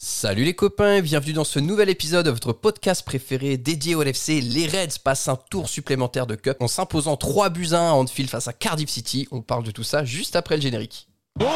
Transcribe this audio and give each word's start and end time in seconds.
Salut 0.00 0.44
les 0.44 0.54
copains, 0.54 1.00
bienvenue 1.00 1.32
dans 1.32 1.42
ce 1.42 1.58
nouvel 1.58 1.88
épisode 1.88 2.26
de 2.26 2.30
votre 2.30 2.52
podcast 2.52 3.04
préféré 3.04 3.56
dédié 3.56 3.96
au 3.96 4.04
LFC. 4.04 4.40
Les 4.40 4.68
Reds 4.68 5.00
passent 5.02 5.26
un 5.26 5.34
tour 5.34 5.68
supplémentaire 5.68 6.28
de 6.28 6.36
Cup 6.36 6.56
en 6.60 6.68
s'imposant 6.68 7.16
3 7.16 7.50
buts 7.50 7.70
à 7.72 7.80
1 7.80 7.90
en 7.90 8.06
fil 8.06 8.28
face 8.28 8.46
à 8.46 8.52
Cardiff 8.52 8.90
City. 8.90 9.26
On 9.32 9.42
parle 9.42 9.64
de 9.64 9.72
tout 9.72 9.82
ça 9.82 10.04
juste 10.04 10.36
après 10.36 10.54
le 10.54 10.62
générique. 10.62 11.08
Oh 11.40 11.46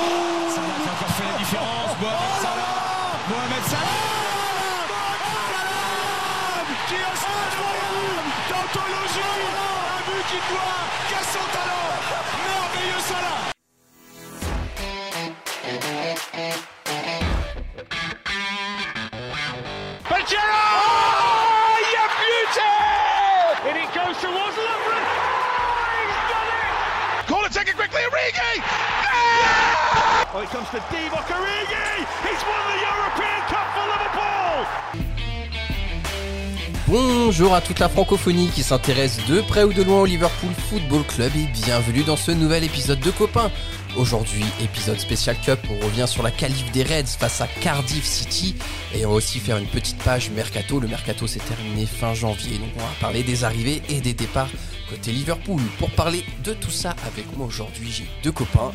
Bonjour 36.86 37.54
à 37.54 37.60
toute 37.60 37.78
la 37.78 37.90
francophonie 37.90 38.48
qui 38.48 38.62
s'intéresse 38.62 39.18
de 39.26 39.42
près 39.42 39.64
ou 39.64 39.74
de 39.74 39.82
loin 39.82 40.00
au 40.00 40.06
Liverpool 40.06 40.52
Football 40.70 41.04
Club 41.04 41.32
et 41.36 41.46
bienvenue 41.52 42.02
dans 42.02 42.16
ce 42.16 42.30
nouvel 42.30 42.64
épisode 42.64 43.00
de 43.00 43.10
Copains. 43.10 43.50
Aujourd'hui, 43.96 44.44
épisode 44.62 44.98
spécial 44.98 45.36
Cup, 45.44 45.58
on 45.68 45.84
revient 45.84 46.08
sur 46.08 46.22
la 46.22 46.30
qualif 46.30 46.72
des 46.72 46.82
Reds 46.82 47.18
face 47.18 47.42
à 47.42 47.46
Cardiff 47.46 48.04
City 48.04 48.56
et 48.94 49.04
on 49.04 49.10
va 49.10 49.16
aussi 49.16 49.38
faire 49.38 49.58
une 49.58 49.66
petite 49.66 50.02
page 50.02 50.30
Mercato. 50.30 50.80
Le 50.80 50.88
Mercato 50.88 51.26
s'est 51.26 51.40
terminé 51.40 51.84
fin 51.84 52.14
janvier, 52.14 52.56
donc 52.56 52.70
on 52.76 52.80
va 52.80 52.86
parler 53.00 53.22
des 53.22 53.44
arrivées 53.44 53.82
et 53.90 54.00
des 54.00 54.14
départs 54.14 54.48
côté 54.92 55.12
Liverpool. 55.12 55.60
Pour 55.78 55.90
parler 55.90 56.24
de 56.44 56.52
tout 56.52 56.70
ça 56.70 56.94
avec 57.06 57.24
moi 57.36 57.46
aujourd'hui, 57.46 57.90
j'ai 57.90 58.06
deux 58.22 58.32
copains. 58.32 58.72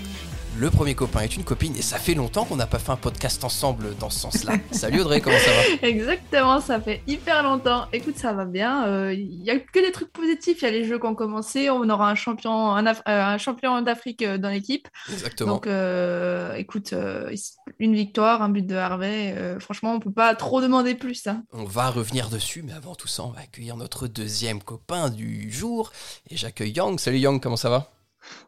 Le 0.60 0.72
premier 0.72 0.96
copain 0.96 1.20
est 1.22 1.36
une 1.36 1.44
copine 1.44 1.76
et 1.76 1.84
ça 1.84 2.00
fait 2.00 2.16
longtemps 2.16 2.44
qu'on 2.44 2.56
n'a 2.56 2.66
pas 2.66 2.80
fait 2.80 2.92
un 2.92 2.96
podcast 2.96 3.44
ensemble 3.44 3.96
dans 4.00 4.10
ce 4.10 4.20
sens-là. 4.22 4.54
Salut 4.72 5.02
Audrey, 5.02 5.22
comment 5.22 5.38
ça 5.38 5.52
va? 5.52 5.88
Exactement, 5.88 6.60
ça 6.62 6.82
fait 6.82 7.04
hyper 7.06 7.44
longtemps. 7.44 7.86
Écoute, 7.94 8.18
ça 8.18 8.34
va 8.34 8.46
bien. 8.46 9.12
Il 9.12 9.40
n'y 9.44 9.52
a 9.52 9.60
que 9.60 9.80
des 9.86 9.92
trucs 9.92 10.12
positifs. 10.12 10.58
Il 10.62 10.66
y 10.66 10.68
a 10.68 10.72
les 10.72 10.84
jeux 10.84 10.98
qui 10.98 11.06
ont 11.06 11.14
commencé. 11.14 11.70
On 11.70 11.88
aura 11.90 12.10
un 12.10 12.16
champion, 12.16 12.72
un, 12.72 12.86
Af- 12.86 13.04
euh, 13.08 13.24
un 13.24 13.38
champion 13.38 13.80
d'Afrique 13.84 14.24
euh, 14.24 14.40
dans 14.40 14.50
l'équipe. 14.50 14.88
Exactement. 15.12 15.54
Donc, 15.56 15.68
euh, 15.68 16.56
écoute, 16.56 16.94
euh, 16.94 17.32
une 17.78 17.94
victoire, 17.94 18.42
un 18.42 18.50
but 18.50 18.66
de 18.66 18.76
Harvey. 18.76 19.36
euh, 19.38 19.60
franchement, 19.60 19.94
on 19.94 20.00
peut 20.00 20.12
pas 20.12 20.34
trop 20.34 20.60
demander 20.60 20.96
plus. 20.96 21.28
hein. 21.28 21.44
On 21.54 21.66
va 21.66 21.92
revenir 21.92 22.30
dessus, 22.30 22.64
mais 22.64 22.74
avant 22.74 22.96
tout 22.96 23.08
ça, 23.08 23.24
on 23.24 23.30
va 23.30 23.42
accueillir 23.42 23.78
notre 23.78 24.08
deuxième 24.08 24.64
copain 24.64 25.10
du 25.12 25.52
jour. 25.52 25.92
Et 26.32 26.36
j'accueille 26.38 26.72
Yang. 26.72 27.00
Salut 27.00 27.20
Yang, 27.20 27.42
comment 27.44 27.58
ça 27.58 27.70
va? 27.70 27.92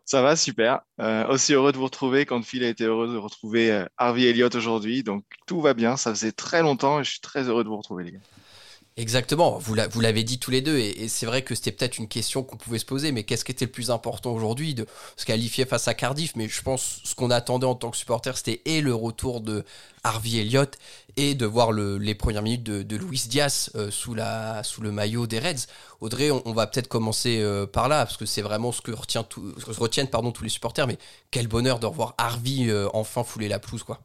Ça 0.05 0.21
va, 0.21 0.35
super. 0.35 0.81
Euh, 0.99 1.27
aussi 1.27 1.53
heureux 1.53 1.71
de 1.71 1.77
vous 1.77 1.85
retrouver 1.85 2.25
quand 2.25 2.41
Phil 2.43 2.63
a 2.63 2.67
été 2.67 2.83
heureux 2.83 3.07
de 3.07 3.17
retrouver 3.17 3.71
euh, 3.71 3.85
Harvey 3.97 4.23
Elliott 4.23 4.53
aujourd'hui. 4.55 5.03
Donc 5.03 5.23
tout 5.45 5.61
va 5.61 5.73
bien, 5.73 5.97
ça 5.97 6.11
faisait 6.11 6.31
très 6.31 6.61
longtemps 6.61 6.99
et 6.99 7.03
je 7.03 7.11
suis 7.11 7.19
très 7.21 7.47
heureux 7.47 7.63
de 7.63 7.69
vous 7.69 7.77
retrouver 7.77 8.03
les 8.05 8.11
gars. 8.13 8.19
Exactement, 8.99 9.57
vous 9.59 9.75
l'a- 9.75 9.87
vous 9.87 10.01
l'avez 10.01 10.23
dit 10.25 10.39
tous 10.39 10.51
les 10.51 10.61
deux, 10.61 10.77
et, 10.77 11.07
c'est 11.07 11.25
vrai 11.25 11.41
que 11.41 11.55
c'était 11.55 11.71
peut-être 11.71 11.99
une 11.99 12.09
question 12.09 12.43
qu'on 12.43 12.57
pouvait 12.57 12.79
se 12.79 12.85
poser, 12.85 13.13
mais 13.13 13.23
qu'est-ce 13.23 13.45
qui 13.45 13.53
était 13.53 13.63
le 13.63 13.71
plus 13.71 13.91
important 13.91 14.33
aujourd'hui 14.33 14.73
de 14.73 14.85
se 15.15 15.23
qualifier 15.25 15.65
face 15.65 15.87
à 15.87 15.93
Cardiff? 15.93 16.33
Mais 16.35 16.49
je 16.49 16.61
pense 16.61 16.99
ce 17.05 17.15
qu'on 17.15 17.31
attendait 17.31 17.65
en 17.65 17.75
tant 17.75 17.91
que 17.91 17.97
supporter, 17.97 18.35
c'était 18.35 18.61
et 18.65 18.81
le 18.81 18.93
retour 18.93 19.39
de 19.39 19.63
Harvey 20.03 20.39
Elliott 20.39 20.77
et 21.15 21.33
de 21.33 21.45
voir 21.45 21.71
le- 21.71 21.97
les 21.97 22.13
premières 22.13 22.41
minutes 22.41 22.63
de, 22.63 22.83
de 22.83 22.95
Luis 22.97 23.23
Diaz 23.29 23.69
euh, 23.75 23.89
sous, 23.89 24.13
la, 24.15 24.63
sous 24.63 24.81
le 24.81 24.91
maillot 24.91 25.27
des 25.27 25.39
Reds. 25.39 25.67
Audrey, 26.01 26.29
on, 26.29 26.51
va 26.51 26.67
peut-être 26.67 26.89
commencer 26.89 27.39
euh, 27.39 27.65
par 27.65 27.87
là, 27.87 28.05
parce 28.05 28.17
que 28.17 28.25
c'est 28.25 28.41
vraiment 28.41 28.73
ce 28.73 28.81
que, 28.81 28.91
retiennent 28.91 30.09
tous 30.09 30.43
les 30.43 30.49
supporters, 30.49 30.87
mais 30.87 30.97
quel 31.31 31.47
bonheur 31.47 31.79
de 31.79 31.85
revoir 31.85 32.15
Harvey 32.17 32.67
euh, 32.67 32.89
enfin 32.93 33.23
fouler 33.23 33.47
la 33.47 33.59
pelouse, 33.59 33.83
quoi. 33.83 34.01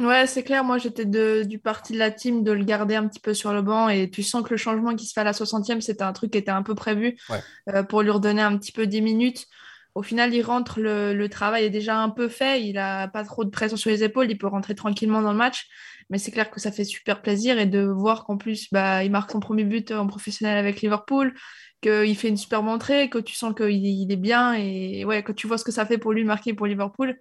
Ouais, 0.00 0.26
c'est 0.26 0.42
clair. 0.42 0.64
Moi, 0.64 0.78
j'étais 0.78 1.04
de- 1.04 1.44
du 1.44 1.60
parti 1.60 1.92
de 1.92 1.98
la 1.98 2.10
team 2.10 2.42
de 2.42 2.50
le 2.50 2.64
garder 2.64 2.96
un 2.96 3.06
petit 3.06 3.20
peu 3.20 3.32
sur 3.32 3.52
le 3.52 3.62
banc. 3.62 3.88
Et 3.88 4.10
tu 4.10 4.22
sens 4.24 4.42
que 4.42 4.50
le 4.50 4.56
changement 4.56 4.94
qui 4.96 5.06
se 5.06 5.12
fait 5.12 5.20
à 5.20 5.24
la 5.24 5.32
60e, 5.32 5.80
c'était 5.80 6.02
un 6.02 6.12
truc 6.12 6.32
qui 6.32 6.38
était 6.38 6.50
un 6.50 6.62
peu 6.64 6.74
prévu 6.74 7.16
Ouais. 7.30 7.40
euh, 7.68 7.84
pour 7.84 8.02
lui 8.02 8.10
redonner 8.10 8.42
un 8.42 8.58
petit 8.58 8.72
peu 8.72 8.86
10 8.88 9.02
minutes. 9.02 9.46
Au 9.94 10.02
final, 10.02 10.34
il 10.34 10.42
rentre, 10.42 10.80
le, 10.80 11.14
le 11.14 11.28
travail 11.28 11.64
est 11.66 11.70
déjà 11.70 11.96
un 11.98 12.10
peu 12.10 12.28
fait. 12.28 12.60
Il 12.64 12.76
a 12.78 13.06
pas 13.06 13.22
trop 13.24 13.44
de 13.44 13.50
pression 13.50 13.76
sur 13.76 13.90
les 13.90 14.02
épaules. 14.02 14.28
Il 14.30 14.36
peut 14.36 14.48
rentrer 14.48 14.74
tranquillement 14.74 15.22
dans 15.22 15.30
le 15.30 15.38
match. 15.38 15.68
Mais 16.10 16.18
c'est 16.18 16.32
clair 16.32 16.50
que 16.50 16.58
ça 16.58 16.72
fait 16.72 16.84
super 16.84 17.22
plaisir. 17.22 17.56
Et 17.60 17.66
de 17.66 17.80
voir 17.84 18.24
qu'en 18.24 18.36
plus, 18.36 18.66
bah, 18.72 19.04
il 19.04 19.12
marque 19.12 19.30
son 19.30 19.38
premier 19.38 19.62
but 19.62 19.92
en 19.92 20.08
professionnel 20.08 20.58
avec 20.58 20.80
Liverpool, 20.82 21.32
qu'il 21.80 22.16
fait 22.16 22.28
une 22.28 22.36
super 22.36 22.64
entrée, 22.64 23.08
que 23.10 23.18
tu 23.18 23.34
sens 23.36 23.54
qu'il 23.54 23.70
il 23.86 24.10
est 24.10 24.16
bien. 24.16 24.54
Et 24.54 25.04
ouais, 25.04 25.22
quand 25.22 25.34
tu 25.34 25.46
vois 25.46 25.56
ce 25.58 25.64
que 25.64 25.72
ça 25.72 25.86
fait 25.86 25.98
pour 25.98 26.12
lui 26.12 26.24
marquer 26.24 26.52
pour 26.52 26.66
Liverpool 26.66 27.16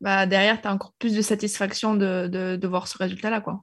bah, 0.00 0.26
derrière, 0.26 0.60
tu 0.60 0.68
as 0.68 0.72
encore 0.72 0.92
plus 0.98 1.14
de 1.14 1.22
satisfaction 1.22 1.94
de, 1.94 2.28
de, 2.28 2.56
de 2.56 2.68
voir 2.68 2.88
ce 2.88 2.98
résultat-là. 2.98 3.40
Quoi. 3.40 3.60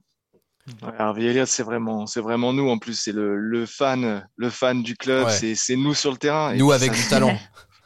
Ouais, 0.82 0.92
Harvey 0.98 1.24
Elliott, 1.24 1.48
c'est 1.48 1.62
vraiment, 1.62 2.06
c'est 2.06 2.20
vraiment 2.20 2.52
nous 2.52 2.68
en 2.68 2.78
plus. 2.78 2.94
C'est 2.94 3.12
le, 3.12 3.36
le 3.36 3.64
fan, 3.66 4.26
le 4.36 4.50
fan 4.50 4.82
du 4.82 4.96
club. 4.96 5.26
Ouais. 5.26 5.32
C'est, 5.32 5.54
c'est 5.54 5.76
nous 5.76 5.94
sur 5.94 6.10
le 6.10 6.18
terrain. 6.18 6.52
Et 6.52 6.58
Nous 6.58 6.70
avec 6.72 6.94
ça- 6.94 7.02
du 7.02 7.08
talent. 7.08 7.38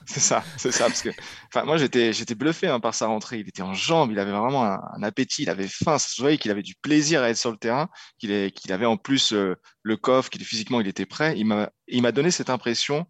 C'est 0.04 0.18
ça, 0.18 0.42
c'est 0.56 0.72
ça. 0.72 0.86
Parce 0.86 1.00
que, 1.00 1.10
enfin, 1.54 1.64
moi, 1.64 1.76
j'étais, 1.76 2.12
j'étais 2.12 2.34
bluffé 2.34 2.66
hein, 2.66 2.80
par 2.80 2.92
sa 2.92 3.06
rentrée. 3.06 3.38
Il 3.38 3.48
était 3.48 3.62
en 3.62 3.72
jambes, 3.72 4.10
il 4.10 4.18
avait 4.18 4.32
vraiment 4.32 4.64
un, 4.64 4.80
un 4.96 5.02
appétit, 5.04 5.42
il 5.44 5.48
avait 5.48 5.68
faim. 5.68 5.96
Ça 5.96 6.08
se 6.08 6.20
voyait 6.20 6.38
qu'il 6.38 6.50
avait 6.50 6.64
du 6.64 6.74
plaisir 6.74 7.22
à 7.22 7.30
être 7.30 7.36
sur 7.36 7.52
le 7.52 7.56
terrain, 7.56 7.88
qu'il, 8.18 8.32
est, 8.32 8.50
qu'il 8.50 8.72
avait 8.72 8.84
en 8.84 8.96
plus 8.96 9.32
euh, 9.32 9.54
le 9.84 9.96
coffre, 9.96 10.28
qu'il 10.28 10.44
physiquement, 10.44 10.80
il 10.80 10.88
était 10.88 11.06
prêt. 11.06 11.34
Il 11.38 11.44
m'a, 11.46 11.70
il 11.86 12.02
m'a 12.02 12.10
donné 12.10 12.32
cette 12.32 12.50
impression 12.50 13.06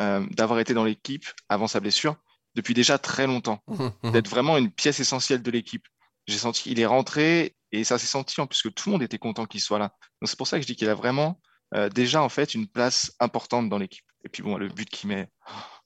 euh, 0.00 0.26
d'avoir 0.32 0.58
été 0.58 0.74
dans 0.74 0.84
l'équipe 0.84 1.24
avant 1.48 1.68
sa 1.68 1.78
blessure 1.78 2.16
depuis 2.54 2.74
déjà 2.74 2.98
très 2.98 3.26
longtemps, 3.26 3.60
d'être 4.04 4.28
vraiment 4.28 4.56
une 4.58 4.70
pièce 4.70 5.00
essentielle 5.00 5.42
de 5.42 5.50
l'équipe. 5.50 5.86
J'ai 6.26 6.38
senti 6.38 6.62
qu'il 6.64 6.78
est 6.80 6.86
rentré 6.86 7.56
et 7.72 7.82
ça 7.84 7.98
s'est 7.98 8.06
senti 8.06 8.40
en 8.40 8.46
plus 8.46 8.62
que 8.62 8.68
tout 8.68 8.88
le 8.88 8.92
monde 8.92 9.02
était 9.02 9.18
content 9.18 9.44
qu'il 9.46 9.60
soit 9.60 9.78
là. 9.78 9.92
Donc 10.20 10.28
c'est 10.28 10.36
pour 10.38 10.46
ça 10.46 10.56
que 10.58 10.62
je 10.62 10.66
dis 10.68 10.76
qu'il 10.76 10.88
a 10.88 10.94
vraiment 10.94 11.40
euh, 11.74 11.88
déjà 11.88 12.22
en 12.22 12.28
fait 12.28 12.54
une 12.54 12.68
place 12.68 13.12
importante 13.18 13.68
dans 13.68 13.78
l'équipe. 13.78 14.04
Et 14.24 14.28
puis 14.28 14.42
bon, 14.42 14.56
le 14.56 14.68
but 14.68 14.88
qu'il 14.88 15.08
met. 15.08 15.28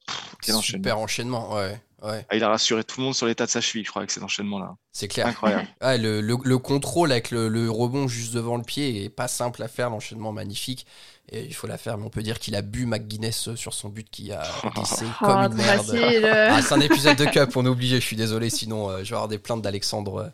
pff, 0.09 0.37
quel 0.43 0.55
enchaînement. 0.57 0.79
Super 0.83 0.99
enchaînement, 0.99 1.55
ouais. 1.55 1.81
ouais. 2.03 2.27
Ah, 2.29 2.37
il 2.37 2.45
a 2.45 2.49
rassuré 2.51 2.85
tout 2.85 3.01
le 3.01 3.05
monde 3.07 3.15
sur 3.15 3.27
l'état 3.27 3.47
de 3.47 3.51
sa 3.51 3.61
cheville, 3.63 3.85
je 3.85 3.91
crois, 3.91 4.01
avec 4.01 4.11
cet 4.11 4.23
enchaînement-là. 4.23 4.75
C'est 4.93 5.09
clair. 5.09 5.27
Incroyable. 5.27 5.69
Le, 5.81 6.21
le- 6.21 6.37
le 6.43 6.59
contrôle 6.59 7.13
avec 7.13 7.31
le, 7.31 7.49
le 7.49 7.71
rebond 7.71 8.07
juste 8.09 8.35
devant 8.35 8.57
le 8.59 8.63
pied 8.63 9.05
est 9.05 9.09
pas 9.09 9.29
simple 9.29 9.63
à 9.63 9.69
faire, 9.69 9.89
l'enchaînement 9.89 10.33
magnifique. 10.33 10.87
Et 11.33 11.45
il 11.45 11.55
faut 11.55 11.67
la 11.67 11.77
faire, 11.77 11.99
mais 11.99 12.05
on 12.07 12.09
peut 12.11 12.23
dire 12.23 12.39
qu'il 12.39 12.55
a 12.55 12.63
bu 12.63 12.87
McGuinness 12.87 13.55
sur 13.57 13.75
son 13.75 13.89
but 13.89 14.09
qui 14.09 14.31
a 14.31 14.45
glissé 14.77 15.05
comme 15.19 15.31
Oh, 15.31 15.33
une 15.43 15.49
trop 15.49 15.57
merde. 15.57 15.87
facile. 15.87 15.99
euh. 16.25 16.49
Ah, 16.53 16.63
c'est 16.63 16.73
un 16.75 16.81
épisode 16.81 17.17
de 17.17 17.25
Cup, 17.25 17.51
on 17.57 17.67
est 17.67 17.69
obligé, 17.69 17.97
je 18.01 18.07
suis 18.07 18.15
désolé, 18.15 18.49
sinon 18.49 18.89
euh, 18.91 18.99
je 18.99 19.11
vais 19.11 19.17
avoir 19.17 19.27
des 19.27 19.39
plaintes 19.39 19.61
d'Alexandre 19.61 20.31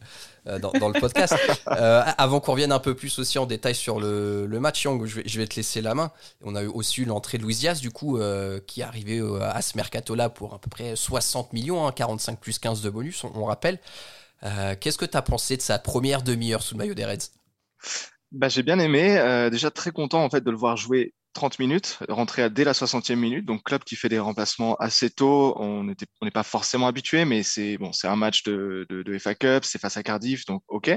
euh, 0.47 0.59
dans, 0.59 0.71
dans 0.73 0.89
le 0.91 1.01
podcast. 1.01 1.35
Euh, 1.69 2.03
avant 2.19 2.41
qu'on 2.41 2.53
revienne 2.53 2.73
un 2.73 2.79
peu 2.79 2.95
plus 2.95 3.19
aussi 3.19 3.39
en 3.39 3.47
détail 3.47 3.75
sur 3.75 4.01
le, 4.01 4.45
le 4.47 4.61
match, 4.61 4.85
Yang, 4.85 5.07
je 5.07 5.15
vais, 5.17 5.23
je 5.25 5.39
vais 5.41 5.47
te 5.47 5.57
laisser 5.57 5.81
la 5.81 5.95
main. 5.95 6.11
On 6.45 6.55
a 6.57 6.63
eu 6.63 6.67
aussi 6.67 7.01
eu 7.01 7.05
l'entrée 7.07 7.39
de 7.39 7.45
Luis 7.45 7.55
Diaz, 7.55 7.81
du 7.81 7.91
coup, 7.91 8.19
euh, 8.19 8.61
qui 8.67 8.83
est 8.83 8.85
arrivé 8.85 9.19
euh, 9.19 9.41
à 9.41 9.63
ce 9.63 9.77
mercato-là 9.77 10.29
pour 10.29 10.53
à 10.53 10.59
peu 10.59 10.69
près 10.69 10.95
60 10.95 11.55
millions, 11.55 11.87
hein, 11.87 11.93
45 11.93 12.39
plus 12.39 12.59
15 12.59 12.83
de 12.83 12.91
bonus, 12.91 13.25
on, 13.25 13.33
on 13.35 13.45
rappelle. 13.47 13.79
Euh, 14.45 14.75
Qu'est-ce 14.79 14.99
que 14.99 15.07
tu 15.07 15.17
as 15.17 15.23
pensé 15.23 15.57
de 15.57 15.63
sa 15.63 15.79
première 15.79 16.21
demi-heure 16.23 16.63
sous 16.63 16.75
le 16.75 16.79
maillot 16.81 16.95
des 16.95 17.07
Reds? 17.07 17.31
Bah, 18.33 18.49
j'ai 18.49 18.63
bien 18.63 18.79
aimé. 18.79 19.19
euh, 19.19 19.51
déjà 19.51 19.71
très 19.71 19.91
content 19.93 20.25
en 20.25 20.31
fait 20.31 20.43
de 20.43 20.51
le 20.51 20.57
voir 20.57 20.77
jouer 20.77 21.15
30 21.35 21.59
minutes, 21.59 21.99
rentrer 22.09 22.43
à, 22.43 22.49
dès 22.49 22.65
la 22.65 22.73
60e 22.73 23.15
minute. 23.17 23.45
Donc 23.47 23.63
club 23.63 23.85
qui 23.85 23.97
fait 23.97 24.09
des 24.09 24.19
remplacements 24.19 24.75
assez 24.77 25.11
tôt. 25.11 25.55
On 25.59 25.85
n'était, 25.85 26.07
on 26.21 26.25
n'est 26.27 26.31
pas 26.31 26.43
forcément 26.43 26.87
habitué, 26.87 27.25
mais 27.25 27.43
c'est 27.43 27.79
bon, 27.79 27.93
c'est 27.93 28.09
un 28.09 28.17
match 28.17 28.43
de, 28.43 28.87
de, 28.91 29.03
de 29.03 29.19
FA 29.19 29.35
Cup, 29.35 29.65
c'est 29.65 29.79
face 29.81 29.97
à 29.97 30.03
Cardiff, 30.03 30.45
donc 30.47 30.63
ok. 30.69 30.91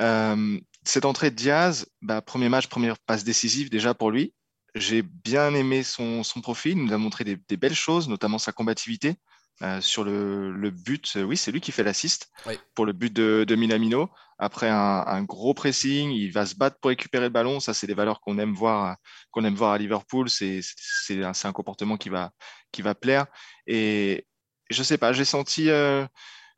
Euh, 0.00 0.60
cette 0.84 1.04
entrée 1.04 1.30
de 1.30 1.36
Diaz, 1.36 1.86
bah, 2.02 2.22
premier 2.22 2.48
match, 2.48 2.66
première 2.68 2.98
passe 2.98 3.24
décisive 3.24 3.70
déjà 3.70 3.94
pour 3.94 4.10
lui. 4.10 4.32
J'ai 4.74 5.02
bien 5.02 5.54
aimé 5.54 5.82
son, 5.82 6.22
son 6.22 6.40
profil. 6.40 6.72
Il 6.78 6.84
nous 6.84 6.92
a 6.92 6.98
montré 6.98 7.24
des, 7.24 7.36
des 7.48 7.56
belles 7.56 7.74
choses, 7.74 8.08
notamment 8.08 8.38
sa 8.38 8.52
combativité. 8.52 9.16
Euh, 9.62 9.80
sur 9.80 10.04
le, 10.04 10.52
le 10.52 10.70
but, 10.70 11.16
oui, 11.16 11.36
c'est 11.36 11.50
lui 11.50 11.60
qui 11.60 11.72
fait 11.72 11.82
l'assist 11.82 12.30
Oui. 12.46 12.54
pour 12.76 12.86
le 12.86 12.92
but 12.92 13.12
de, 13.12 13.44
de 13.46 13.54
Minamino. 13.56 14.08
Après 14.38 14.68
un, 14.68 15.04
un 15.06 15.22
gros 15.24 15.52
pressing, 15.52 16.10
il 16.10 16.32
va 16.32 16.46
se 16.46 16.54
battre 16.54 16.78
pour 16.80 16.90
récupérer 16.90 17.24
le 17.24 17.30
ballon. 17.30 17.58
Ça, 17.60 17.74
c'est 17.74 17.86
des 17.86 17.94
valeurs 17.94 18.20
qu'on 18.20 18.38
aime 18.38 18.54
voir, 18.54 18.96
qu'on 19.32 19.44
aime 19.44 19.54
voir 19.56 19.72
à 19.72 19.78
Liverpool. 19.78 20.30
C'est, 20.30 20.60
c'est, 20.62 21.22
un, 21.24 21.32
un 21.42 21.52
comportement 21.52 21.96
qui 21.96 22.08
va, 22.08 22.30
qui 22.70 22.82
va 22.82 22.94
plaire. 22.94 23.26
Et 23.66 24.26
je 24.70 24.82
sais 24.82 24.98
pas, 24.98 25.12
j'ai 25.12 25.24
senti, 25.24 25.70
euh, 25.70 26.06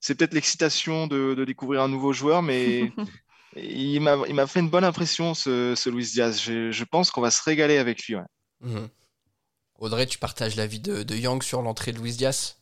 c'est 0.01 0.15
peut-être 0.15 0.35
l'excitation 0.35 1.07
de, 1.07 1.35
de 1.35 1.45
découvrir 1.45 1.83
un 1.83 1.89
nouveau 1.89 2.13
joueur, 2.13 2.43
mais 2.43 2.93
il 3.57 4.01
m'a, 4.01 4.17
il 4.29 4.35
m'a 4.35 4.47
fait 4.47 4.61
une 4.61 4.71
bonne 4.71 4.85
impression, 4.85 5.35
ce, 5.35 5.75
ce 5.75 5.89
Luis 5.91 6.11
Diaz. 6.13 6.41
Je, 6.43 6.71
je 6.71 6.85
pense 6.85 7.11
qu'on 7.11 7.23
va 7.23 7.31
se 7.31 7.43
régaler 7.43 7.79
avec 7.79 8.05
lui. 8.07 8.17
ouais. 8.17 8.23
Mhm. 8.61 8.89
Audrey, 9.79 10.05
tu 10.07 10.19
partages 10.19 10.57
l'avis 10.57 10.81
de, 10.81 11.03
de 11.03 11.17
Yang 11.17 11.43
sur 11.43 11.63
l'entrée 11.63 11.93
de 11.93 11.99
Luis 11.99 12.13
Diaz? 12.17 12.60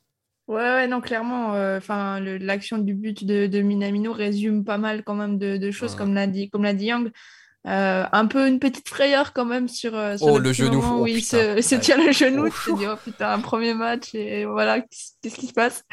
Ouais, 0.49 0.89
non, 0.89 1.01
clairement, 1.01 1.53
enfin, 1.77 2.21
l'action 2.21 2.79
du 2.79 2.95
but 2.95 3.25
de, 3.25 3.61
Minamino 3.61 4.13
résume 4.13 4.65
pas 4.65 4.79
mal 4.79 5.05
quand 5.05 5.15
même 5.15 5.39
de, 5.39 5.71
choses, 5.71 5.95
comme 5.95 6.15
l'a 6.15 6.27
dit, 6.27 6.49
comme 6.51 6.65
l'a 6.65 6.75
dit 6.75 6.87
Young. 6.87 7.13
Euh, 7.67 8.05
un 8.13 8.27
peu 8.27 8.47
une 8.47 8.61
petite 8.61 8.89
frayeur 8.89 9.33
quand 9.33 9.45
même 9.45 9.69
sur, 9.69 9.95
euh, 9.95 10.17
oh, 10.21 10.39
le, 10.39 10.53
genou 10.53 10.79
où 10.79 11.03
oh, 11.03 11.07
il 11.07 11.23
se, 11.23 11.75
tient 11.81 12.03
le 12.03 12.13
genou. 12.13 12.49
Tu 12.49 12.71
te 12.71 12.79
dis, 12.79 12.87
oh 12.87 12.97
putain, 12.97 13.33
un 13.33 13.41
premier 13.41 13.75
match 13.75 14.15
et 14.15 14.47
voilà, 14.47 14.81
qu'est-ce 14.81 15.35
qui 15.35 15.49
se 15.49 15.53
passe? 15.53 15.85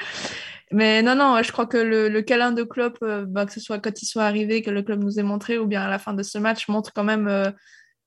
Mais 0.71 1.01
non, 1.01 1.15
non, 1.15 1.41
je 1.43 1.51
crois 1.51 1.65
que 1.65 1.77
le, 1.77 2.07
le 2.07 2.21
câlin 2.21 2.51
de 2.51 2.63
Klopp, 2.63 2.97
euh, 3.01 3.25
bah, 3.27 3.45
que 3.45 3.51
ce 3.51 3.59
soit 3.59 3.79
quand 3.79 4.01
il 4.01 4.05
soit 4.05 4.23
arrivé, 4.23 4.61
que 4.61 4.71
le 4.71 4.83
club 4.83 5.03
nous 5.03 5.19
ait 5.19 5.23
montré, 5.23 5.57
ou 5.57 5.65
bien 5.65 5.81
à 5.81 5.89
la 5.89 5.99
fin 5.99 6.13
de 6.13 6.23
ce 6.23 6.37
match, 6.37 6.67
montre 6.69 6.93
quand 6.93 7.03
même 7.03 7.53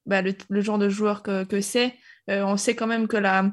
bah, 0.06 0.22
le, 0.22 0.34
le, 0.48 0.60
genre 0.60 0.78
de 0.78 0.88
joueur 0.88 1.22
que, 1.22 1.44
que 1.44 1.60
c'est. 1.60 1.94
on 2.28 2.56
sait 2.56 2.74
quand 2.74 2.86
même 2.86 3.06
que 3.06 3.16
la, 3.16 3.50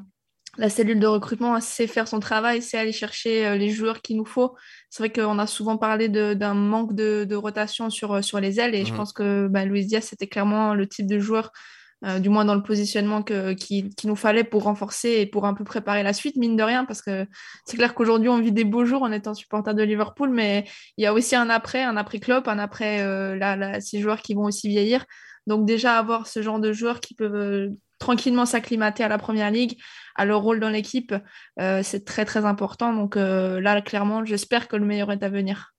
la 0.57 0.69
cellule 0.69 0.99
de 0.99 1.07
recrutement 1.07 1.59
sait 1.59 1.87
faire 1.87 2.07
son 2.07 2.19
travail, 2.19 2.61
sait 2.61 2.77
aller 2.77 2.91
chercher 2.91 3.45
euh, 3.45 3.57
les 3.57 3.69
joueurs 3.69 4.01
qu'il 4.01 4.17
nous 4.17 4.25
faut. 4.25 4.55
C'est 4.89 5.03
vrai 5.03 5.11
qu'on 5.11 5.39
a 5.39 5.47
souvent 5.47 5.77
parlé 5.77 6.09
d'un 6.09 6.53
manque 6.53 6.93
de, 6.93 7.35
rotation 7.35 7.89
sur, 7.89 8.13
euh, 8.13 8.21
sur 8.21 8.39
les 8.39 8.59
ailes 8.59 8.75
et 8.75 8.85
je 8.85 8.93
pense 8.93 9.13
que 9.13 9.47
bah, 9.47 9.65
Luis 9.65 9.85
Diaz, 9.85 10.05
c'était 10.05 10.27
clairement 10.27 10.73
le 10.73 10.87
type 10.87 11.07
de 11.07 11.19
joueur, 11.19 11.51
euh, 12.05 12.19
du 12.19 12.29
moins 12.29 12.45
dans 12.45 12.55
le 12.55 12.63
positionnement 12.63 13.23
qu'il 13.23 13.89
nous 14.05 14.15
fallait 14.15 14.43
pour 14.43 14.63
renforcer 14.63 15.09
et 15.09 15.25
pour 15.25 15.45
un 15.45 15.53
peu 15.53 15.63
préparer 15.63 16.03
la 16.03 16.13
suite, 16.13 16.37
mine 16.37 16.55
de 16.55 16.63
rien, 16.63 16.85
parce 16.85 17.01
que 17.01 17.25
c'est 17.65 17.77
clair 17.77 17.93
qu'aujourd'hui, 17.93 18.29
on 18.29 18.39
vit 18.39 18.51
des 18.53 18.63
beaux 18.63 18.85
jours 18.85 19.03
en 19.03 19.11
étant 19.11 19.33
supporter 19.33 19.73
de 19.73 19.83
Liverpool, 19.83 20.29
mais 20.29 20.65
il 20.97 21.03
y 21.03 21.07
a 21.07 21.13
aussi 21.13 21.35
un 21.35 21.49
après, 21.49 21.83
un 21.83 21.97
après-Klopp, 21.97 22.47
un 22.47 22.59
après 22.59 22.99
ces 23.81 23.99
joueurs 23.99 24.21
qui 24.21 24.33
vont 24.33 24.43
aussi 24.43 24.69
vieillir. 24.69 25.05
Donc 25.47 25.65
déjà 25.65 25.97
avoir 25.97 26.25
ce 26.25 26.41
genre 26.41 26.59
de 26.59 26.73
joueurs 26.73 26.99
qui 26.99 27.13
peuvent 27.13 27.69
tranquillement 27.99 28.45
s'acclimater 28.45 29.03
à 29.03 29.07
la 29.07 29.17
première 29.17 29.51
ligue, 29.51 29.77
à 30.15 30.25
leur 30.25 30.41
rôle 30.41 30.59
dans 30.59 30.69
l'équipe, 30.69 31.13
euh, 31.59 31.81
c'est 31.83 32.05
très 32.05 32.25
très 32.25 32.45
important. 32.45 32.93
Donc 32.93 33.17
euh, 33.17 33.59
là, 33.59 33.81
clairement, 33.81 34.25
j'espère 34.25 34.67
que 34.67 34.75
le 34.75 34.85
meilleur 34.85 35.11
est 35.11 35.23
à 35.23 35.29
venir. 35.29 35.73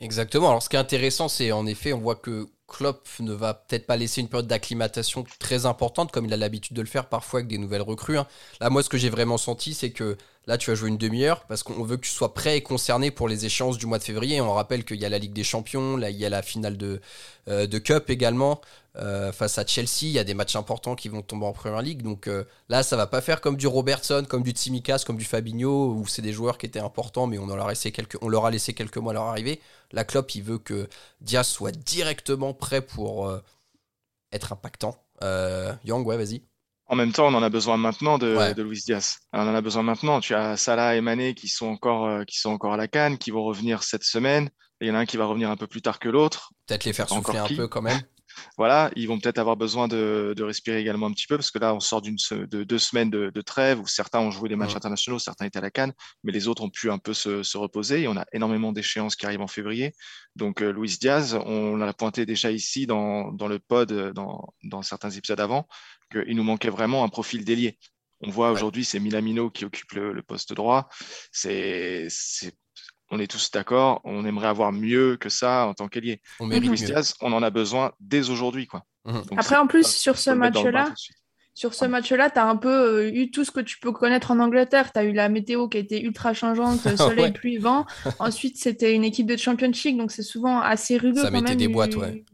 Exactement. 0.00 0.48
Alors 0.48 0.62
ce 0.62 0.68
qui 0.68 0.76
est 0.76 0.78
intéressant, 0.80 1.28
c'est 1.28 1.52
en 1.52 1.66
effet, 1.66 1.92
on 1.92 2.00
voit 2.00 2.16
que 2.16 2.46
Klopp 2.68 3.08
ne 3.20 3.32
va 3.32 3.54
peut-être 3.54 3.86
pas 3.86 3.96
laisser 3.96 4.20
une 4.20 4.28
période 4.28 4.48
d'acclimatation 4.48 5.24
très 5.38 5.66
importante, 5.66 6.10
comme 6.10 6.26
il 6.26 6.32
a 6.32 6.36
l'habitude 6.36 6.76
de 6.76 6.82
le 6.82 6.88
faire 6.88 7.08
parfois 7.08 7.40
avec 7.40 7.48
des 7.48 7.58
nouvelles 7.58 7.82
recrues. 7.82 8.18
Hein. 8.18 8.26
Là, 8.60 8.70
moi, 8.70 8.82
ce 8.82 8.88
que 8.88 8.98
j'ai 8.98 9.08
vraiment 9.08 9.38
senti, 9.38 9.72
c'est 9.72 9.90
que 9.90 10.16
là, 10.46 10.58
tu 10.58 10.70
vas 10.70 10.74
jouer 10.74 10.88
une 10.88 10.98
demi-heure 10.98 11.44
parce 11.46 11.62
qu'on 11.62 11.84
veut 11.84 11.96
que 11.96 12.06
tu 12.06 12.10
sois 12.10 12.34
prêt 12.34 12.56
et 12.56 12.62
concerné 12.62 13.10
pour 13.10 13.28
les 13.28 13.46
échéances 13.46 13.78
du 13.78 13.86
mois 13.86 13.98
de 13.98 14.04
février. 14.04 14.40
On 14.40 14.52
rappelle 14.52 14.84
qu'il 14.84 15.00
y 15.00 15.04
a 15.04 15.08
la 15.08 15.18
Ligue 15.18 15.32
des 15.32 15.44
Champions, 15.44 15.96
là, 15.96 16.10
il 16.10 16.16
y 16.16 16.26
a 16.26 16.28
la 16.28 16.42
finale 16.42 16.76
de, 16.76 17.00
euh, 17.48 17.66
de 17.66 17.78
Cup 17.78 18.10
également. 18.10 18.60
Euh, 18.98 19.30
face 19.30 19.58
à 19.58 19.66
Chelsea, 19.66 20.02
il 20.02 20.12
y 20.12 20.18
a 20.18 20.24
des 20.24 20.32
matchs 20.32 20.56
importants 20.56 20.94
qui 20.94 21.08
vont 21.08 21.22
tomber 21.22 21.44
en 21.44 21.52
première 21.52 21.82
ligue. 21.82 22.02
Donc 22.02 22.28
euh, 22.28 22.44
là, 22.68 22.82
ça 22.82 22.96
va 22.96 23.06
pas 23.06 23.20
faire 23.20 23.40
comme 23.40 23.56
du 23.56 23.66
Robertson, 23.66 24.24
comme 24.28 24.42
du 24.42 24.52
Tsimikas, 24.52 25.04
comme 25.06 25.18
du 25.18 25.24
Fabinho, 25.24 25.92
où 25.94 26.06
c'est 26.06 26.22
des 26.22 26.32
joueurs 26.32 26.56
qui 26.56 26.66
étaient 26.66 26.80
importants, 26.80 27.26
mais 27.26 27.38
on 27.38 27.46
leur 27.46 27.66
a 27.66 27.70
laissé 27.70 27.92
quelques, 27.92 28.16
on 28.22 28.28
leur 28.28 28.46
a 28.46 28.50
laissé 28.50 28.72
quelques 28.72 28.96
mois 28.96 29.12
à 29.12 29.14
leur 29.14 29.24
arrivée. 29.24 29.60
La 29.92 30.04
Klopp, 30.04 30.34
il 30.34 30.42
veut 30.42 30.58
que 30.58 30.88
Diaz 31.20 31.46
soit 31.46 31.72
directement 31.72 32.54
prêt 32.54 32.80
pour 32.80 33.28
euh, 33.28 33.42
être 34.32 34.52
impactant. 34.52 34.96
Young, 35.84 36.06
ouais, 36.06 36.16
vas-y. 36.16 36.42
En 36.88 36.94
même 36.94 37.12
temps, 37.12 37.26
on 37.26 37.34
en 37.34 37.42
a 37.42 37.50
besoin 37.50 37.76
maintenant 37.76 38.16
de, 38.16 38.54
de 38.54 38.62
Luis 38.62 38.82
Diaz. 38.86 39.18
On 39.32 39.40
en 39.40 39.54
a 39.54 39.60
besoin 39.60 39.82
maintenant. 39.82 40.20
Tu 40.20 40.34
as 40.34 40.56
Salah 40.56 40.94
et 40.94 41.00
Mané 41.00 41.34
qui 41.34 41.48
sont 41.48 41.66
encore, 41.66 42.24
qui 42.26 42.38
sont 42.38 42.50
encore 42.50 42.74
à 42.74 42.76
la 42.76 42.86
canne, 42.86 43.18
qui 43.18 43.32
vont 43.32 43.42
revenir 43.42 43.82
cette 43.82 44.04
semaine. 44.04 44.50
il 44.80 44.86
y 44.86 44.90
en 44.90 44.94
a 44.94 44.98
un 44.98 45.06
qui 45.06 45.16
va 45.16 45.26
revenir 45.26 45.50
un 45.50 45.56
peu 45.56 45.66
plus 45.66 45.82
tard 45.82 45.98
que 45.98 46.08
l'autre. 46.08 46.52
Peut-être 46.66 46.84
les 46.84 46.92
faire 46.92 47.08
souffler 47.08 47.38
un 47.38 47.48
peu 47.48 47.66
quand 47.66 47.82
même. 47.82 48.00
Voilà, 48.56 48.90
ils 48.96 49.08
vont 49.08 49.18
peut-être 49.18 49.38
avoir 49.38 49.56
besoin 49.56 49.88
de, 49.88 50.34
respirer 50.38 50.80
également 50.80 51.06
un 51.06 51.12
petit 51.12 51.26
peu 51.26 51.36
parce 51.36 51.50
que 51.50 51.58
là, 51.58 51.74
on 51.74 51.80
sort 51.80 52.02
d'une 52.02 52.16
de 52.30 52.64
deux 52.64 52.78
semaines 52.78 53.10
de, 53.10 53.40
trêve 53.40 53.80
où 53.80 53.86
certains 53.86 54.20
ont 54.20 54.30
joué 54.30 54.48
des 54.48 54.56
matchs 54.56 54.76
internationaux, 54.76 55.18
certains 55.18 55.46
étaient 55.46 55.58
à 55.58 55.62
la 55.62 55.70
Cannes, 55.70 55.92
mais 56.24 56.32
les 56.32 56.48
autres 56.48 56.62
ont 56.62 56.70
pu 56.70 56.90
un 56.90 56.98
peu 56.98 57.14
se, 57.14 57.56
reposer. 57.56 58.02
Et 58.02 58.08
on 58.08 58.16
a 58.16 58.26
énormément 58.32 58.72
d'échéances 58.72 59.16
qui 59.16 59.26
arrivent 59.26 59.40
en 59.40 59.46
février. 59.46 59.92
Donc, 60.34 60.62
euh, 60.62 60.72
Luis 60.72 60.98
Diaz, 61.00 61.38
on 61.46 61.76
l'a 61.76 61.94
pointé 61.94 62.26
déjà 62.26 62.50
ici 62.50 62.86
dans, 62.86 63.30
le 63.30 63.58
pod, 63.58 63.92
dans, 64.12 64.52
dans 64.64 64.82
certains 64.82 65.10
épisodes 65.10 65.40
avant, 65.40 65.66
qu'il 66.10 66.36
nous 66.36 66.42
manquait 66.42 66.70
vraiment 66.70 67.04
un 67.04 67.08
profil 67.08 67.44
délié. 67.44 67.78
On 68.20 68.30
voit 68.30 68.50
aujourd'hui, 68.50 68.84
c'est 68.84 68.98
Milamino 68.98 69.50
qui 69.50 69.64
occupe 69.64 69.92
le, 69.92 70.22
poste 70.22 70.54
droit. 70.54 70.88
C'est 71.32 72.08
on 73.10 73.20
est 73.20 73.30
tous 73.30 73.50
d'accord, 73.50 74.00
on 74.04 74.24
aimerait 74.24 74.48
avoir 74.48 74.72
mieux 74.72 75.16
que 75.16 75.28
ça 75.28 75.66
en 75.66 75.74
tant 75.74 75.88
qu'ailier. 75.88 76.20
On, 76.40 76.50
on 76.50 77.32
en 77.32 77.42
a 77.42 77.50
besoin 77.50 77.92
dès 78.00 78.30
aujourd'hui. 78.30 78.66
quoi. 78.66 78.82
Mhm. 79.04 79.22
Après, 79.36 79.56
en 79.56 79.66
plus, 79.66 79.86
sur 79.86 80.18
ce 80.18 80.30
match-là, 80.30 80.92
sur 81.54 81.72
ce 81.72 81.86
match-là, 81.86 82.28
tu 82.30 82.38
as 82.38 82.46
un 82.46 82.56
peu 82.56 82.68
euh, 83.06 83.10
eu 83.10 83.30
tout 83.30 83.44
ce 83.44 83.50
que 83.50 83.60
tu 83.60 83.78
peux 83.78 83.90
connaître 83.90 84.30
en 84.30 84.38
Angleterre. 84.40 84.92
Tu 84.92 84.98
as 84.98 85.04
eu 85.04 85.12
la 85.12 85.30
météo 85.30 85.68
qui 85.68 85.78
a 85.78 85.80
été 85.80 86.02
ultra 86.02 86.34
changeante, 86.34 86.80
soleil, 86.96 87.32
pluie, 87.32 87.56
vent. 87.56 87.86
Ensuite, 88.18 88.58
c'était 88.58 88.94
une 88.94 89.04
équipe 89.04 89.26
de 89.26 89.36
championship, 89.36 89.96
donc 89.96 90.10
c'est 90.10 90.22
souvent 90.22 90.60
assez 90.60 90.98
rugueux. 90.98 91.22
Ça 91.22 91.30
mettait 91.30 91.56
des 91.56 91.68
boîtes, 91.68 91.96
ouais. 91.96 92.24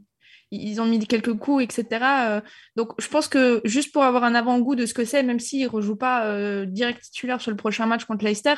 Ils 0.51 0.83
ont 0.83 0.85
mis 0.85 0.99
quelques 1.07 1.33
coups, 1.33 1.65
etc. 1.65 1.87
Euh. 2.03 2.41
donc, 2.77 2.91
je 2.99 3.09
pense 3.09 3.27
que 3.27 3.63
juste 3.65 3.91
pour 3.91 4.03
avoir 4.03 4.25
un 4.25 4.35
avant-goût 4.35 4.75
de 4.75 4.85
ce 4.85 4.93
que 4.93 5.05
c'est, 5.05 5.23
même 5.23 5.41
s'il 5.41 5.63
ne 5.63 5.69
rejoue 5.69 5.97
pas 5.97 6.27
euh, 6.27 6.67
direct 6.67 7.01
titulaire 7.01 7.41
sur 7.41 7.51
le 7.51 7.57
prochain 7.57 7.87
match 7.87 8.05
contre 8.05 8.25
Leicester, 8.25 8.55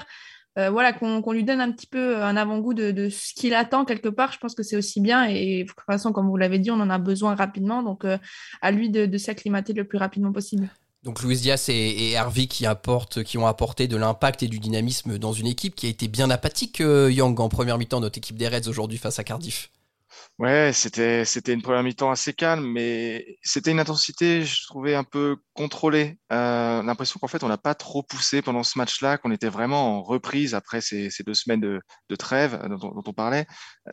euh, 0.59 0.71
voilà, 0.71 0.93
qu'on 0.93 1.33
lui 1.33 1.45
donne 1.45 1.61
un 1.61 1.73
petit 1.73 1.87
peu 1.87 2.23
un 2.23 2.37
avant-goût 2.37 2.75
de, 2.75 3.09
ce 3.09 3.35
qu'il 3.35 3.55
attend 3.55 3.85
quelque 3.85 4.09
part, 4.09 4.33
je 4.33 4.39
pense 4.39 4.55
que 4.55 4.63
c'est 4.63 4.77
aussi 4.77 5.01
bien. 5.01 5.25
Et 5.25 5.65
de 5.65 5.69
toute 5.69 5.81
façon, 5.87 6.13
comme 6.13 6.29
vous 6.29 6.37
l'avez 6.37 6.59
dit, 6.59 6.71
on 6.71 6.81
en 6.81 6.91
a 6.91 6.99
besoin 6.99 7.35
rapidement. 7.35 7.83
Donc, 7.83 8.05
euh, 8.05 8.19
à 8.63 8.71
lui 8.71 8.91
de, 8.91 9.19
s'acclimater 9.19 9.73
le 9.73 9.85
plus 9.85 9.99
rapidement 9.99 10.33
possible. 10.33 10.69
Donc 11.03 11.23
Luis 11.23 11.37
Diaz 11.37 11.69
et, 11.69 12.11
et 12.11 12.17
Harvey 12.17 12.47
qui, 12.47 12.67
apportent, 12.67 13.23
qui 13.23 13.37
ont 13.37 13.47
apporté 13.47 13.89
de 13.89 13.97
l'impact 13.97 14.43
et 14.43 14.49
du 14.49 14.59
dynamisme 14.59 15.19
dans 15.19 15.33
une 15.33 15.47
équipe 15.47 15.75
qui 15.75 15.87
a 15.87 15.91
été 15.91 16.09
bien 16.09 16.31
apathique, 16.31 16.81
euh, 16.81 17.11
Young, 17.11 17.39
en 17.41 17.49
première 17.49 17.77
mi-temps, 17.77 18.01
notre 18.01 18.19
équipe 18.19 18.37
des 18.37 18.49
Reds 18.49 18.69
aujourd'hui 18.69 18.99
face 18.99 19.19
à 19.19 19.25
Cardiff. 19.25 19.71
Ouais, 20.41 20.73
c'était 20.73 21.25
c'était 21.25 21.53
une 21.53 21.63
première 21.63 21.85
mi-temps 21.85 22.11
assez 22.11 22.33
calme, 22.33 22.67
mais 22.67 23.39
c'était 23.45 23.71
une 23.71 23.79
intensité, 23.79 24.45
je 24.45 24.67
trouvais 24.67 24.97
un 24.97 25.05
peu 25.05 25.37
contrôlée. 25.53 26.19
Euh, 26.33 26.83
l'impression 26.83 27.21
qu'en 27.21 27.29
fait, 27.29 27.45
on 27.45 27.49
n'a 27.49 27.57
pas 27.57 27.77
trop 27.77 28.03
poussé 28.03 28.43
pendant 28.43 28.65
ce 28.65 28.77
match-là, 28.77 29.17
qu'on 29.17 29.31
était 29.31 29.49
vraiment 29.49 29.99
en 29.99 30.03
reprise 30.03 30.57
après 30.57 30.81
ces, 30.81 31.09
ces 31.11 31.23
deux 31.23 31.35
semaines 31.35 31.61
de, 31.61 31.81
de 32.09 32.17
trêve 32.17 32.59
euh, 32.65 32.69
dont, 32.69 32.91
dont, 32.91 33.03
on 33.07 33.13
parlait. 33.13 33.47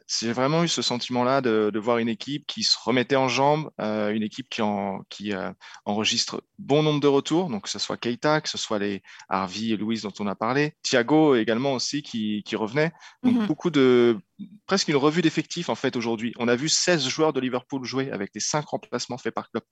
J'ai 0.08 0.34
vraiment 0.34 0.64
eu 0.64 0.68
ce 0.68 0.82
sentiment-là 0.82 1.42
de, 1.42 1.70
de, 1.72 1.80
voir 1.80 2.00
une 2.00 2.10
équipe 2.10 2.48
qui 2.48 2.64
se 2.64 2.76
remettait 2.84 3.16
en 3.16 3.28
jambes, 3.28 3.70
euh, 3.80 4.10
une 4.10 4.24
équipe 4.24 4.50
qui, 4.50 4.64
en, 4.64 5.02
qui 5.10 5.34
euh, 5.34 5.52
enregistre 5.86 6.44
bon 6.58 6.82
nombre 6.82 7.02
de 7.02 7.08
retours, 7.08 7.50
donc 7.50 7.66
que 7.66 7.70
ce 7.70 7.78
soit 7.78 7.98
Keita, 7.98 8.42
que 8.42 8.50
ce 8.50 8.58
soit 8.58 8.80
les 8.80 9.04
Harvey 9.30 9.68
et 9.68 9.78
Louise 9.78 10.02
dont 10.02 10.14
on 10.20 10.26
a 10.26 10.36
parlé, 10.36 10.74
Thiago 10.82 11.36
également 11.36 11.74
aussi 11.74 12.02
qui, 12.02 12.42
qui 12.48 12.56
revenait. 12.56 12.92
Donc 13.22 13.36
mm-hmm. 13.36 13.46
beaucoup 13.46 13.70
de 13.70 14.18
presque 14.66 14.88
une 14.88 14.96
revue 14.96 15.22
d'effectifs 15.22 15.70
en 15.70 15.76
fait 15.76 15.96
aujourd'hui. 15.96 16.34
On 16.38 16.48
a 16.48 16.56
vu 16.56 16.70
16 16.70 17.08
joueurs 17.08 17.34
de 17.34 17.40
Liverpool 17.40 17.84
jouer 17.84 18.12
avec 18.12 18.32
les 18.34 18.42
5 18.42 18.66
remplacements 18.68 19.18
faits 19.18 19.34
par 19.34 19.50
club, 19.50 19.64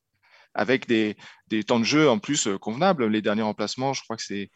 avec 0.53 0.87
des, 0.87 1.15
des 1.47 1.63
temps 1.63 1.79
de 1.79 1.85
jeu 1.85 2.09
en 2.09 2.19
plus 2.19 2.47
euh, 2.47 2.57
convenables. 2.57 3.07
Les 3.07 3.21
derniers 3.21 3.43
remplacements, 3.43 3.93
je 3.93 4.03
crois 4.03 4.17
que 4.17 4.23
c'est 4.23 4.49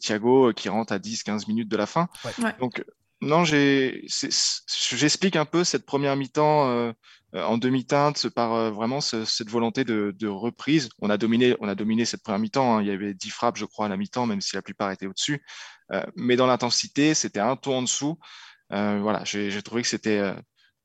Thiago 0.00 0.50
euh, 0.50 0.52
qui 0.52 0.68
rentre 0.68 0.92
à 0.92 0.98
10-15 0.98 1.46
minutes 1.48 1.68
de 1.68 1.76
la 1.76 1.86
fin. 1.86 2.08
Donc 2.58 2.84
non, 3.22 3.44
j'explique 3.44 5.36
un 5.36 5.44
peu 5.44 5.62
cette 5.62 5.84
première 5.84 6.16
mi-temps 6.16 6.70
euh, 6.70 6.92
en 7.34 7.58
demi-teinte 7.58 8.30
par 8.30 8.72
vraiment 8.72 9.02
cette 9.02 9.50
volonté 9.50 9.84
de, 9.84 10.14
de, 10.18 10.26
reprise. 10.26 10.88
On 11.00 11.10
a 11.10 11.18
dominé, 11.18 11.54
on 11.60 11.68
a 11.68 11.74
dominé 11.74 12.06
cette 12.06 12.22
première 12.22 12.40
mi-temps. 12.40 12.78
Hein. 12.78 12.82
Il 12.82 12.88
y 12.88 12.90
avait 12.90 13.12
10 13.12 13.30
frappes, 13.30 13.58
je 13.58 13.66
crois, 13.66 13.86
à 13.86 13.88
la 13.90 13.98
mi-temps, 13.98 14.24
même 14.24 14.40
si 14.40 14.56
la 14.56 14.62
plupart 14.62 14.90
étaient 14.90 15.06
au-dessus. 15.06 15.44
mais 16.16 16.36
dans 16.36 16.46
l'intensité, 16.46 17.12
c'était 17.12 17.40
un 17.40 17.56
tour 17.56 17.74
en 17.74 17.82
dessous. 17.82 18.18
Euh, 18.72 19.00
voilà, 19.00 19.22
j'ai 19.24 19.62
trouvé 19.62 19.82
que 19.82 19.88
c'était 19.88 20.18
euh, 20.18 20.34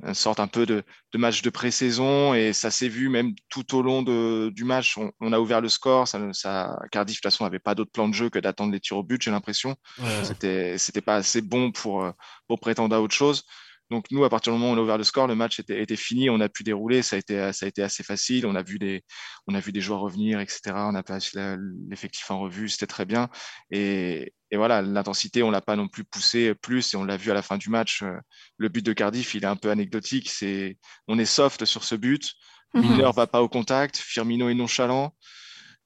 une 0.04 0.14
sorte 0.14 0.40
un 0.40 0.48
peu 0.48 0.66
de, 0.66 0.84
match 1.16 1.42
de 1.42 1.50
pré-saison 1.50 2.34
et 2.34 2.52
ça 2.52 2.72
s'est 2.72 2.90
vu 2.90 3.10
même 3.10 3.34
tout 3.50 3.76
au 3.76 3.82
long 3.82 4.02
du 4.04 4.64
match. 4.64 4.98
On, 5.20 5.34
a 5.34 5.40
ouvert 5.40 5.62
le 5.62 5.70
score. 5.70 6.08
Ça, 6.08 6.20
ça, 6.34 6.78
Cardiff, 6.92 7.16
de 7.16 7.20
toute 7.20 7.32
façon, 7.32 7.44
n'avait 7.44 7.60
pas 7.60 7.76
d'autre 7.76 7.92
plan 7.92 8.08
de 8.08 8.14
jeu 8.14 8.30
que 8.30 8.40
d'attendre 8.40 8.74
les 8.74 8.80
tirs 8.80 8.98
au 8.98 9.04
but, 9.04 9.22
j'ai 9.22 9.32
l'impression. 9.32 9.76
C'était 10.24 10.78
C'était 10.78 11.02
pas 11.02 11.16
assez 11.16 11.42
bon 11.42 11.72
pour, 11.72 12.04
euh, 12.04 12.12
pour 12.48 12.60
prétendre 12.60 12.96
à 12.96 13.02
autre 13.02 13.16
chose. 13.16 13.44
Donc 13.92 14.06
nous, 14.10 14.24
à 14.24 14.30
partir 14.30 14.52
du 14.52 14.60
moment 14.60 14.72
où 14.72 14.76
on 14.76 14.80
a 14.80 14.82
ouvert 14.82 14.98
le 14.98 15.04
score, 15.04 15.28
le 15.28 15.36
match 15.36 15.60
était, 15.60 15.82
était 15.82 15.96
fini, 15.96 16.30
on 16.30 16.40
a 16.40 16.50
pu 16.50 16.64
dérouler, 16.64 17.02
ça 17.04 17.16
a 17.16 17.20
été, 17.20 17.52
ça 17.54 17.66
a 17.66 17.70
été 17.70 17.84
assez 17.84 18.04
facile. 18.04 18.46
On 18.48 18.56
a 18.56 18.64
vu 18.64 18.80
des, 18.80 19.04
on 19.48 19.54
a 19.54 19.60
vu 19.60 19.72
des 19.72 19.82
joueurs 19.82 20.00
revenir, 20.00 20.40
etc. 20.40 20.62
On 20.76 20.96
a 20.96 21.04
passé 21.04 21.56
l'effectif 21.90 22.30
en 22.32 22.40
revue, 22.40 22.68
c'était 22.68 22.88
très 22.88 23.06
bien. 23.06 23.30
Et, 23.70 24.34
et 24.52 24.58
voilà, 24.58 24.82
l'intensité, 24.82 25.44
on 25.44 25.52
l'a 25.52 25.62
pas 25.62 25.76
non 25.76 25.88
plus 25.88 26.04
poussé 26.04 26.56
plus, 26.56 26.94
et 26.94 26.98
on 26.98 27.04
l'a 27.04 27.18
vu 27.18 27.30
à 27.30 27.34
la 27.34 27.42
fin 27.42 27.58
du 27.58 27.70
match. 27.70 28.02
Euh, 28.02 28.16
le 28.58 28.70
but 28.70 28.84
de 28.84 28.94
Cardiff, 28.94 29.36
il 29.36 29.44
est 29.44 29.48
un 29.48 29.56
peu 29.56 29.70
anecdotique. 29.70 30.30
C'est, 30.30 30.78
on 31.08 31.20
est 31.20 31.26
soft 31.26 31.66
sur 31.66 31.84
ce 31.84 31.96
but. 31.96 32.34
Mhm. 32.74 32.82
Miller 32.82 33.14
va 33.14 33.28
pas 33.28 33.42
au 33.42 33.50
contact, 33.50 33.98
Firmino 33.98 34.50
est 34.50 34.56
nonchalant. 34.56 35.16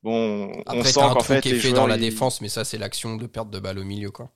Bon, 0.01 0.51
on 0.65 0.84
sent 0.84 0.94
qu'en 0.94 1.20
fait, 1.20 1.44
les 1.44 1.60
fait 1.60 1.74
dans 1.74 1.86
la 1.86 1.98
défense, 1.98 2.39
mais 2.39 2.48
ça, 2.48 2.63
c'est 2.63 2.77
l'action 2.77 3.18
de 3.18 3.27
perte 3.27 3.50
de 3.50 3.60
balle 3.60 3.79
au 3.79 3.84
milieu, 3.84 4.12
quoi 4.12 4.32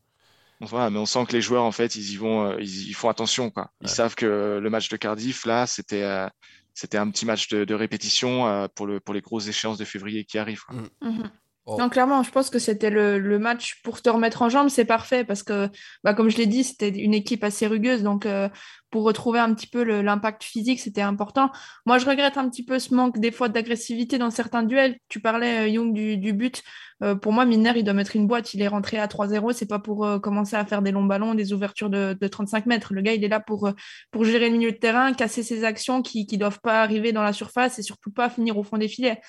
mais 0.72 1.00
on 1.00 1.05
sent 1.05 1.25
que 1.27 1.34
les 1.34 1.41
joueurs, 1.41 1.63
en 1.63 1.72
fait, 1.72 1.96
ils 1.96 2.12
y 2.12 2.17
vont, 2.17 2.48
euh, 2.48 2.58
ils, 2.60 2.93
font 2.93 3.10
attention. 3.10 3.50
Quoi. 3.50 3.72
Ils 3.82 3.89
savent 3.89 4.15
que 4.15 4.60
le 4.62 4.70
match 4.70 4.89
de 4.89 4.98
Cardiff, 4.98 5.46
là, 5.46 5.67
c'était 5.67 6.03
euh, 6.03 6.27
c'était 6.74 6.98
un 6.98 7.10
petit 7.10 7.25
match 7.25 7.50
de, 7.50 7.74
répétition 7.74 8.48
euh, 8.48 8.67
pour, 8.74 8.88
le, 8.88 9.00
pour 9.00 9.13
les 9.13 9.22
grosses 9.22 9.48
échéances 9.48 9.77
de 9.77 9.86
février 9.86 10.25
qui 10.25 10.38
arrivent. 10.38 10.63
Mm. 10.70 11.08
Mm-hmm. 11.08 11.29
Oh. 11.65 11.77
Non, 11.79 11.88
clairement, 11.88 12.24
je 12.24 12.32
pense 12.32 12.50
que 12.50 12.60
c'était 12.60 12.89
le, 12.89 13.39
match 13.39 13.82
pour 13.84 14.01
te 14.01 14.10
remettre 14.10 14.41
en 14.41 14.50
jambe, 14.50 14.67
c'est 14.67 14.84
parfait 14.84 15.24
parce 15.24 15.43
que, 15.43 15.70
bah, 16.03 16.13
comme 16.13 16.29
je 16.29 16.36
l'ai 16.36 16.46
dit, 16.46 16.65
c'était 16.65 16.89
une 16.89 17.13
équipe 17.13 17.43
assez 17.43 17.67
rugueuse. 17.67 18.03
Donc, 18.03 18.25
euh, 18.25 18.50
pour 18.93 19.05
retrouver 19.05 19.39
un 19.39 19.51
petit 19.55 19.65
peu 19.65 19.81
l'impact 19.83 20.43
physique, 20.43 20.79
c'était 20.79 21.01
important. 21.01 21.50
Moi, 21.88 21.97
je 21.97 22.05
regrette 22.05 22.38
un 22.38 22.47
petit 22.47 22.63
peu 22.63 22.77
ce 22.77 22.93
manque 22.93 23.17
des 23.19 23.31
fois 23.31 23.50
d'agressivité 23.50 24.19
dans 24.19 24.29
certains 24.29 24.62
duels. 24.62 25.00
Tu 25.09 25.19
parlais, 25.19 25.62
euh, 25.62 25.67
Young, 25.67 25.93
du, 25.95 26.31
but. 26.33 26.62
Euh, 27.01 27.15
pour 27.15 27.33
moi, 27.33 27.43
Miner, 27.45 27.73
il 27.75 27.83
doit 27.83 27.95
mettre 27.95 28.15
une 28.15 28.27
boîte. 28.27 28.53
Il 28.53 28.62
est 28.62 28.67
rentré 28.67 29.00
à 29.00 29.07
3-0. 29.07 29.51
C'est 29.51 29.65
pas 29.65 29.79
pour 29.79 30.07
commencer 30.21 30.55
à 30.55 30.63
faire 30.63 30.83
des 30.83 30.91
longs 30.91 31.05
ballons, 31.05 31.33
des 31.33 31.53
ouvertures 31.53 31.89
de, 31.89 32.15
35 32.27 32.67
mètres. 32.67 32.93
Le 32.93 33.01
gars, 33.01 33.13
il 33.13 33.23
est 33.23 33.29
là 33.29 33.39
pour, 33.39 33.67
pour 34.12 34.25
gérer 34.25 34.51
le 34.51 34.57
milieu 34.57 34.71
de 34.71 34.77
terrain, 34.77 35.12
casser 35.13 35.41
ses 35.41 35.63
actions 35.63 36.03
qui 36.03 36.27
ne 36.31 36.38
doivent 36.38 36.62
pas 36.62 36.83
arriver 36.83 37.13
dans 37.13 37.23
la 37.23 37.33
surface 37.33 37.79
et 37.79 37.81
surtout 37.81 38.12
pas 38.12 38.29
finir 38.29 38.59
au 38.59 38.63
fond 38.63 38.77
des 38.77 38.88
filets. 38.88 39.21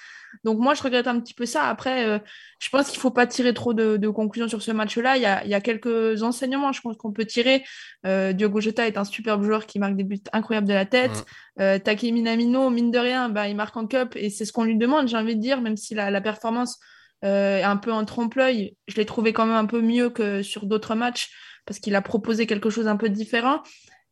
Donc 0.43 0.59
moi, 0.59 0.75
je 0.75 0.83
regrette 0.83 1.07
un 1.07 1.21
petit 1.21 1.35
peu 1.35 1.47
ça. 1.47 1.69
Après, 1.69 2.07
euh, 2.07 2.19
je 2.59 2.69
pense 2.71 2.89
qu'il 2.89 2.99
ne 2.99 3.03
faut 3.03 3.11
pas 3.11 3.27
tirer 3.27 3.55
trop 3.55 3.75
de, 3.75 4.09
conclusions 4.09 4.49
sur 4.49 4.63
ce 4.63 4.73
match-là. 4.73 5.17
Il, 5.17 5.23
y 5.23 5.55
a, 5.55 5.61
quelques 5.61 6.23
enseignements, 6.23 6.73
je 6.73 6.81
pense 6.81 6.97
qu'on 6.97 7.13
peut 7.13 7.27
tirer. 7.27 7.65
Euh, 8.07 8.33
Diogo 8.33 8.61
Jota 8.61 8.87
est 8.87 8.97
un 8.97 9.05
superbe 9.05 9.45
joueur 9.45 9.54
qui 9.61 9.79
marque 9.79 9.97
des 9.97 10.05
buts 10.05 10.23
incroyables 10.33 10.69
de 10.69 10.75
la 10.75 10.87
tête. 10.87 11.25
Euh, 11.61 11.79
Takemi 11.79 12.13
Minamino, 12.13 12.71
mine 12.71 12.91
de 12.91 12.99
rien, 12.99 13.29
bah, 13.29 13.49
il 13.49 13.57
marque 13.57 13.77
en 13.77 13.87
cup 13.87 14.15
et 14.17 14.31
c'est 14.31 14.45
ce 14.45 14.53
qu'on 14.53 14.65
lui 14.65 14.77
demande, 14.77 15.09
j'ai 15.09 15.17
envie 15.17 15.37
de 15.37 15.41
dire, 15.41 15.61
même 15.61 15.77
si 15.77 15.95
la, 15.95 16.21
performance 16.21 16.79
est 17.23 17.63
un 17.63 17.77
peu 17.77 17.93
en 17.93 18.05
trompe-l'œil. 18.05 18.77
Je 18.87 18.97
l'ai 18.97 19.07
trouvé 19.07 19.33
quand 19.33 19.47
même 19.47 19.57
un 19.57 19.67
peu 19.67 19.81
mieux 19.81 20.11
que 20.11 20.43
sur 20.43 20.67
d'autres 20.67 20.95
matchs 20.95 21.31
parce 21.67 21.79
qu'il 21.79 21.95
a 21.95 22.03
proposé 22.03 22.47
quelque 22.47 22.71
chose 22.71 22.87
un 22.87 22.97
peu 22.97 23.09
différent. 23.09 23.63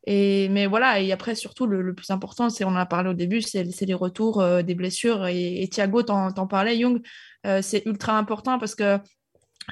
Et, 0.06 0.48
mais 0.48 0.66
voilà, 0.66 1.00
et 1.00 1.12
après, 1.12 1.34
surtout, 1.34 1.66
le, 1.66 1.94
plus 1.94 2.10
important, 2.10 2.50
c'est, 2.50 2.64
on 2.64 2.70
en 2.70 2.76
a 2.76 2.86
parlé 2.86 3.10
au 3.10 3.14
début, 3.14 3.40
c'est, 3.40 3.64
les 3.64 3.94
retours 3.94 4.40
euh, 4.40 4.62
des 4.62 4.74
blessures. 4.74 5.26
Et, 5.26 5.68
Thiago, 5.70 6.02
t'en, 6.02 6.46
parlais, 6.48 6.76
Young, 6.76 7.00
euh, 7.46 7.60
c'est 7.62 7.84
ultra 7.86 8.18
important 8.18 8.58
parce 8.58 8.74
que 8.74 8.98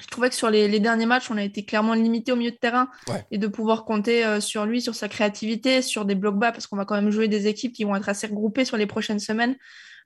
je 0.01 0.07
trouvais 0.07 0.29
que 0.29 0.35
sur 0.35 0.51
les, 0.51 0.81
derniers 0.81 1.07
matchs, 1.07 1.31
on 1.31 1.37
a 1.37 1.43
été 1.43 1.65
clairement 1.65 1.95
limité 1.95 2.33
au 2.33 2.37
milieu 2.37 2.51
de 2.51 2.57
terrain 2.57 2.89
et 3.31 3.39
de 3.39 3.47
pouvoir 3.47 3.85
compter 3.85 4.25
euh, 4.25 4.41
sur 4.41 4.67
lui, 4.67 4.81
sur 4.81 4.95
sa 4.95 5.09
créativité, 5.09 5.83
sur 5.83 6.05
des 6.05 6.15
blocs 6.15 6.39
bas, 6.39 6.53
parce 6.53 6.67
qu'on 6.67 6.77
va 6.77 6.85
quand 6.85 6.95
même 6.95 7.11
jouer 7.11 7.29
des 7.29 7.47
équipes 7.47 7.73
qui 7.73 7.85
vont 7.85 7.97
être 7.97 8.09
assez 8.09 8.27
regroupées 8.27 8.65
sur 8.65 8.77
les 8.77 8.87
prochaines 8.87 9.19
semaines. 9.19 9.57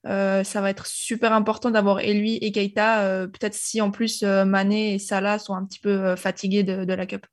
ça 0.05 0.61
va 0.61 0.71
être 0.71 0.87
super 0.87 1.33
important 1.33 1.71
d'avoir 1.71 2.01
et 2.01 2.15
lui 2.15 2.37
et 2.37 2.53
Keita, 2.53 3.27
peut-être 3.27 3.55
si 3.55 3.81
en 3.81 3.91
plus 3.91 4.23
Mané 4.23 4.95
et 4.95 4.99
Salah 4.99 5.39
sont 5.39 5.55
un 5.55 5.65
petit 5.65 5.81
peu 5.81 6.17
fatigués 6.17 6.63
de, 6.63 6.85
de 6.85 6.95
la 6.95 7.07
Cup. 7.07 7.27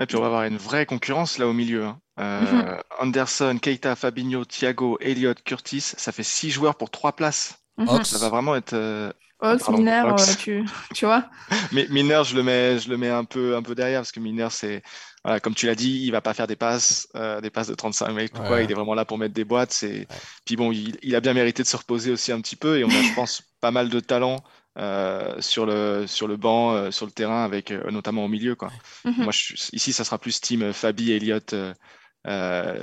Et 0.00 0.06
puis 0.06 0.16
on 0.16 0.20
va 0.20 0.26
avoir 0.26 0.44
une 0.44 0.56
vraie 0.56 0.86
concurrence 0.86 1.38
là 1.38 1.46
au 1.46 1.52
milieu. 1.52 1.84
Hein. 1.84 2.00
Euh, 2.18 2.40
mhm. 2.40 2.82
Anderson, 2.98 3.58
Keita, 3.60 3.94
Fabinho, 3.94 4.44
Thiago, 4.44 4.98
Elliott, 5.00 5.42
Curtis, 5.42 5.80
ça 5.80 6.12
fait 6.12 6.22
six 6.22 6.50
joueurs 6.50 6.76
pour 6.76 6.90
trois 6.90 7.12
places. 7.14 7.62
Mhm. 7.78 8.04
Ça 8.04 8.18
va 8.18 8.28
vraiment 8.28 8.56
être. 8.56 8.72
Euh... 8.72 9.12
Ox, 9.40 9.68
Miner, 9.68 10.02
euh, 10.06 10.34
tu, 10.38 10.64
tu, 10.94 11.04
vois. 11.04 11.28
Mais 11.72 11.86
Miner, 11.90 12.22
je 12.24 12.34
le 12.34 12.42
mets, 12.42 12.78
je 12.78 12.88
le 12.88 12.96
mets 12.96 13.10
un 13.10 13.24
peu, 13.24 13.54
un 13.56 13.62
peu 13.62 13.74
derrière 13.74 14.00
parce 14.00 14.12
que 14.12 14.20
Miner, 14.20 14.48
c'est, 14.50 14.82
voilà, 15.24 15.40
comme 15.40 15.54
tu 15.54 15.66
l'as 15.66 15.74
dit, 15.74 16.00
il 16.04 16.10
va 16.10 16.22
pas 16.22 16.32
faire 16.32 16.46
des 16.46 16.56
passes, 16.56 17.08
euh, 17.16 17.40
des 17.40 17.50
passes 17.50 17.68
de 17.68 17.74
35 17.74 18.12
mètres. 18.12 18.40
Il 18.62 18.70
est 18.70 18.74
vraiment 18.74 18.94
là 18.94 19.04
pour 19.04 19.18
mettre 19.18 19.34
des 19.34 19.44
boîtes. 19.44 19.72
C'est, 19.72 20.06
puis 20.46 20.56
bon, 20.56 20.72
il, 20.72 20.96
il, 21.02 21.14
a 21.14 21.20
bien 21.20 21.34
mérité 21.34 21.62
de 21.62 21.68
se 21.68 21.76
reposer 21.76 22.10
aussi 22.10 22.32
un 22.32 22.40
petit 22.40 22.56
peu 22.56 22.78
et 22.78 22.84
on 22.84 22.88
a, 22.88 23.02
je 23.02 23.14
pense, 23.14 23.42
pas 23.60 23.70
mal 23.70 23.90
de 23.90 24.00
talent 24.00 24.42
euh, 24.78 25.40
sur, 25.40 25.64
le, 25.64 26.06
sur 26.06 26.28
le 26.28 26.36
banc, 26.36 26.72
euh, 26.72 26.90
sur 26.90 27.06
le 27.06 27.12
terrain, 27.12 27.44
avec 27.44 27.70
euh, 27.70 27.90
notamment 27.90 28.26
au 28.26 28.28
milieu. 28.28 28.54
Quoi. 28.54 28.70
Mhm. 29.06 29.14
Moi, 29.24 29.32
je, 29.32 29.54
ici, 29.72 29.92
ça 29.94 30.04
sera 30.04 30.18
plus 30.18 30.38
team 30.40 30.72
Fabi, 30.74 31.12
Elliott, 31.12 31.54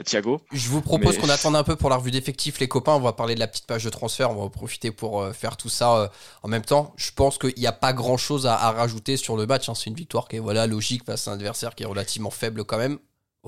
Thiago. 0.05 0.41
Je 0.51 0.69
vous 0.69 0.81
propose 0.81 1.17
qu'on 1.17 1.29
attende 1.29 1.55
un 1.55 1.63
peu 1.63 1.75
pour 1.75 1.89
la 1.89 1.97
revue 1.97 2.12
d'effectifs, 2.12 2.59
les 2.59 2.67
copains. 2.67 2.93
On 2.93 3.00
va 3.00 3.13
parler 3.13 3.35
de 3.35 3.39
la 3.39 3.47
petite 3.47 3.65
page 3.65 3.83
de 3.83 3.89
transfert. 3.89 4.31
On 4.31 4.41
va 4.41 4.50
profiter 4.50 4.91
pour 4.91 5.27
faire 5.33 5.57
tout 5.57 5.69
ça 5.69 6.12
en 6.43 6.47
même 6.47 6.63
temps. 6.63 6.93
Je 6.97 7.12
pense 7.12 7.38
qu'il 7.38 7.53
n'y 7.57 7.67
a 7.67 7.71
pas 7.71 7.93
grand 7.93 8.17
chose 8.17 8.47
à, 8.47 8.55
rajouter 8.71 9.17
sur 9.17 9.38
le 9.38 9.45
match. 9.45 9.69
Hein. 9.69 9.75
C'est 9.75 9.89
une 9.89 9.95
victoire 9.95 10.27
qui 10.27 10.38
est 10.38 10.39
voilà, 10.39 10.67
logique 10.67 11.05
face 11.05 11.27
à 11.27 11.31
un 11.31 11.33
adversaire 11.35 11.75
qui 11.75 11.83
est 11.83 11.88
relativement 11.88 12.31
faible 12.31 12.63
quand 12.63 12.77
même. 12.77 13.00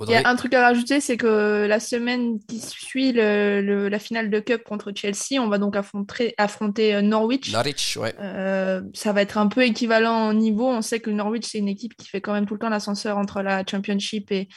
Il 0.03 0.11
y 0.11 0.15
a 0.15 0.27
un 0.27 0.35
truc 0.35 0.53
à 0.53 0.61
rajouter, 0.61 0.99
c'est 0.99 1.15
que 1.15 1.65
la 1.67 1.79
semaine 1.79 2.39
qui 2.49 2.59
suit 2.59 3.13
la 3.13 3.99
finale 3.99 4.29
de 4.29 4.39
Cup 4.41 4.63
contre 4.65 4.91
Chelsea, 4.93 5.39
on 5.39 5.47
va 5.47 5.57
donc 5.57 5.77
affronter, 5.77 6.33
affronter 6.37 6.95
euh, 6.95 7.01
Norwich. 7.01 7.53
Norwich, 7.53 7.95
ouais. 7.95 8.13
Euh, 8.19 8.81
ça 8.93 9.13
va 9.13 9.21
être 9.21 9.37
un 9.37 9.47
peu 9.47 9.63
équivalent 9.63 10.13
en 10.13 10.33
niveau. 10.33 10.67
On 10.67 10.81
sait 10.81 10.99
que 10.99 11.09
Norwich, 11.09 11.45
c'est 11.49 11.59
une 11.59 11.69
équipe 11.69 11.95
qui 11.95 12.09
fait 12.09 12.19
quand 12.19 12.33
même 12.33 12.45
tout 12.45 12.55
le 12.55 12.59
temps 12.59 12.69
l'ascenseur 12.69 13.17
entre 13.17 13.41
la 13.41 13.63
Championship 13.65 14.33
et, 14.33 14.49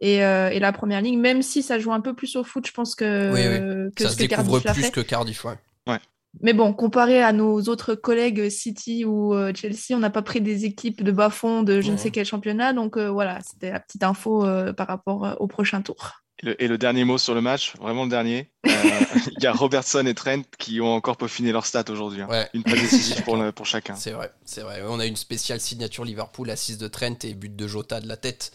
et, 0.00 0.24
euh, 0.24 0.58
la 0.58 0.72
Première 0.72 1.00
Ligue, 1.00 1.18
même 1.18 1.42
si 1.42 1.62
ça 1.62 1.78
joue 1.78 1.92
un 1.92 2.00
peu 2.00 2.14
plus 2.14 2.36
au 2.36 2.44
foot, 2.44 2.66
je 2.66 2.72
pense 2.72 2.94
que, 2.94 3.32
oui, 3.32 3.92
que 3.94 4.02
ça 4.04 4.10
se 4.10 4.16
découvre 4.16 4.60
plus 4.60 4.90
que 4.90 5.00
Cardiff, 5.00 5.44
ouais. 5.44 5.58
ouais. 5.86 6.00
Mais 6.40 6.52
bon, 6.52 6.72
comparé 6.72 7.22
à 7.22 7.32
nos 7.32 7.60
autres 7.62 7.94
collègues 7.94 8.48
City 8.50 9.04
ou 9.04 9.34
euh, 9.34 9.52
Chelsea, 9.54 9.92
on 9.92 9.98
n'a 9.98 10.10
pas 10.10 10.22
pris 10.22 10.40
des 10.40 10.64
équipes 10.64 11.02
de 11.02 11.12
bas-fond 11.12 11.62
de 11.62 11.80
je 11.80 11.92
ne 11.92 11.96
sais 11.96 12.10
quel 12.10 12.26
championnat. 12.26 12.72
Donc 12.72 12.96
euh, 12.96 13.10
voilà, 13.10 13.38
c'était 13.42 13.70
la 13.70 13.80
petite 13.80 14.02
info 14.02 14.44
euh, 14.44 14.72
par 14.72 14.88
rapport 14.88 15.36
au 15.38 15.46
prochain 15.46 15.82
tour. 15.82 16.20
Et 16.58 16.66
le, 16.66 16.76
dernier 16.76 17.04
mot 17.04 17.16
sur 17.16 17.32
le 17.34 17.40
match, 17.40 17.74
vraiment 17.76 18.02
le 18.02 18.10
dernier. 18.10 18.50
Il 18.64 19.42
y 19.42 19.46
a 19.46 19.52
Robertson 19.52 20.04
et 20.04 20.14
Trent 20.14 20.42
qui 20.58 20.80
ont 20.80 20.92
encore 20.92 21.16
peaufiné 21.16 21.52
leur 21.52 21.64
stats 21.64 21.84
aujourd'hui. 21.88 22.22
Hein. 22.22 22.46
Une 22.52 22.64
passe 22.64 22.80
décisive 22.80 23.22
pour, 23.22 23.38
pour 23.54 23.66
chacun. 23.66 23.94
C'est 23.94 24.10
vrai, 24.10 24.32
c'est 24.44 24.62
vrai. 24.62 24.82
On 24.86 24.98
a 24.98 25.06
une 25.06 25.16
spéciale 25.16 25.60
signature 25.60 26.04
Liverpool, 26.04 26.50
assise 26.50 26.76
de 26.76 26.88
Trent 26.88 27.16
et 27.22 27.34
but 27.34 27.54
de 27.54 27.66
Jota 27.68 28.00
de 28.00 28.08
la 28.08 28.16
tête. 28.16 28.50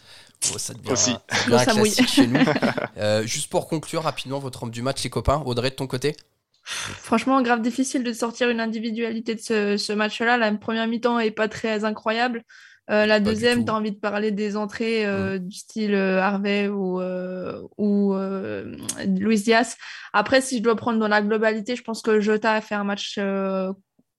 Oh, 0.53 0.58
ça 0.58 0.74
devient, 0.74 0.91
Aussi. 0.91 1.12
un 1.29 1.65
classique 1.65 2.08
chez 2.08 2.27
nous. 2.27 2.39
juste 3.25 3.50
pour 3.50 3.67
conclure 3.67 4.03
rapidement 4.03 4.39
votre 4.39 4.63
homme 4.63 4.72
du 4.72 4.81
match, 4.81 5.03
les 5.03 5.10
copains. 5.10 5.43
Audrey, 5.46 5.69
de 5.69 5.75
ton 5.75 5.88
côté? 5.88 6.15
Franchement, 6.63 7.41
grave 7.41 7.62
difficile 7.62 8.03
de 8.03 8.13
sortir 8.13 8.50
une 8.50 8.60
individualité 8.60 9.34
de 9.34 9.39
ce, 9.77 9.93
match-là. 9.93 10.38
La 10.38 10.53
première 10.53 10.88
mi-temps 10.88 11.19
est 11.19 11.31
pas 11.31 11.48
très 11.48 11.84
incroyable. 11.84 12.43
Euh, 12.91 13.05
la 13.05 13.19
deuxième, 13.19 13.65
tu 13.65 13.72
as 13.72 13.75
envie 13.75 13.91
de 13.91 13.98
parler 13.98 14.31
des 14.31 14.55
entrées 14.55 15.05
euh, 15.05 15.39
du 15.39 15.55
style 15.55 15.93
euh, 15.93 16.22
Harvey 16.22 16.67
ou, 16.67 17.01
ou 17.77 18.15
Luis 19.08 19.41
Diaz. 19.41 19.77
Après, 20.13 20.41
si 20.41 20.60
je 20.60 20.63
dois 20.63 20.75
prendre 20.75 21.00
dans 21.00 21.08
la 21.08 21.22
globalité, 21.22 21.75
je 21.75 21.84
pense 21.84 22.01
que 22.01 22.19
Jota 22.19 22.53
a 22.53 22.62
fait 22.62 22.75
un 22.75 22.84
match 22.84 23.17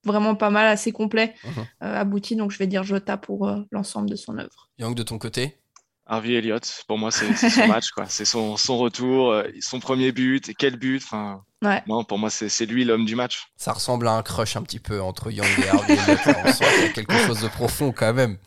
vraiment 0.03 0.35
pas 0.35 0.49
mal, 0.49 0.67
assez 0.67 0.91
complet, 0.91 1.35
mhm. 1.45 1.65
abouti. 1.79 2.35
Donc, 2.35 2.51
je 2.51 2.57
vais 2.57 2.67
dire 2.67 2.83
Jota 2.83 3.15
pour 3.15 3.49
l'ensemble 3.71 4.09
de 4.09 4.15
son 4.17 4.37
œuvre. 4.37 4.69
Young, 4.77 4.95
de 4.95 5.03
ton 5.03 5.17
côté? 5.17 5.60
Harvey 6.05 6.33
Elliott, 6.33 6.83
pour 6.87 6.97
moi, 6.97 7.11
c'est 7.11 7.33
son 7.49 7.67
match, 7.67 7.91
quoi. 7.91 8.05
C'est 8.07 8.25
son, 8.25 8.57
son, 8.57 8.77
retour, 8.77 9.31
euh, 9.31 9.43
son 9.61 9.79
premier 9.79 10.11
but, 10.11 10.49
et 10.49 10.53
quel 10.53 10.75
but. 10.75 11.01
Enfin, 11.03 11.43
non, 11.87 12.03
pour 12.03 12.17
moi, 12.17 12.29
c'est 12.29 12.65
lui 12.65 12.85
l'homme 12.85 13.05
du 13.05 13.15
match. 13.15 13.47
Ça 13.55 13.71
ressemble 13.71 14.07
à 14.07 14.13
un 14.13 14.23
crush 14.23 14.55
un 14.55 14.63
petit 14.63 14.79
peu 14.79 15.01
entre 15.01 15.31
Young 15.31 15.47
et 15.63 15.69
Harvey 15.69 15.93
Elliott. 15.93 16.59
Y 16.59 16.85
a 16.85 16.89
quelque 16.89 17.17
chose 17.25 17.41
de 17.41 17.47
profond 17.47 17.91
quand 17.91 18.13
même. 18.13 18.37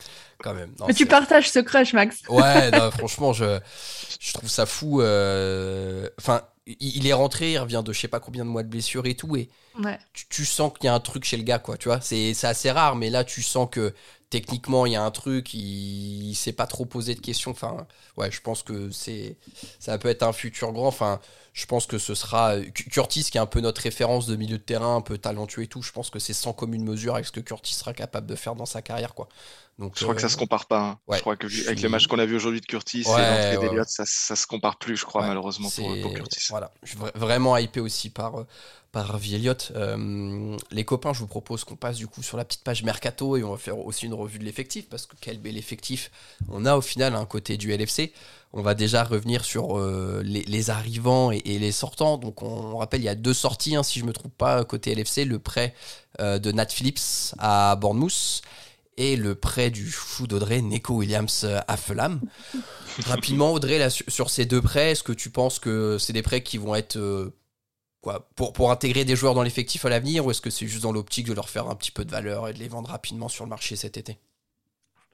Quand 0.43 0.53
même. 0.53 0.75
Mais 0.87 0.95
tu 0.95 1.07
partages 1.07 1.49
ce 1.49 1.61
crush, 1.61 1.93
Max. 1.95 2.23
Ouais, 2.29 2.71
franchement, 2.91 3.33
je, 3.33 3.61
je 4.21 4.33
trouve 4.33 4.51
ça 4.51 4.67
fou. 4.67 5.01
Euh, 5.01 6.09
enfin, 6.19 6.43
il 6.67 7.07
est 7.07 7.13
rentré, 7.13 7.53
il 7.53 7.59
revient 7.59 7.83
de 7.85 7.93
je 7.93 8.01
sais 8.01 8.09
pas 8.09 8.21
combien 8.21 8.45
de 8.45 8.51
mois 8.51 8.63
de 8.63 8.69
blessure 8.69 9.07
et 9.07 9.15
tout, 9.15 9.37
et 9.37 9.51
tu, 10.13 10.29
tu, 10.29 10.45
sens 10.45 10.73
qu'il 10.73 10.87
y 10.87 10.89
a 10.89 10.95
un 10.95 11.01
truc 11.01 11.25
chez 11.25 11.37
le 11.37 11.43
gars, 11.43 11.59
quoi, 11.59 11.77
tu 11.77 11.89
vois. 11.89 12.01
C'est 12.01 12.33
assez 12.45 12.71
rare, 12.71 12.97
mais 12.97 13.11
là, 13.11 13.25
tu 13.25 13.43
sens 13.43 13.69
que 13.71 13.93
techniquement 14.31 14.87
il 14.87 14.93
y 14.93 14.97
a 14.97 15.03
un 15.05 15.11
truc, 15.11 15.53
il, 15.55 16.31
il 16.31 16.35
s'est 16.35 16.53
pas 16.53 16.67
trop 16.67 16.87
posé 16.87 17.15
de 17.15 17.21
questions. 17.21 17.51
Enfin, 17.51 17.87
ouais, 18.17 18.31
je 18.31 18.41
pense 18.41 18.63
que 18.63 18.91
c'est 18.91 19.37
ça 19.79 19.99
peut 19.99 20.09
être 20.09 20.23
un 20.23 20.33
futur 20.33 20.73
grand. 20.73 20.87
Enfin, 20.87 21.21
je 21.53 21.67
pense 21.67 21.87
que 21.87 21.99
ce 21.99 22.15
sera 22.15 22.57
Curtis 22.91 23.25
qui 23.25 23.39
est 23.39 23.41
un 23.41 23.47
peu 23.47 23.61
notre 23.61 23.83
référence 23.83 24.27
de 24.27 24.35
milieu 24.37 24.59
de 24.59 24.63
terrain, 24.63 24.97
un 24.97 25.01
peu 25.03 25.19
talentueux 25.19 25.63
et 25.63 25.69
tout. 25.69 25.83
Je 25.83 25.93
pense 25.93 26.11
que 26.11 26.19
c'est 26.19 26.33
sans 26.33 26.53
commune 26.53 26.85
mesure 26.85 27.15
avec 27.15 27.27
ce 27.27 27.33
que 27.33 27.41
Curtis 27.41 27.75
sera 27.75 27.93
capable 27.93 28.27
de 28.27 28.35
faire 28.37 28.55
dans 28.55 28.67
sa 28.67 28.83
carrière, 28.83 29.15
quoi. 29.15 29.29
Donc, 29.79 29.95
je 29.97 30.03
crois 30.05 30.15
que 30.15 30.21
ça 30.21 30.29
se 30.29 30.37
compare 30.37 30.67
pas. 30.67 30.81
Hein. 30.81 30.99
je 31.13 31.21
crois 31.21 31.37
que 31.37 31.47
avec 31.67 31.81
les 31.81 31.89
matchs 31.89 32.07
qu'on 32.07 32.19
a 32.19 32.27
vu 32.27 32.37
aujourd'hui 32.37 32.61
de 32.61 32.67
Curtis 32.67 33.01
et 33.01 33.05
l'entrée 33.05 33.59
d'Eliott, 33.59 33.89
ça, 33.89 34.05
ça 34.07 34.37
se 34.37 34.47
compare 34.47 34.79
plus, 34.79 34.97
je 34.97 35.05
crois, 35.05 35.27
malheureusement 35.27 35.69
pour, 35.71 36.15
Curtis. 36.15 36.47
Voilà, 36.51 36.73
je 36.83 36.91
suis 36.91 36.99
vraiment 37.15 37.57
hypé 37.57 37.81
aussi 37.81 38.11
par 38.11 38.41
euh, 38.41 38.47
par 38.95 39.11
Harvey 39.11 39.35
Elliott. 39.35 39.73
Euh, 39.75 40.57
les 40.71 40.85
copains, 40.85 41.13
je 41.13 41.19
vous 41.19 41.27
propose 41.27 41.65
qu'on 41.65 41.75
passe 41.75 41.97
du 41.97 42.07
coup 42.07 42.23
sur 42.23 42.37
la 42.37 42.45
petite 42.45 42.63
page 42.63 42.85
Mercato 42.85 43.37
et 43.37 43.43
on 43.43 43.51
va 43.51 43.59
faire 43.59 43.79
aussi 43.79 44.07
une 44.07 44.15
revue 44.15 44.39
de 44.39 44.45
l'effectif 44.45 44.89
parce 44.89 45.05
que 45.05 45.17
quel 45.21 45.39
bel 45.39 45.59
effectif 45.59 46.11
on 46.49 46.65
a 46.65 46.77
au 46.77 46.81
final 46.81 47.17
un 47.17 47.27
côté 47.27 47.57
du 47.57 47.77
LFC. 47.77 48.13
On 48.53 48.63
va 48.63 48.75
déjà 48.75 49.03
revenir 49.03 49.45
sur 49.45 49.77
euh, 49.77 50.23
les, 50.25 50.71
arrivants 50.71 51.33
et, 51.33 51.41
les 51.43 51.73
sortants. 51.73 52.19
Donc 52.19 52.43
on, 52.43 52.77
rappelle, 52.77 53.01
il 53.01 53.05
y 53.05 53.09
a 53.09 53.17
deux 53.17 53.35
sorties, 53.35 53.75
hein, 53.75 53.83
si 53.83 53.99
je 53.99 54.05
ne 54.05 54.09
me 54.09 54.13
trompe 54.13 54.37
pas, 54.39 54.65
côté 54.65 54.95
LFC, 54.95 55.25
le 55.25 55.41
prêt 55.41 55.75
euh, 56.21 56.39
de 56.39 56.53
Nat 56.53 56.69
Phillips 56.69 57.35
à 57.39 57.75
Bournemouth 57.75 58.43
et 58.97 59.17
le 59.17 59.35
prêt 59.35 59.71
du 59.71 59.91
fou 59.91 60.27
d'Audrey, 60.27 60.63
Neko 60.63 60.95
Williams 60.95 61.47
à 61.67 61.77
Fulham. 61.77 62.21
Rapidement, 63.07 63.53
Audrey, 63.53 63.89
sur 63.91 64.31
ces 64.31 64.47
deux 64.47 64.63
prêts, 64.63 64.93
est-ce 64.93 65.03
que 65.03 65.13
tu 65.13 65.31
penses 65.31 65.59
que 65.59 65.99
c'est 65.99 66.13
des 66.13 66.23
prêts 66.23 66.43
qui 66.43 66.59
vont 66.59 66.75
être 66.75 67.33
pour, 68.35 68.53
pour 68.53 68.71
intégrer 68.71 69.05
des 69.05 69.17
joueurs 69.17 69.35
dans 69.35 69.43
l'effectif 69.43 69.85
à 69.85 69.89
l'avenir 69.89 70.27
ou 70.27 70.31
est-ce 70.31 70.41
que 70.41 70.51
c'est 70.51 70.67
juste 70.67 70.83
dans 70.83 70.93
l'optique 70.93 71.27
de 71.27 71.33
leur 71.33 71.49
faire 71.49 71.69
un 71.69 71.75
petit 71.75 71.91
peu 71.91 72.05
de 72.05 72.11
valeur 72.11 72.49
et 72.49 72.53
de 72.53 72.59
les 72.59 72.69
vendre 72.69 72.91
rapidement 72.91 73.29
sur 73.29 73.45
le 73.45 73.51
marché 73.51 73.77
cet 73.77 73.97
été? 73.97 74.19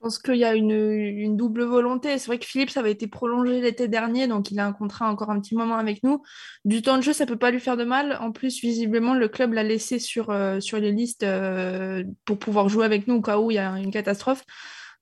Je 0.01 0.05
pense 0.07 0.19
qu'il 0.19 0.37
y 0.37 0.47
a 0.47 0.55
une, 0.55 1.37
double 1.37 1.63
volonté. 1.63 2.17
C'est 2.17 2.29
vrai 2.29 2.39
que 2.39 2.47
Philippe, 2.47 2.71
ça 2.71 2.81
avait 2.81 2.91
été 2.91 3.07
prolongé 3.07 3.61
l'été 3.61 3.87
dernier, 3.87 4.29
donc 4.29 4.51
il 4.51 4.59
a 4.59 4.67
un 4.67 4.73
contrat 4.73 5.11
encore 5.11 5.29
un 5.29 5.39
petit 5.39 5.55
moment 5.55 5.77
avec 5.77 6.03
nous. 6.03 6.23
Du 6.65 6.81
temps 6.81 6.97
de 6.97 7.03
jeu, 7.03 7.13
ça 7.13 7.27
peut 7.27 7.37
pas 7.37 7.51
lui 7.51 7.61
faire 7.61 7.77
de 7.77 7.85
mal. 7.85 8.17
En 8.23 8.33
plus, 8.33 8.63
visiblement, 8.63 9.13
le 9.13 9.29
club 9.29 9.53
l'a 9.53 9.63
laissé 9.63 9.99
sur, 9.99 10.31
euh, 10.31 10.59
sur 10.59 10.79
les 10.79 10.91
listes 10.91 11.23
euh, 11.23 12.03
pour 12.25 12.39
pouvoir 12.39 12.71
jouer 12.71 12.87
avec 12.87 13.09
nous 13.09 13.17
au 13.17 13.21
cas 13.21 13.39
où 13.39 13.51
il 13.51 13.57
y 13.57 13.59
a 13.59 13.73
une 13.73 13.91
catastrophe. 13.91 14.43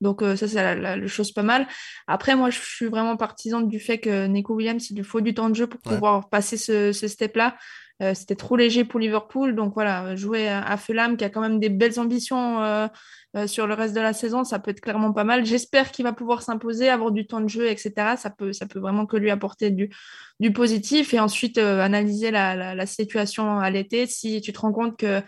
Donc 0.00 0.20
euh, 0.20 0.34
ça, 0.34 0.48
c'est 0.48 0.74
la, 0.74 1.06
chose 1.06 1.30
pas 1.30 1.44
mal. 1.44 1.68
Après, 2.08 2.34
moi, 2.34 2.50
je 2.50 2.58
suis 2.58 2.86
vraiment 2.86 3.16
partisane 3.16 3.68
du 3.68 3.78
fait 3.78 3.98
que 3.98 4.26
Nico 4.26 4.54
Williams, 4.54 4.90
il 4.90 4.96
lui 4.96 5.04
faut 5.04 5.20
du 5.20 5.32
temps 5.32 5.48
de 5.48 5.54
jeu 5.54 5.68
pour 5.68 5.80
pouvoir 5.80 6.28
passer 6.28 6.56
ce, 6.56 6.90
ce 6.90 7.06
step-là. 7.06 7.56
Euh, 8.00 8.14
c'était 8.14 8.36
trop 8.36 8.56
léger 8.56 8.84
pour 8.84 9.00
Liverpool. 9.00 9.54
Donc 9.54 9.74
voilà, 9.74 10.14
jouer 10.14 10.48
à 10.48 10.76
Fulham, 10.76 11.16
qui 11.16 11.24
a 11.24 11.30
quand 11.30 11.40
même 11.40 11.58
des 11.58 11.68
belles 11.68 11.98
ambitions 11.98 12.62
euh, 12.62 12.86
euh, 13.36 13.46
sur 13.46 13.66
le 13.66 13.74
reste 13.74 13.94
de 13.94 14.00
la 14.00 14.12
saison, 14.12 14.44
ça 14.44 14.58
peut 14.60 14.70
être 14.70 14.80
clairement 14.80 15.12
pas 15.12 15.24
mal. 15.24 15.44
J'espère 15.44 15.90
qu'il 15.90 16.04
va 16.04 16.12
pouvoir 16.12 16.42
s'imposer, 16.42 16.88
avoir 16.88 17.10
du 17.10 17.26
temps 17.26 17.40
de 17.40 17.48
jeu, 17.48 17.66
etc. 17.68 18.16
Ça 18.16 18.30
peut, 18.30 18.52
ça 18.52 18.66
peut 18.66 18.78
vraiment 18.78 19.06
que 19.06 19.16
lui 19.16 19.30
apporter 19.30 19.70
du, 19.70 19.90
positif. 20.52 21.12
Et 21.12 21.20
ensuite, 21.20 21.58
analyser 21.58 22.30
la, 22.30 22.86
situation 22.86 23.58
à 23.58 23.70
l'été. 23.70 24.06
Si 24.06 24.40
tu 24.40 24.52
te 24.52 24.60
rends 24.60 24.72
compte 24.72 24.96
que 24.98 25.22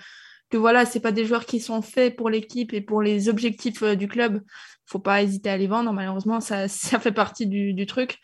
que 0.50 0.56
voilà, 0.56 0.84
c'est 0.84 0.98
pas 0.98 1.12
des 1.12 1.24
joueurs 1.24 1.46
qui 1.46 1.60
sont 1.60 1.80
faits 1.80 2.16
pour 2.16 2.28
l'équipe 2.28 2.72
et 2.74 2.80
pour 2.80 3.02
les 3.02 3.28
objectifs 3.28 3.84
du 3.84 4.08
club. 4.08 4.42
Faut 4.84 4.98
pas 4.98 5.22
hésiter 5.22 5.48
à 5.48 5.56
les 5.56 5.68
vendre. 5.68 5.92
Malheureusement, 5.92 6.40
ça, 6.40 6.66
ça 6.68 6.98
fait 6.98 7.12
partie 7.12 7.46
du 7.46 7.86
truc. 7.86 8.18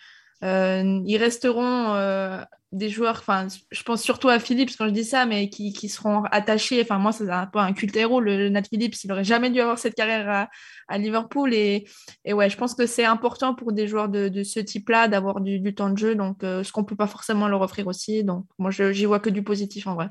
Euh, 0.45 1.01
ils 1.07 1.17
resteront 1.17 1.95
euh, 1.95 2.43
des 2.73 2.91
joueurs, 2.91 3.23
je 3.71 3.83
pense 3.85 4.03
surtout 4.03 4.29
à 4.29 4.39
Philips 4.39 4.77
quand 4.77 4.87
je 4.87 4.93
dis 4.93 5.05
ça, 5.05 5.25
mais 5.25 5.49
qui, 5.49 5.73
qui 5.73 5.89
seront 5.89 6.25
attachés. 6.25 6.83
Enfin, 6.83 6.99
moi, 6.99 7.13
c'est 7.13 7.29
un 7.31 7.47
peu 7.47 7.59
un 7.59 7.73
culte 7.73 7.97
héros, 7.97 8.21
le, 8.21 8.49
Nat 8.49 8.65
Phillips. 8.65 9.03
Il 9.05 9.13
aurait 9.13 9.25
jamais 9.25 9.51
dû 9.51 9.61
avoir 9.61 9.79
cette 9.79 9.95
carrière 9.95 10.49
à, 10.89 10.99
Liverpool. 10.99 11.55
Et, 11.55 11.87
et, 12.25 12.33
ouais, 12.33 12.51
je 12.51 12.57
pense 12.57 12.75
que 12.75 12.87
c'est 12.87 13.05
important 13.05 13.55
pour 13.55 13.73
des 13.73 13.87
joueurs 13.87 14.09
de, 14.09 14.29
de 14.29 14.43
ce 14.43 14.61
type-là 14.61 15.09
d'avoir 15.09 15.41
du, 15.41 15.75
temps 15.75 15.91
de 15.91 15.99
jeu. 15.99 16.15
Donc, 16.15 16.45
euh, 16.45 16.63
ce 16.63 16.73
qu'on 16.73 16.85
peut 16.85 16.97
pas 16.97 17.07
forcément 17.07 17.49
leur 17.49 17.63
offrir 17.63 17.87
aussi. 17.87 18.23
Donc, 18.23 18.45
moi, 18.59 18.71
j'y 18.71 19.05
vois 19.07 19.21
que 19.21 19.31
du 19.31 19.43
positif 19.43 19.87
en 19.87 19.95
vrai. 19.95 20.09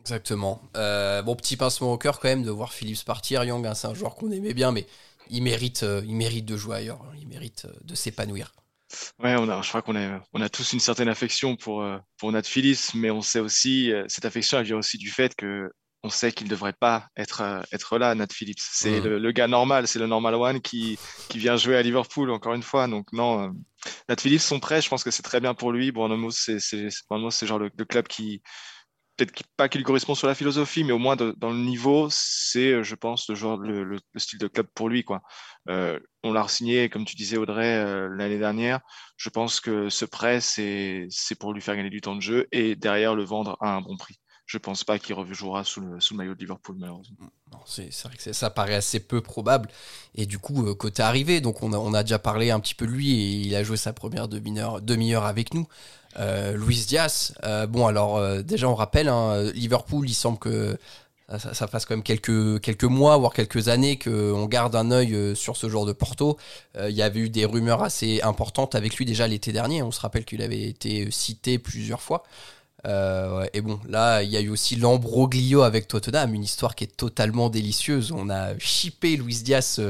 Exactement. 0.00 0.62
bon, 0.74 1.36
petit 1.36 1.56
pincement 1.56 1.92
au 1.92 1.98
cœur 1.98 2.18
quand 2.18 2.28
même 2.28 2.42
de 2.42 2.50
voir 2.50 2.72
Phillips 2.72 3.04
partir. 3.04 3.44
Young, 3.44 3.64
hein, 3.66 3.74
c'est 3.74 3.86
un 3.86 3.94
joueur 3.94 4.16
qu'on 4.16 4.30
aimait 4.30 4.54
bien, 4.54 4.72
mais 4.72 4.86
il 5.28 5.42
mérite, 5.42 5.84
il 6.04 6.16
mérite 6.16 6.46
de 6.46 6.56
jouer 6.56 6.76
ailleurs. 6.76 7.04
Il 7.20 7.28
mérite 7.28 7.66
de 7.84 7.94
s'épanouir. 7.94 8.52
Ouais, 9.22 9.36
on 9.38 9.48
a, 9.48 9.62
je 9.62 9.68
crois 9.68 9.82
qu'on 9.82 9.96
a, 9.96 10.20
on 10.32 10.40
a 10.40 10.48
tous 10.48 10.72
une 10.72 10.80
certaine 10.80 11.08
affection 11.08 11.56
pour, 11.56 11.82
euh, 11.82 11.98
pour 12.18 12.32
Nat 12.32 12.42
Phillips, 12.42 12.94
mais 12.94 13.10
on 13.10 13.22
sait 13.22 13.40
aussi, 13.40 13.92
euh, 13.92 14.04
cette 14.08 14.24
affection, 14.24 14.58
elle 14.58 14.66
vient 14.66 14.78
aussi 14.78 14.98
du 14.98 15.10
fait 15.10 15.34
que 15.34 15.70
on 16.02 16.08
sait 16.08 16.32
qu'il 16.32 16.46
ne 16.46 16.50
devrait 16.50 16.72
pas 16.72 17.08
être, 17.16 17.42
euh, 17.42 17.60
être 17.72 17.98
là, 17.98 18.14
Nat 18.14 18.28
Phillips. 18.32 18.58
C'est 18.58 19.00
mmh. 19.00 19.16
le, 19.16 19.32
gars 19.32 19.48
normal, 19.48 19.86
c'est 19.86 19.98
le 19.98 20.06
normal 20.06 20.34
one 20.34 20.60
qui, 20.60 20.98
qui 21.28 21.38
vient 21.38 21.56
jouer 21.56 21.76
à 21.76 21.82
Liverpool, 21.82 22.30
encore 22.30 22.54
une 22.54 22.62
fois. 22.62 22.88
Donc, 22.88 23.12
non, 23.12 23.52
Nat 24.08 24.16
Phillips 24.18 24.40
sont 24.40 24.60
prêts, 24.60 24.80
je 24.80 24.88
pense 24.88 25.04
que 25.04 25.10
c'est 25.10 25.22
très 25.22 25.40
bien 25.40 25.52
pour 25.52 25.72
lui. 25.72 25.92
Bournemouth, 25.92 26.32
c'est, 26.32 26.58
c'est, 26.58 26.88
c'est 26.90 27.46
genre 27.46 27.58
le, 27.58 27.70
le 27.76 27.84
club 27.84 28.08
qui, 28.08 28.42
peut-être 29.26 29.42
pas 29.56 29.68
qu'il 29.68 29.82
correspond 29.82 30.14
sur 30.14 30.26
la 30.26 30.34
philosophie, 30.34 30.84
mais 30.84 30.92
au 30.92 30.98
moins 30.98 31.16
dans 31.16 31.50
le 31.50 31.58
niveau, 31.58 32.08
c'est, 32.10 32.72
euh, 32.72 32.82
je 32.82 32.94
pense, 32.94 33.28
le, 33.28 33.34
genre, 33.34 33.58
le, 33.58 33.98
style 34.16 34.38
de 34.38 34.48
club 34.48 34.66
pour 34.74 34.88
lui. 34.88 35.04
Quoi. 35.04 35.22
Euh, 35.68 35.98
on 36.22 36.32
l'a 36.32 36.46
signé, 36.48 36.88
comme 36.88 37.04
tu 37.04 37.16
disais, 37.16 37.36
Audrey, 37.36 37.76
euh, 37.76 38.08
l'année 38.16 38.38
dernière. 38.38 38.80
Je 39.16 39.28
pense 39.28 39.60
que 39.60 39.88
ce 39.90 40.04
prêt, 40.04 40.40
c'est 40.40 41.08
pour 41.38 41.52
lui 41.52 41.60
faire 41.60 41.76
gagner 41.76 41.90
du 41.90 42.00
temps 42.00 42.16
de 42.16 42.22
jeu 42.22 42.48
et 42.52 42.76
derrière 42.76 43.14
le 43.14 43.24
vendre 43.24 43.56
à 43.60 43.74
un 43.74 43.80
bon 43.80 43.96
prix. 43.96 44.18
Je 44.50 44.58
pense 44.58 44.82
pas 44.82 44.98
qu'il 44.98 45.14
rejouera 45.14 45.62
sous 45.62 45.80
le, 45.80 46.16
maillot 46.16 46.34
de 46.34 46.40
Liverpool, 46.40 46.74
malheureusement. 46.76 47.14
C'est 47.66 47.88
vrai 48.02 48.16
que 48.16 48.32
ça 48.32 48.50
paraît 48.50 48.74
assez 48.74 48.98
peu 48.98 49.20
probable. 49.20 49.68
Et 50.16 50.26
du 50.26 50.40
coup, 50.40 50.74
côté 50.74 51.04
arrivé, 51.04 51.40
donc 51.40 51.62
on 51.62 51.94
a, 51.94 52.02
déjà 52.02 52.18
parlé 52.18 52.50
un 52.50 52.58
petit 52.58 52.74
peu 52.74 52.84
de 52.84 52.90
lui 52.90 53.12
et 53.12 53.30
il 53.42 53.54
a 53.54 53.62
joué 53.62 53.76
sa 53.76 53.92
première 53.92 54.26
demi-heure 54.26 54.80
demi 54.80 55.14
avec 55.14 55.54
nous. 55.54 55.68
Euh, 56.18 56.56
Luis 56.56 56.84
Diaz, 56.88 57.32
euh, 57.44 57.68
bon 57.68 57.86
alors 57.86 58.16
euh, 58.16 58.42
déjà 58.42 58.68
on 58.68 58.74
rappelle, 58.74 59.06
hein, 59.06 59.52
Liverpool, 59.52 60.10
il 60.10 60.14
semble 60.14 60.40
que 60.40 60.76
ça, 61.38 61.68
fasse 61.68 61.86
quand 61.86 61.94
même 61.94 62.02
quelques, 62.02 62.82
mois, 62.82 63.16
voire 63.18 63.32
quelques 63.32 63.68
années 63.68 64.00
qu'on 64.00 64.46
garde 64.46 64.74
un 64.74 64.90
œil 64.90 65.36
sur 65.36 65.56
ce 65.56 65.68
genre 65.68 65.86
de 65.86 65.92
Porto. 65.92 66.38
il 66.76 66.90
y 66.90 67.02
avait 67.02 67.20
eu 67.20 67.30
des 67.30 67.44
rumeurs 67.44 67.84
assez 67.84 68.20
importantes 68.22 68.74
avec 68.74 68.96
lui 68.96 69.04
déjà 69.04 69.28
l'été 69.28 69.52
dernier. 69.52 69.80
On 69.84 69.92
se 69.92 70.00
rappelle 70.00 70.24
qu'il 70.24 70.42
avait 70.42 70.62
été 70.62 71.08
cité 71.12 71.60
plusieurs 71.60 72.02
fois. 72.02 72.24
Et 72.84 73.60
bon, 73.60 73.80
là, 73.88 74.22
il 74.22 74.30
y 74.30 74.36
a 74.36 74.40
eu 74.40 74.48
aussi 74.48 74.76
l'ambroglio 74.76 75.62
avec 75.62 75.88
Tottenham, 75.88 76.34
une 76.34 76.44
histoire 76.44 76.74
qui 76.74 76.84
est 76.84 76.96
totalement 76.96 77.50
délicieuse. 77.50 78.12
On 78.12 78.30
a 78.30 78.58
chippé 78.58 79.16
Luis 79.16 79.42
Diaz 79.42 79.80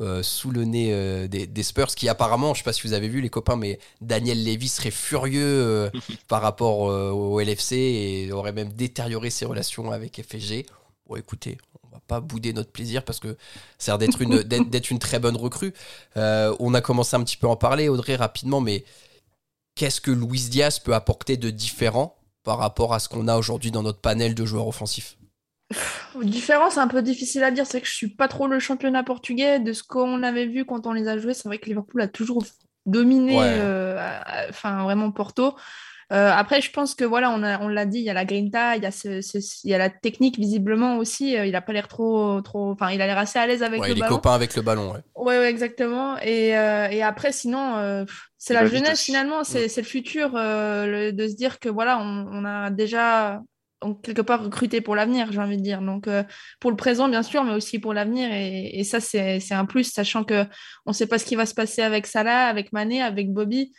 euh, 0.00 0.22
sous 0.22 0.50
le 0.50 0.64
nez 0.64 0.94
euh, 0.94 1.28
des, 1.28 1.62
Spurs, 1.62 1.94
qui 1.94 2.08
apparemment, 2.08 2.54
je 2.54 2.58
sais 2.60 2.64
pas 2.64 2.72
si 2.72 2.86
vous 2.86 2.94
avez 2.94 3.08
vu 3.08 3.20
les 3.20 3.28
copains, 3.28 3.56
mais 3.56 3.78
Daniel 4.00 4.42
Levy 4.42 4.68
serait 4.68 4.90
furieux 4.90 5.42
euh, 5.44 5.90
par 6.26 6.40
rapport 6.40 6.80
au 6.80 7.38
LFC 7.38 7.76
et 7.76 8.32
aurait 8.32 8.52
même 8.52 8.72
détérioré 8.72 9.28
ses 9.28 9.44
relations 9.44 9.90
avec 9.90 10.22
FSG. 10.22 10.64
Bon, 11.06 11.16
écoutez, 11.16 11.58
on 11.82 11.88
va 11.94 12.00
pas 12.06 12.20
bouder 12.20 12.54
notre 12.54 12.70
plaisir 12.70 13.04
parce 13.04 13.20
que 13.20 13.36
ça 13.76 13.92
a 13.92 13.98
l'air 13.98 14.08
d'être 14.08 14.22
une, 14.22 14.42
d'être 14.42 14.90
une 14.90 15.00
très 15.00 15.18
bonne 15.18 15.36
recrue. 15.36 15.74
on 16.16 16.72
a 16.72 16.80
commencé 16.80 17.16
un 17.16 17.22
petit 17.22 17.36
peu 17.36 17.46
à 17.46 17.50
en 17.50 17.56
parler, 17.56 17.90
Audrey, 17.90 18.16
rapidement, 18.16 18.62
mais 18.62 18.84
qu'est-ce 19.74 20.00
que 20.00 20.10
Luis 20.10 20.48
Diaz 20.48 20.78
peut 20.78 20.94
apporter 20.94 21.36
de 21.36 21.50
différent 21.50 22.16
par 22.42 22.58
rapport 22.58 22.94
à 22.94 22.98
ce 22.98 23.08
qu'on 23.08 23.28
a 23.28 23.36
aujourd'hui 23.36 23.70
dans 23.70 23.82
notre 23.82 24.00
panel 24.00 24.34
de 24.34 24.44
joueurs 24.44 24.66
offensifs 24.66 25.16
Différence, 26.22 26.74
c'est 26.74 26.80
un 26.80 26.88
peu 26.88 27.02
difficile 27.02 27.44
à 27.44 27.50
dire. 27.50 27.64
C'est 27.64 27.80
que 27.80 27.86
je 27.86 27.94
suis 27.94 28.08
pas 28.08 28.26
trop 28.26 28.48
le 28.48 28.58
championnat 28.58 29.04
portugais. 29.04 29.60
De 29.60 29.72
ce 29.72 29.84
qu'on 29.84 30.22
avait 30.22 30.46
vu 30.46 30.64
quand 30.64 30.86
on 30.86 30.92
les 30.92 31.06
a 31.06 31.16
joués, 31.16 31.34
c'est 31.34 31.48
vrai 31.48 31.58
que 31.58 31.66
Liverpool 31.66 32.00
a 32.00 32.08
toujours 32.08 32.44
dominé, 32.86 33.38
euh, 33.40 33.98
enfin 34.48 34.82
vraiment 34.82 35.12
Porto. 35.12 35.54
Euh, 36.12 36.30
après, 36.32 36.60
je 36.60 36.70
pense 36.70 36.94
que 36.94 37.04
voilà, 37.04 37.30
on, 37.30 37.42
on 37.42 37.68
l'a 37.68 37.86
dit, 37.86 37.98
il 37.98 38.04
y 38.04 38.10
a 38.10 38.14
la 38.14 38.24
grinta, 38.24 38.76
il 38.76 38.82
y 38.82 38.86
a, 38.86 38.90
ce, 38.90 39.20
il 39.64 39.70
y 39.70 39.74
a 39.74 39.78
la 39.78 39.90
technique 39.90 40.38
visiblement 40.38 40.96
aussi. 40.96 41.36
Euh, 41.36 41.46
il 41.46 41.54
a 41.54 41.60
pas 41.60 41.72
l'air 41.72 41.88
trop, 41.88 42.40
trop, 42.40 42.70
enfin, 42.72 42.90
il 42.90 43.00
a 43.00 43.06
l'air 43.06 43.18
assez 43.18 43.38
à 43.38 43.46
l'aise 43.46 43.62
avec 43.62 43.80
le 43.80 43.88
il 43.88 43.94
ballon. 43.94 44.06
est 44.06 44.08
copain 44.08 44.32
avec 44.32 44.56
le 44.56 44.62
ballon, 44.62 44.92
ouais. 44.92 45.00
Ouais, 45.14 45.50
exactement. 45.50 46.16
Et, 46.22 46.48
et, 46.48 47.02
après, 47.02 47.32
sinon, 47.32 48.06
c'est 48.38 48.54
la 48.54 48.66
jeunesse 48.66 49.02
finalement, 49.02 49.44
c'est 49.44 49.74
le 49.76 49.82
futur 49.82 50.30
de 50.30 51.28
se 51.28 51.36
dire 51.36 51.58
que 51.58 51.68
voilà, 51.68 51.98
on, 51.98 52.26
on 52.32 52.44
a 52.44 52.70
déjà 52.70 53.40
quelque 54.02 54.22
part 54.22 54.44
recruté 54.44 54.80
pour 54.80 54.94
l'avenir, 54.94 55.32
j'ai 55.32 55.40
envie 55.40 55.56
de 55.56 55.62
dire. 55.62 55.80
Donc, 55.80 56.06
euh, 56.06 56.22
pour 56.60 56.70
le 56.70 56.76
présent, 56.76 57.08
bien 57.08 57.22
sûr, 57.22 57.44
mais 57.44 57.54
aussi 57.54 57.78
pour 57.78 57.94
l'avenir. 57.94 58.30
Et, 58.32 58.84
ça, 58.84 59.00
c'est 59.00 59.52
un 59.52 59.64
plus, 59.64 59.84
sachant 59.84 60.24
que 60.24 60.44
on 60.86 60.90
ne 60.90 60.92
sait 60.92 61.06
pas 61.06 61.18
ce 61.18 61.24
qui 61.24 61.36
va 61.36 61.46
se 61.46 61.54
passer 61.54 61.82
avec 61.82 62.06
Salah, 62.06 62.46
avec 62.46 62.72
Mané, 62.72 63.02
avec 63.02 63.32
Bobby. 63.32 63.72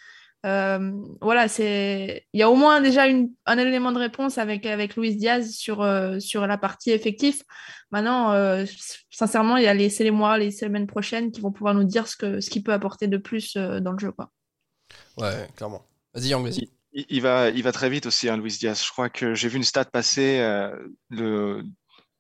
Euh, 0.46 0.92
voilà, 1.22 1.48
c'est 1.48 2.26
il 2.34 2.40
y 2.40 2.44
a 2.44 2.50
au 2.50 2.56
moins 2.56 2.82
déjà 2.82 3.08
une, 3.08 3.30
un 3.46 3.58
élément 3.58 3.92
de 3.92 4.00
réponse 4.00 4.38
avec, 4.38 4.66
avec 4.66 4.96
Luis 4.96 5.16
Diaz 5.16 5.52
sur, 5.52 5.82
euh, 5.82 6.20
sur 6.20 6.48
la 6.48 6.58
partie 6.58 6.92
effectif. 6.92 7.44
Maintenant, 7.92 8.34
sincèrement, 9.10 9.58
il 9.58 9.64
y 9.64 9.68
a 9.68 9.74
les, 9.74 9.90
c'est 9.90 10.06
les 10.06 10.12
mois, 10.12 10.38
les 10.38 10.52
semaines 10.52 10.88
prochaines 10.88 11.32
qui 11.32 11.42
vont 11.42 11.52
pouvoir 11.52 11.74
nous 11.74 11.84
dire 11.84 12.08
ce 12.08 12.16
qu'il 12.16 12.42
ce 12.42 12.50
qu'il 12.50 12.64
peut 12.64 12.74
apporter 12.74 13.08
de 13.08 13.18
plus 13.18 13.56
dans 13.56 13.92
le 13.92 14.00
jeu. 14.00 14.12
Quoi. 14.12 14.32
Ouais, 15.18 15.48
clairement. 15.58 15.86
Vas-y, 16.14 16.30
Yang, 16.30 16.44
vas-y 16.46 16.70
il, 16.94 17.22
va, 17.22 17.50
il 17.50 17.64
va 17.64 17.72
très 17.72 17.90
vite 17.90 18.06
aussi, 18.06 18.30
hein, 18.30 18.38
Luis 18.38 18.58
Diaz. 18.60 18.84
Je 18.86 18.92
crois 18.92 19.10
que 19.10 19.34
j'ai 19.34 19.48
vu 19.48 19.58
une 19.58 19.64
stat 19.64 19.86
passer. 19.86 20.40
Euh, 20.40 20.76
le, 21.10 21.64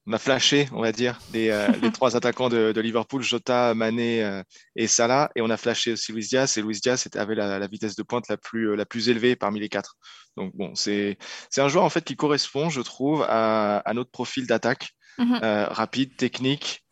on 0.08 0.14
a 0.14 0.18
flashé, 0.18 0.68
on 0.72 0.82
va 0.82 0.92
dire, 0.92 1.20
les, 1.34 1.50
euh, 1.50 1.68
les 1.82 1.92
trois 1.92 2.16
attaquants 2.16 2.50
de, 2.50 2.72
de, 2.72 2.82
Liverpool, 2.82 3.22
Jota, 3.22 3.74
Mané 3.74 4.24
euh, 4.24 4.42
et 4.76 4.88
Salah. 4.88 5.30
Et 5.36 5.42
on 5.42 5.50
a 5.50 5.58
flashé 5.58 5.94
aussi 5.94 6.12
Luis 6.12 6.28
Diaz. 6.28 6.58
Et 6.58 6.62
Luis 6.62 6.80
Diaz 6.82 7.08
avait 7.16 7.36
la, 7.36 7.60
la 7.60 7.68
vitesse 7.68 7.96
de 7.96 8.04
pointe 8.04 8.28
la 8.28 8.38
plus, 8.38 8.76
la 8.76 8.86
plus 8.86 9.10
élevée 9.10 9.36
parmi 9.36 9.60
les 9.60 9.70
quatre. 9.70 9.96
Donc 10.38 10.56
bon, 10.56 10.74
c'est 10.76 11.18
un 11.58 11.68
joueur 11.68 11.84
en 11.84 11.90
fait 11.90 12.04
qui 12.04 12.16
correspond, 12.16 12.70
je 12.70 12.82
trouve, 12.82 13.26
à, 13.28 13.78
à 13.80 13.94
notre 13.94 14.12
profil 14.12 14.48
d'attaque. 14.48 14.90
Mm 15.18 15.34
-hmm. 15.34 15.74
rapide, 15.74 16.16
technique, 16.16 16.86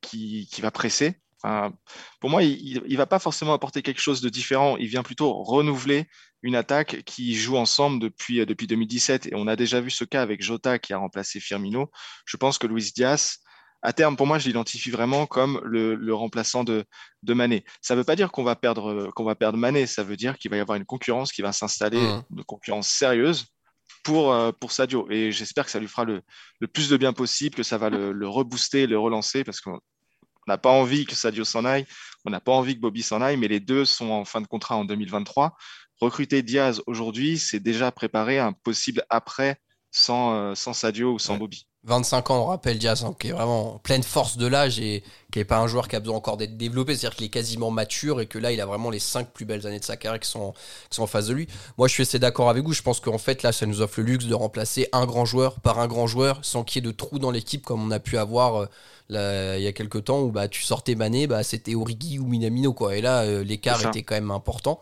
qui, 0.00 0.48
qui 0.52 0.60
va 0.62 0.70
presser. 0.70 1.20
Enfin, 1.42 1.74
pour 2.20 2.30
moi, 2.30 2.42
il 2.42 2.82
ne 2.88 2.96
va 2.96 3.06
pas 3.06 3.18
forcément 3.18 3.52
apporter 3.52 3.82
quelque 3.82 4.00
chose 4.00 4.20
de 4.20 4.30
différent. 4.30 4.78
Il 4.78 4.86
vient 4.86 5.02
plutôt 5.02 5.42
renouveler 5.42 6.06
une 6.44 6.56
attaque 6.56 7.02
qui 7.04 7.34
joue 7.34 7.56
ensemble 7.56 7.98
depuis, 7.98 8.40
euh, 8.40 8.46
depuis 8.46 8.66
2017. 8.66 9.26
Et 9.26 9.30
on 9.34 9.48
a 9.48 9.56
déjà 9.56 9.80
vu 9.80 9.90
ce 9.90 10.04
cas 10.04 10.22
avec 10.22 10.42
Jota 10.42 10.78
qui 10.78 10.92
a 10.92 10.98
remplacé 10.98 11.40
Firmino. 11.40 11.90
Je 12.26 12.36
pense 12.36 12.58
que 12.58 12.66
Luis 12.66 12.92
Diaz, 12.94 13.38
à 13.82 13.94
terme, 13.94 14.14
pour 14.14 14.26
moi, 14.26 14.38
je 14.38 14.46
l'identifie 14.46 14.90
vraiment 14.90 15.26
comme 15.26 15.60
le, 15.64 15.94
le 15.94 16.14
remplaçant 16.14 16.62
de, 16.62 16.84
de, 17.22 17.34
Mané. 17.34 17.64
Ça 17.80 17.94
ne 17.94 18.00
veut 18.00 18.04
pas 18.04 18.14
dire 18.14 18.30
qu'on 18.30 18.44
va 18.44 18.56
perdre 18.56 19.10
qu'on 19.14 19.24
va 19.24 19.34
perdre 19.34 19.58
Mané. 19.58 19.86
Ça 19.86 20.04
veut 20.04 20.16
dire 20.16 20.38
qu'il 20.38 20.50
va 20.50 20.58
y 20.58 20.60
avoir 20.60 20.76
une 20.76 20.84
concurrence 20.84 21.32
qui 21.32 21.42
va 21.42 21.52
s'installer, 21.52 22.00
mmh. 22.00 22.22
une 22.36 22.44
concurrence 22.44 22.88
sérieuse 22.88 23.46
pour, 24.02 24.32
euh, 24.32 24.52
pour 24.52 24.70
Sadio. 24.70 25.10
Et 25.10 25.32
j'espère 25.32 25.64
que 25.64 25.70
ça 25.70 25.80
lui 25.80 25.88
fera 25.88 26.04
le, 26.04 26.22
le, 26.60 26.68
plus 26.68 26.90
de 26.90 26.96
bien 26.98 27.14
possible, 27.14 27.56
que 27.56 27.62
ça 27.62 27.78
va 27.78 27.88
le, 27.88 28.12
le 28.12 28.28
rebooster, 28.28 28.86
le 28.86 28.98
relancer, 28.98 29.44
parce 29.44 29.60
qu'on 29.60 29.80
n'a 30.46 30.58
pas 30.58 30.70
envie 30.70 31.06
que 31.06 31.14
Sadio 31.14 31.44
s'en 31.44 31.64
aille, 31.64 31.86
on 32.26 32.30
n'a 32.30 32.40
pas 32.40 32.52
envie 32.52 32.74
que 32.74 32.80
Bobby 32.80 33.02
s'en 33.02 33.22
aille, 33.22 33.38
mais 33.38 33.48
les 33.48 33.60
deux 33.60 33.84
sont 33.84 34.10
en 34.10 34.24
fin 34.24 34.42
de 34.42 34.46
contrat 34.46 34.76
en 34.76 34.84
2023 34.84 35.56
recruter 36.00 36.42
Diaz 36.42 36.82
aujourd'hui, 36.86 37.38
c'est 37.38 37.60
déjà 37.60 37.90
préparer 37.92 38.38
un 38.38 38.52
possible 38.52 39.04
après 39.10 39.60
sans, 39.90 40.34
euh, 40.34 40.54
sans 40.54 40.72
Sadio 40.72 41.12
ou 41.12 41.18
sans 41.18 41.36
Bobby. 41.36 41.66
25 41.84 42.30
ans, 42.30 42.42
on 42.42 42.46
rappelle 42.46 42.78
Diaz, 42.78 43.04
hein, 43.04 43.14
qui 43.18 43.28
est 43.28 43.32
vraiment 43.32 43.74
en 43.74 43.78
pleine 43.78 44.02
force 44.02 44.38
de 44.38 44.46
l'âge 44.46 44.80
et 44.80 45.04
qui 45.30 45.38
n'est 45.38 45.44
pas 45.44 45.58
un 45.58 45.66
joueur 45.66 45.86
qui 45.86 45.96
a 45.96 46.00
besoin 46.00 46.16
encore 46.16 46.38
d'être 46.38 46.56
développé, 46.56 46.96
c'est-à-dire 46.96 47.16
qu'il 47.16 47.26
est 47.26 47.30
quasiment 47.30 47.70
mature 47.70 48.22
et 48.22 48.26
que 48.26 48.38
là, 48.38 48.52
il 48.52 48.60
a 48.60 48.66
vraiment 48.66 48.88
les 48.88 48.98
5 48.98 49.30
plus 49.30 49.44
belles 49.44 49.66
années 49.66 49.80
de 49.80 49.84
sa 49.84 49.98
carrière 49.98 50.18
qui 50.18 50.28
sont, 50.28 50.54
qui 50.88 50.96
sont 50.96 51.02
en 51.02 51.06
face 51.06 51.26
de 51.26 51.34
lui. 51.34 51.46
Moi, 51.76 51.86
je 51.86 51.92
suis 51.92 52.02
assez 52.02 52.18
d'accord 52.18 52.48
avec 52.48 52.64
vous, 52.64 52.72
je 52.72 52.80
pense 52.80 53.00
qu'en 53.00 53.18
fait, 53.18 53.42
là, 53.42 53.52
ça 53.52 53.66
nous 53.66 53.82
offre 53.82 54.00
le 54.00 54.06
luxe 54.06 54.24
de 54.24 54.34
remplacer 54.34 54.88
un 54.92 55.04
grand 55.04 55.26
joueur 55.26 55.60
par 55.60 55.78
un 55.78 55.86
grand 55.86 56.06
joueur 56.06 56.38
sans 56.42 56.64
qu'il 56.64 56.82
y 56.82 56.88
ait 56.88 56.90
de 56.90 56.96
trous 56.96 57.18
dans 57.18 57.30
l'équipe 57.30 57.64
comme 57.64 57.82
on 57.82 57.90
a 57.90 58.00
pu 58.00 58.16
avoir 58.16 58.62
euh, 58.62 58.66
là, 59.10 59.58
il 59.58 59.62
y 59.62 59.66
a 59.66 59.72
quelques 59.72 60.04
temps 60.04 60.22
où 60.22 60.30
bah, 60.30 60.48
tu 60.48 60.62
sortais 60.62 60.94
Mané, 60.94 61.26
bah, 61.26 61.42
c'était 61.42 61.74
Origi 61.74 62.18
ou 62.18 62.26
Minamino, 62.26 62.72
quoi. 62.72 62.96
Et 62.96 63.02
là, 63.02 63.24
euh, 63.24 63.44
l'écart 63.44 63.86
était 63.86 64.02
quand 64.02 64.14
même 64.14 64.30
important. 64.30 64.80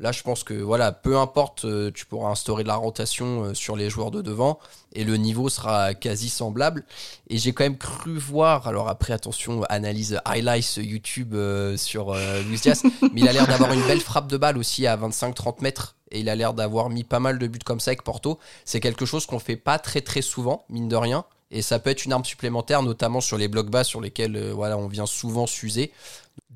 Là, 0.00 0.12
je 0.12 0.22
pense 0.22 0.44
que 0.44 0.54
voilà, 0.54 0.92
peu 0.92 1.18
importe, 1.18 1.66
euh, 1.66 1.90
tu 1.94 2.06
pourras 2.06 2.30
instaurer 2.30 2.62
de 2.62 2.68
la 2.68 2.76
rotation 2.76 3.44
euh, 3.44 3.54
sur 3.54 3.76
les 3.76 3.90
joueurs 3.90 4.10
de 4.10 4.22
devant 4.22 4.58
et 4.94 5.04
le 5.04 5.18
niveau 5.18 5.50
sera 5.50 5.92
quasi 5.92 6.30
semblable. 6.30 6.86
Et 7.28 7.36
j'ai 7.36 7.52
quand 7.52 7.64
même 7.64 7.76
cru 7.76 8.16
voir, 8.16 8.66
alors 8.66 8.88
après, 8.88 9.12
attention, 9.12 9.62
analyse 9.64 10.18
highlights 10.24 10.76
YouTube 10.78 11.34
euh, 11.34 11.76
sur 11.76 12.14
Luis 12.46 12.60
Diaz, 12.60 12.82
mais 13.12 13.20
il 13.20 13.28
a 13.28 13.32
l'air 13.34 13.46
d'avoir 13.46 13.74
une 13.74 13.86
belle 13.86 14.00
frappe 14.00 14.26
de 14.26 14.38
balle 14.38 14.56
aussi 14.56 14.86
à 14.86 14.96
25-30 14.96 15.56
mètres 15.60 15.96
et 16.10 16.20
il 16.20 16.30
a 16.30 16.34
l'air 16.34 16.54
d'avoir 16.54 16.88
mis 16.88 17.04
pas 17.04 17.20
mal 17.20 17.38
de 17.38 17.46
buts 17.46 17.58
comme 17.62 17.78
ça 17.78 17.90
avec 17.90 18.02
Porto. 18.02 18.38
C'est 18.64 18.80
quelque 18.80 19.04
chose 19.04 19.26
qu'on 19.26 19.38
fait 19.38 19.56
pas 19.56 19.78
très 19.78 20.00
très 20.00 20.22
souvent, 20.22 20.64
mine 20.70 20.88
de 20.88 20.96
rien. 20.96 21.26
Et 21.50 21.62
ça 21.62 21.78
peut 21.78 21.90
être 21.90 22.04
une 22.04 22.12
arme 22.12 22.24
supplémentaire, 22.24 22.82
notamment 22.82 23.20
sur 23.20 23.36
les 23.36 23.48
blocs 23.48 23.70
bas 23.70 23.84
sur 23.84 24.00
lesquels 24.00 24.52
voilà, 24.52 24.78
on 24.78 24.86
vient 24.86 25.06
souvent 25.06 25.46
s'user. 25.46 25.92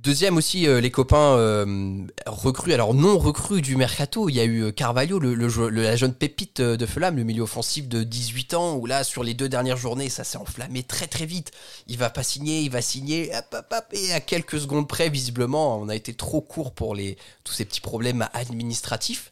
Deuxième 0.05 0.37
aussi, 0.37 0.69
euh, 0.69 0.83
les 0.83 0.91
copains 0.91 1.39
euh, 1.39 2.07
recrues, 2.27 2.75
alors 2.75 2.93
non 2.93 3.17
recrues 3.17 3.63
du 3.63 3.75
mercato. 3.75 4.29
Il 4.29 4.35
y 4.35 4.41
a 4.41 4.45
eu 4.45 4.65
euh, 4.65 4.71
Carvalho, 4.71 5.19
la 5.19 5.97
jeune 5.97 6.13
pépite 6.13 6.61
de 6.61 6.85
Fulham, 6.85 7.17
le 7.17 7.25
milieu 7.25 7.45
offensif 7.45 7.89
de 7.89 8.03
18 8.03 8.53
ans, 8.53 8.75
où 8.75 8.85
là, 8.85 9.03
sur 9.03 9.25
les 9.25 9.33
deux 9.33 9.49
dernières 9.49 9.79
journées, 9.79 10.11
ça 10.11 10.23
s'est 10.23 10.37
enflammé 10.37 10.83
très 10.83 11.07
très 11.07 11.25
vite. 11.25 11.53
Il 11.87 11.97
va 11.97 12.11
pas 12.11 12.23
signer, 12.23 12.61
il 12.61 12.71
va 12.71 12.83
signer, 12.83 13.33
et 13.93 14.13
à 14.13 14.21
quelques 14.21 14.61
secondes 14.61 14.87
près, 14.87 15.09
visiblement, 15.09 15.79
on 15.79 15.89
a 15.89 15.95
été 15.95 16.13
trop 16.13 16.43
court 16.43 16.75
pour 16.75 16.95
les, 16.95 17.17
tous 17.43 17.55
ces 17.55 17.65
petits 17.65 17.81
problèmes 17.81 18.29
administratifs. 18.35 19.31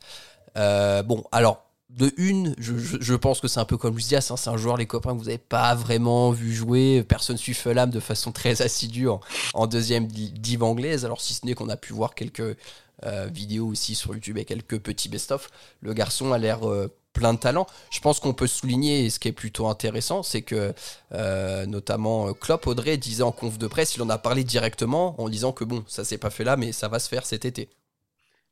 bon, 0.56 1.22
alors, 1.32 1.66
de 1.96 2.12
une, 2.16 2.54
je, 2.58 3.14
pense 3.14 3.40
que 3.40 3.48
c'est 3.48 3.60
un 3.60 3.64
peu 3.64 3.76
comme 3.76 3.94
Lucias, 3.94 4.28
hein, 4.30 4.36
c'est 4.36 4.48
un 4.48 4.56
joueur, 4.56 4.76
les 4.76 4.86
copains, 4.86 5.12
que 5.12 5.18
vous 5.18 5.26
n'avez 5.26 5.38
pas 5.38 5.74
vraiment 5.74 6.30
vu 6.30 6.52
jouer. 6.52 7.04
Personne 7.06 7.36
suit 7.36 7.54
Fulham 7.54 7.90
de 7.90 8.00
façon 8.00 8.32
très 8.32 8.62
assidue 8.62 9.08
en, 9.08 9.66
deuxième 9.66 10.06
div 10.06 10.62
anglaise. 10.62 11.04
Alors, 11.04 11.20
si 11.20 11.34
ce 11.34 11.44
n'est 11.44 11.54
qu'on 11.54 11.68
a 11.68 11.76
pu 11.76 11.92
voir 11.92 12.14
quelques 12.14 12.56
euh, 13.04 13.28
vidéos 13.32 13.66
aussi 13.66 13.94
sur 13.94 14.14
YouTube 14.14 14.38
et 14.38 14.44
quelques 14.44 14.78
petits 14.78 15.08
best-of, 15.08 15.50
le 15.80 15.92
garçon 15.92 16.32
a 16.32 16.38
l'air 16.38 16.66
euh, 16.66 16.88
plein 17.12 17.34
de 17.34 17.38
talent. 17.38 17.66
Je 17.90 18.00
pense 18.00 18.20
qu'on 18.20 18.32
peut 18.32 18.46
souligner, 18.46 19.04
et 19.04 19.10
ce 19.10 19.18
qui 19.18 19.28
est 19.28 19.32
plutôt 19.32 19.66
intéressant, 19.66 20.22
c'est 20.22 20.42
que 20.42 20.72
euh, 21.12 21.66
notamment 21.66 22.32
Klopp 22.32 22.66
Audrey 22.66 22.96
disait 22.96 23.22
en 23.22 23.32
conf 23.32 23.58
de 23.58 23.66
presse, 23.66 23.96
il 23.96 24.02
en 24.02 24.08
a 24.08 24.18
parlé 24.18 24.44
directement 24.44 25.20
en 25.20 25.28
disant 25.28 25.52
que 25.52 25.64
bon, 25.64 25.84
ça 25.88 26.04
s'est 26.04 26.18
pas 26.18 26.30
fait 26.30 26.44
là, 26.44 26.56
mais 26.56 26.72
ça 26.72 26.88
va 26.88 26.98
se 26.98 27.08
faire 27.08 27.26
cet 27.26 27.44
été. 27.44 27.68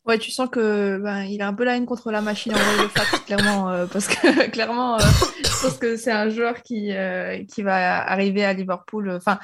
Ouais, 0.06 0.18
tu 0.18 0.30
sens 0.30 0.48
que 0.48 0.98
ben, 0.98 1.24
il 1.24 1.42
a 1.42 1.48
un 1.48 1.52
peu 1.52 1.64
la 1.64 1.76
haine 1.76 1.84
contre 1.84 2.10
la 2.10 2.22
machine 2.22 2.54
en 2.54 2.82
le 2.82 2.88
fax, 2.88 3.18
clairement, 3.26 3.70
euh, 3.70 3.86
parce 3.86 4.08
que 4.08 4.48
clairement, 4.50 4.96
euh, 4.96 5.04
je 5.44 5.62
pense 5.62 5.76
que 5.78 5.96
c'est 5.96 6.12
un 6.12 6.30
joueur 6.30 6.62
qui, 6.62 6.92
euh, 6.92 7.44
qui 7.44 7.62
va 7.62 8.02
arriver 8.02 8.44
à 8.44 8.54
Liverpool. 8.54 9.10
Enfin, 9.10 9.38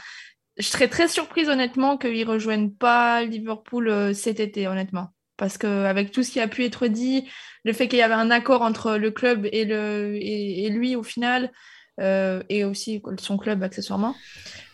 je 0.56 0.66
serais 0.66 0.88
très 0.88 1.08
surprise 1.08 1.50
honnêtement 1.50 1.98
qu'il 1.98 2.18
ne 2.18 2.30
rejoigne 2.30 2.70
pas 2.70 3.22
Liverpool 3.22 4.14
cet 4.14 4.40
été, 4.40 4.66
honnêtement, 4.66 5.12
parce 5.36 5.58
que 5.58 5.84
avec 5.84 6.10
tout 6.10 6.22
ce 6.22 6.30
qui 6.30 6.40
a 6.40 6.48
pu 6.48 6.64
être 6.64 6.86
dit, 6.86 7.28
le 7.64 7.74
fait 7.74 7.86
qu'il 7.88 7.98
y 7.98 8.02
avait 8.02 8.14
un 8.14 8.30
accord 8.30 8.62
entre 8.62 8.96
le 8.96 9.10
club 9.10 9.46
et 9.52 9.66
le 9.66 10.16
et, 10.16 10.70
lui 10.70 10.96
au 10.96 11.02
final, 11.02 11.52
et 12.00 12.64
aussi 12.64 13.02
son 13.18 13.36
club 13.36 13.62
accessoirement. 13.62 14.14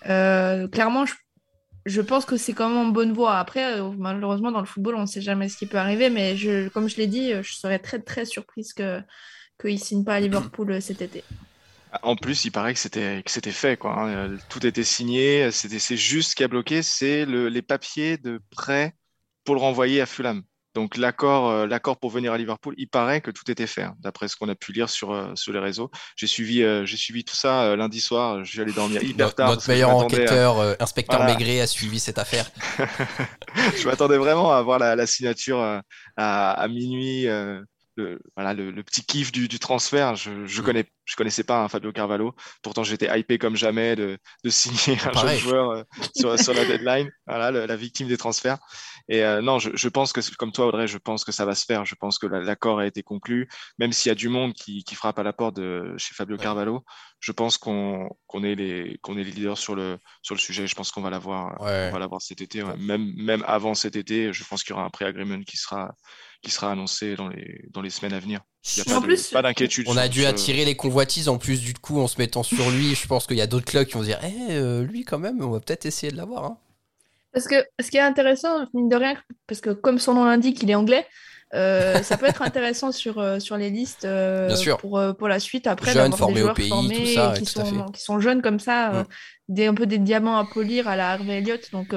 clairement, 0.04 1.04
je 1.04 1.14
je 1.84 2.00
pense 2.00 2.24
que 2.24 2.36
c'est 2.36 2.52
quand 2.52 2.68
même 2.68 2.78
en 2.78 2.86
bonne 2.86 3.12
voie. 3.12 3.38
Après, 3.38 3.80
euh, 3.80 3.90
malheureusement, 3.98 4.52
dans 4.52 4.60
le 4.60 4.66
football, 4.66 4.94
on 4.96 5.02
ne 5.02 5.06
sait 5.06 5.20
jamais 5.20 5.48
ce 5.48 5.56
qui 5.56 5.66
peut 5.66 5.78
arriver, 5.78 6.10
mais 6.10 6.36
comme 6.72 6.88
je 6.88 6.96
l'ai 6.96 7.06
dit, 7.06 7.32
euh, 7.32 7.42
je 7.42 7.54
serais 7.54 7.78
très 7.78 8.00
très 8.00 8.24
surprise 8.24 8.72
qu'il 8.72 9.04
ne 9.64 9.76
signe 9.76 10.04
pas 10.04 10.14
à 10.14 10.20
Liverpool 10.20 10.72
euh, 10.72 10.80
cet 10.80 11.02
été. 11.02 11.24
En 12.02 12.16
plus, 12.16 12.44
il 12.44 12.50
paraît 12.50 12.72
que 12.72 12.80
c'était 12.80 13.22
que 13.22 13.50
fait 13.50 13.76
quoi. 13.76 14.00
Hein. 14.00 14.36
Tout 14.48 14.66
était 14.66 14.84
signé. 14.84 15.50
C'est 15.50 15.96
juste 15.96 16.30
ce 16.30 16.36
qui 16.36 16.44
a 16.44 16.48
bloqué, 16.48 16.82
c'est 16.82 17.26
le, 17.26 17.48
les 17.48 17.60
papiers 17.60 18.16
de 18.16 18.40
prêt 18.50 18.94
pour 19.44 19.54
le 19.54 19.60
renvoyer 19.60 20.00
à 20.00 20.06
Fulham. 20.06 20.42
Donc 20.74 20.96
l'accord, 20.96 21.50
euh, 21.50 21.66
l'accord 21.66 21.98
pour 21.98 22.10
venir 22.10 22.32
à 22.32 22.38
Liverpool, 22.38 22.74
il 22.78 22.88
paraît 22.88 23.20
que 23.20 23.30
tout 23.30 23.50
était 23.50 23.66
fait, 23.66 23.82
hein, 23.82 23.94
d'après 24.00 24.28
ce 24.28 24.36
qu'on 24.36 24.48
a 24.48 24.54
pu 24.54 24.72
lire 24.72 24.88
sur, 24.88 25.12
euh, 25.12 25.34
sur 25.34 25.52
les 25.52 25.58
réseaux. 25.58 25.90
J'ai 26.16 26.26
suivi, 26.26 26.62
euh, 26.62 26.86
j'ai 26.86 26.96
suivi 26.96 27.24
tout 27.24 27.36
ça 27.36 27.76
lundi 27.76 28.00
soir. 28.00 28.42
J'allais 28.44 28.72
dormir 28.72 29.02
hyper 29.02 29.34
tard. 29.34 29.50
Notre 29.50 29.68
meilleur 29.68 29.90
enquêteur, 29.90 30.76
inspecteur 30.80 31.24
Maigret, 31.24 31.60
a 31.60 31.66
suivi 31.66 32.00
cette 32.00 32.18
affaire. 32.18 32.50
je 33.76 33.86
m'attendais 33.86 34.16
vraiment 34.16 34.52
à 34.52 34.62
voir 34.62 34.78
la, 34.78 34.96
la 34.96 35.06
signature 35.06 35.60
à, 35.60 35.82
à, 36.16 36.68
minuit 36.68 37.26
le, 37.96 38.20
voilà, 38.36 38.54
le, 38.54 38.82
petit 38.82 39.04
kiff 39.04 39.32
du, 39.32 39.48
du 39.48 39.58
transfert. 39.58 40.14
Je, 40.16 40.46
je, 40.46 40.60
mm. 40.60 40.64
connais, 40.64 40.84
je 41.04 41.16
connaissais 41.16 41.42
pas 41.42 41.62
hein, 41.62 41.68
Fabio 41.68 41.92
Carvalho. 41.92 42.34
Pourtant, 42.62 42.84
j'étais 42.84 43.08
hypé 43.18 43.38
comme 43.38 43.56
jamais 43.56 43.96
de, 43.96 44.18
de 44.44 44.50
signer 44.50 44.98
un 45.04 45.12
jeune 45.12 45.38
joueur 45.38 45.70
euh, 45.70 45.82
sur, 46.16 46.38
sur, 46.38 46.54
la 46.54 46.64
deadline. 46.64 47.10
Voilà, 47.26 47.66
la 47.66 47.76
victime 47.76 48.08
des 48.08 48.16
transferts. 48.16 48.58
Et 49.08 49.24
euh, 49.24 49.40
non, 49.40 49.58
je, 49.58 49.70
je, 49.74 49.88
pense 49.88 50.12
que, 50.12 50.20
comme 50.36 50.52
toi, 50.52 50.66
Audrey, 50.66 50.86
je 50.86 50.98
pense 50.98 51.24
que 51.24 51.32
ça 51.32 51.44
va 51.44 51.54
se 51.54 51.64
faire. 51.64 51.84
Je 51.84 51.94
pense 51.94 52.18
que 52.18 52.26
l'accord 52.26 52.78
a 52.78 52.86
été 52.86 53.02
conclu. 53.02 53.48
Même 53.78 53.92
s'il 53.92 54.10
y 54.10 54.12
a 54.12 54.14
du 54.14 54.28
monde 54.28 54.52
qui, 54.52 54.84
qui, 54.84 54.94
frappe 54.94 55.18
à 55.18 55.22
la 55.22 55.32
porte 55.32 55.56
de 55.56 55.94
chez 55.96 56.14
Fabio 56.14 56.36
Carvalho, 56.36 56.84
je 57.20 57.32
pense 57.32 57.58
qu'on 57.58 58.08
qu'on 58.26 58.42
est, 58.42 58.54
les, 58.54 58.98
qu'on 59.02 59.16
est 59.16 59.24
les 59.24 59.30
leaders 59.30 59.58
sur 59.58 59.74
le, 59.74 59.98
sur 60.22 60.34
le 60.34 60.40
sujet. 60.40 60.66
Je 60.66 60.74
pense 60.74 60.90
qu'on 60.90 61.02
va 61.02 61.10
l'avoir 61.10 61.60
ouais. 61.62 61.90
va 61.90 61.98
l'avoir 61.98 62.20
cet 62.20 62.40
été. 62.40 62.62
Même, 62.78 63.12
même 63.16 63.44
avant 63.46 63.74
cet 63.74 63.96
été, 63.96 64.32
je 64.32 64.44
pense 64.44 64.62
qu'il 64.62 64.70
y 64.70 64.74
aura 64.74 64.84
un 64.84 64.90
pré-agreement 64.90 65.42
qui 65.42 65.56
sera 65.56 65.94
qui 66.42 66.50
sera 66.50 66.72
annoncé 66.72 67.14
dans 67.14 67.28
les, 67.28 67.64
dans 67.70 67.80
les 67.80 67.90
semaines 67.90 68.12
à 68.12 68.18
venir. 68.18 68.40
A 68.64 69.00
pas 69.32 69.42
d'inquiétude. 69.42 69.86
On 69.88 69.96
a 69.96 70.06
dû 70.08 70.24
attirer 70.24 70.64
les 70.64 70.76
convoitises 70.76 71.28
en 71.28 71.36
plus 71.36 71.60
du 71.60 71.74
coup 71.74 72.00
en 72.00 72.06
se 72.06 72.18
mettant 72.18 72.44
sur 72.44 72.70
lui. 72.70 72.94
Je 72.94 73.06
pense 73.08 73.26
qu'il 73.26 73.36
y 73.36 73.40
a 73.40 73.48
d'autres 73.48 73.66
clubs 73.66 73.86
qui 73.86 73.94
vont 73.94 74.02
dire 74.02 74.20
eh, 74.22 74.52
euh, 74.52 74.84
lui 74.84 75.04
quand 75.04 75.18
même, 75.18 75.42
on 75.42 75.50
va 75.50 75.58
peut-être 75.58 75.84
essayer 75.84 76.12
de 76.12 76.16
l'avoir. 76.16 76.44
Hein. 76.44 76.58
Parce 77.32 77.48
que 77.48 77.56
ce 77.80 77.90
qui 77.90 77.96
est 77.96 78.00
intéressant, 78.00 78.66
mine 78.72 78.88
de 78.88 78.94
rien, 78.94 79.16
parce 79.48 79.60
que 79.60 79.70
comme 79.70 79.98
son 79.98 80.14
nom 80.14 80.24
l'indique, 80.24 80.62
il 80.62 80.70
est 80.70 80.76
anglais. 80.76 81.06
Euh, 81.54 82.02
ça 82.02 82.16
peut 82.16 82.26
être 82.26 82.40
intéressant 82.40 82.92
sur, 82.92 83.18
euh, 83.18 83.38
sur 83.40 83.56
les 83.56 83.68
listes 83.68 84.06
Pour, 84.78 85.02
pour 85.18 85.28
la 85.28 85.38
suite 85.40 85.66
après 85.66 85.92
jeunes 85.92 86.12
formés 86.12 86.42
au 86.42 86.54
pays 86.54 86.70
tout 86.70 87.06
ça, 87.06 87.34
qui, 87.36 87.44
sont, 87.44 87.86
qui 87.92 88.00
sont 88.00 88.20
jeunes 88.20 88.40
comme 88.40 88.58
ça 88.58 88.90
mm. 88.90 89.06
des, 89.48 89.66
un 89.66 89.74
peu 89.74 89.84
des 89.84 89.98
diamants 89.98 90.38
à 90.38 90.46
polir 90.46 90.88
à 90.88 90.96
la 90.96 91.10
Harvey 91.10 91.38
Elliott 91.38 91.70
donc 91.72 91.94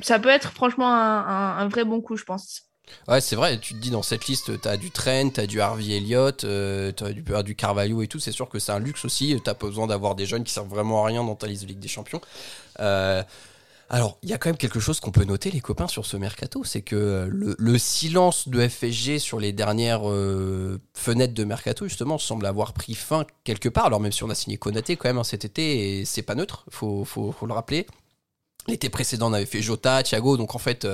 ça 0.00 0.20
peut 0.20 0.28
être 0.28 0.52
franchement 0.52 0.94
un, 0.94 1.58
un, 1.58 1.66
vrai 1.66 1.84
bon 1.84 2.00
coup 2.00 2.16
je 2.16 2.22
pense 2.22 2.66
Ouais, 3.08 3.20
c'est 3.20 3.36
vrai, 3.36 3.58
tu 3.58 3.74
te 3.74 3.78
dis 3.78 3.90
dans 3.90 4.02
cette 4.02 4.26
liste, 4.26 4.60
t'as 4.60 4.76
du 4.76 4.90
Trent, 4.90 5.30
t'as 5.30 5.46
du 5.46 5.60
Harvey 5.60 5.96
Elliott, 5.96 6.44
euh, 6.44 6.90
t'as 6.92 7.12
du, 7.12 7.22
du 7.22 7.54
Carvalho 7.54 8.02
et 8.02 8.08
tout, 8.08 8.18
c'est 8.18 8.32
sûr 8.32 8.48
que 8.48 8.58
c'est 8.58 8.72
un 8.72 8.80
luxe 8.80 9.04
aussi, 9.04 9.38
t'as 9.44 9.54
pas 9.54 9.66
besoin 9.66 9.86
d'avoir 9.86 10.14
des 10.16 10.26
jeunes 10.26 10.44
qui 10.44 10.52
servent 10.52 10.68
vraiment 10.68 11.04
à 11.04 11.06
rien 11.06 11.22
dans 11.22 11.36
ta 11.36 11.46
liste 11.46 11.62
de 11.62 11.68
Ligue 11.68 11.78
des 11.78 11.88
Champions. 11.88 12.20
Euh, 12.80 13.22
alors, 13.88 14.18
il 14.22 14.30
y 14.30 14.32
a 14.32 14.38
quand 14.38 14.48
même 14.48 14.56
quelque 14.56 14.80
chose 14.80 14.98
qu'on 14.98 15.12
peut 15.12 15.22
noter, 15.22 15.52
les 15.52 15.60
copains, 15.60 15.86
sur 15.86 16.04
ce 16.04 16.16
mercato, 16.16 16.64
c'est 16.64 16.82
que 16.82 17.28
le, 17.30 17.78
silence 17.78 18.48
de 18.48 18.66
FSG 18.66 19.20
sur 19.20 19.38
les 19.38 19.52
dernières 19.52 20.10
euh, 20.10 20.80
fenêtres 20.92 21.34
de 21.34 21.44
mercato, 21.44 21.86
justement, 21.86 22.18
semble 22.18 22.46
avoir 22.46 22.72
pris 22.72 22.94
fin 22.94 23.24
quelque 23.44 23.68
part. 23.68 23.86
Alors, 23.86 24.00
même 24.00 24.10
si 24.10 24.24
on 24.24 24.30
a 24.30 24.34
signé 24.34 24.56
Konaté 24.56 24.96
quand 24.96 25.08
même 25.08 25.18
hein, 25.18 25.24
cet 25.24 25.44
été, 25.44 26.04
c'est 26.04 26.22
pas 26.22 26.34
neutre, 26.34 26.64
faut, 26.70 27.04
faut, 27.04 27.30
faut 27.30 27.46
le 27.46 27.52
rappeler. 27.52 27.86
L'été 28.66 28.88
précédent, 28.88 29.30
on 29.30 29.32
avait 29.32 29.46
fait 29.46 29.62
Jota, 29.62 30.02
Thiago, 30.02 30.36
donc 30.36 30.56
en 30.56 30.58
fait 30.58 30.84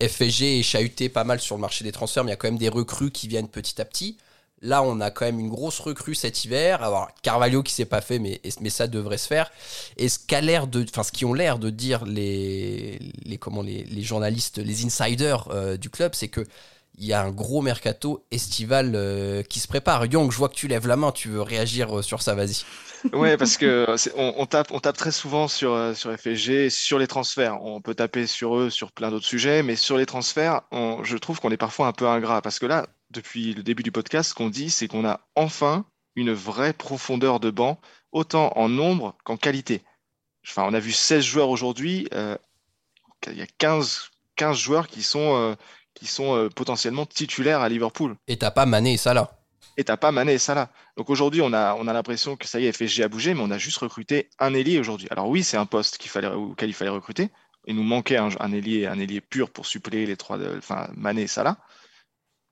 FSG 0.00 0.60
est 0.60 0.62
chahuté 0.62 1.08
pas 1.08 1.24
mal 1.24 1.40
sur 1.40 1.56
le 1.56 1.60
marché 1.60 1.84
des 1.84 1.92
transferts, 1.92 2.24
mais 2.24 2.30
il 2.30 2.32
y 2.32 2.34
a 2.34 2.36
quand 2.36 2.48
même 2.48 2.58
des 2.58 2.68
recrues 2.68 3.10
qui 3.10 3.28
viennent 3.28 3.48
petit 3.48 3.80
à 3.80 3.84
petit. 3.84 4.16
Là, 4.64 4.82
on 4.84 5.00
a 5.00 5.10
quand 5.10 5.24
même 5.24 5.40
une 5.40 5.48
grosse 5.48 5.80
recrue 5.80 6.14
cet 6.14 6.44
hiver. 6.44 6.82
Alors, 6.82 7.08
Carvalho 7.22 7.64
qui 7.64 7.72
s'est 7.72 7.84
pas 7.84 8.00
fait, 8.00 8.20
mais, 8.20 8.40
ça 8.70 8.86
devrait 8.86 9.18
se 9.18 9.26
faire. 9.26 9.50
Et 9.96 10.08
ce 10.08 10.20
qu'a 10.20 10.40
l'air 10.40 10.68
de, 10.68 10.86
enfin, 10.88 11.02
qui 11.12 11.24
ont 11.24 11.34
l'air 11.34 11.58
de 11.58 11.68
dire 11.68 12.04
les, 12.04 13.00
comment, 13.40 13.62
les, 13.62 13.82
les 13.84 14.02
journalistes, 14.02 14.58
les 14.58 14.84
insiders 14.84 15.48
euh, 15.50 15.76
du 15.76 15.90
club, 15.90 16.14
c'est 16.14 16.28
que 16.28 16.46
il 16.98 17.06
y 17.06 17.12
a 17.12 17.22
un 17.22 17.30
gros 17.30 17.62
mercato 17.62 18.24
estival 18.30 18.92
euh, 18.94 19.42
qui 19.42 19.60
se 19.60 19.68
prépare. 19.68 20.06
Young, 20.06 20.30
je 20.30 20.36
vois 20.36 20.48
que 20.48 20.54
tu 20.54 20.68
lèves 20.68 20.86
la 20.86 20.96
main, 20.96 21.10
tu 21.10 21.28
veux 21.28 21.40
réagir 21.40 21.98
euh, 21.98 22.02
sur 22.02 22.20
ça, 22.20 22.34
vas-y. 22.34 22.64
Ouais, 23.12 23.36
parce 23.36 23.56
que 23.56 23.86
on, 24.16 24.46
tape, 24.46 24.70
on 24.70 24.80
tape 24.80 24.96
très 24.96 25.10
souvent 25.10 25.48
sur, 25.48 25.72
euh, 25.72 25.94
sur 25.94 26.14
FSG, 26.16 26.68
sur 26.68 26.98
les 26.98 27.06
transferts. 27.06 27.62
On 27.62 27.80
peut 27.80 27.94
taper 27.94 28.26
sur 28.26 28.56
eux 28.56 28.70
sur 28.70 28.92
plein 28.92 29.10
d'autres 29.10 29.26
sujets, 29.26 29.62
mais 29.62 29.76
sur 29.76 29.96
les 29.96 30.06
transferts, 30.06 30.62
je 30.70 31.16
trouve 31.16 31.40
qu'on 31.40 31.50
est 31.50 31.56
parfois 31.56 31.86
un 31.86 31.92
peu 31.92 32.06
ingrat. 32.06 32.42
Parce 32.42 32.58
que 32.58 32.66
là, 32.66 32.86
depuis 33.10 33.54
le 33.54 33.62
début 33.62 33.82
du 33.82 33.92
podcast, 33.92 34.30
ce 34.30 34.34
qu'on 34.34 34.50
dit, 34.50 34.70
c'est 34.70 34.88
qu'on 34.88 35.06
a 35.06 35.20
enfin 35.34 35.86
une 36.14 36.32
vraie 36.32 36.74
profondeur 36.74 37.40
de 37.40 37.50
banc, 37.50 37.80
autant 38.12 38.52
en 38.56 38.68
nombre 38.68 39.16
qu'en 39.24 39.38
qualité. 39.38 39.82
Enfin, 40.46 40.64
on 40.68 40.74
a 40.74 40.80
vu 40.80 40.92
16 40.92 41.24
joueurs 41.24 41.48
aujourd'hui, 41.48 42.08
il 42.12 43.38
y 43.38 43.42
a 43.42 43.46
15, 43.58 44.10
15 44.36 44.58
joueurs 44.58 44.88
qui 44.88 45.02
sont 45.02 45.56
qui 45.94 46.06
sont 46.06 46.36
euh, 46.36 46.48
potentiellement 46.48 47.06
titulaires 47.06 47.60
à 47.60 47.68
Liverpool. 47.68 48.16
Et 48.28 48.36
t'as 48.36 48.50
pas 48.50 48.66
Mané 48.66 48.94
et 48.94 48.96
Salah 48.96 49.38
et 49.76 49.84
t'as 49.84 49.96
pas 49.96 50.12
Mané 50.12 50.34
et 50.34 50.38
Salah. 50.38 50.70
Donc 50.96 51.10
aujourd'hui, 51.10 51.40
on 51.40 51.52
a, 51.52 51.74
on 51.74 51.86
a 51.88 51.92
l'impression 51.92 52.36
que 52.36 52.46
ça 52.46 52.60
y 52.60 52.66
est, 52.66 52.72
FSG 52.72 53.02
a 53.02 53.08
bougé, 53.08 53.34
mais 53.34 53.40
on 53.42 53.50
a 53.50 53.58
juste 53.58 53.78
recruté 53.78 54.28
un 54.38 54.54
ailier 54.54 54.78
aujourd'hui. 54.78 55.08
Alors 55.10 55.28
oui, 55.28 55.42
c'est 55.42 55.56
un 55.56 55.66
poste 55.66 55.98
qu'il 55.98 56.10
fallait, 56.10 56.28
auquel 56.28 56.68
il 56.68 56.74
fallait 56.74 56.90
recruter. 56.90 57.30
Il 57.66 57.76
nous 57.76 57.82
manquait 57.82 58.16
un, 58.16 58.28
un 58.40 58.52
ailier, 58.52 58.86
un 58.86 58.98
ailier 58.98 59.20
pur 59.20 59.50
pour 59.50 59.66
suppléer 59.66 60.04
les 60.04 60.16
trois, 60.16 60.36
de, 60.36 60.56
enfin 60.58 60.88
Mané 60.94 61.22
et 61.22 61.26
Salah. 61.26 61.56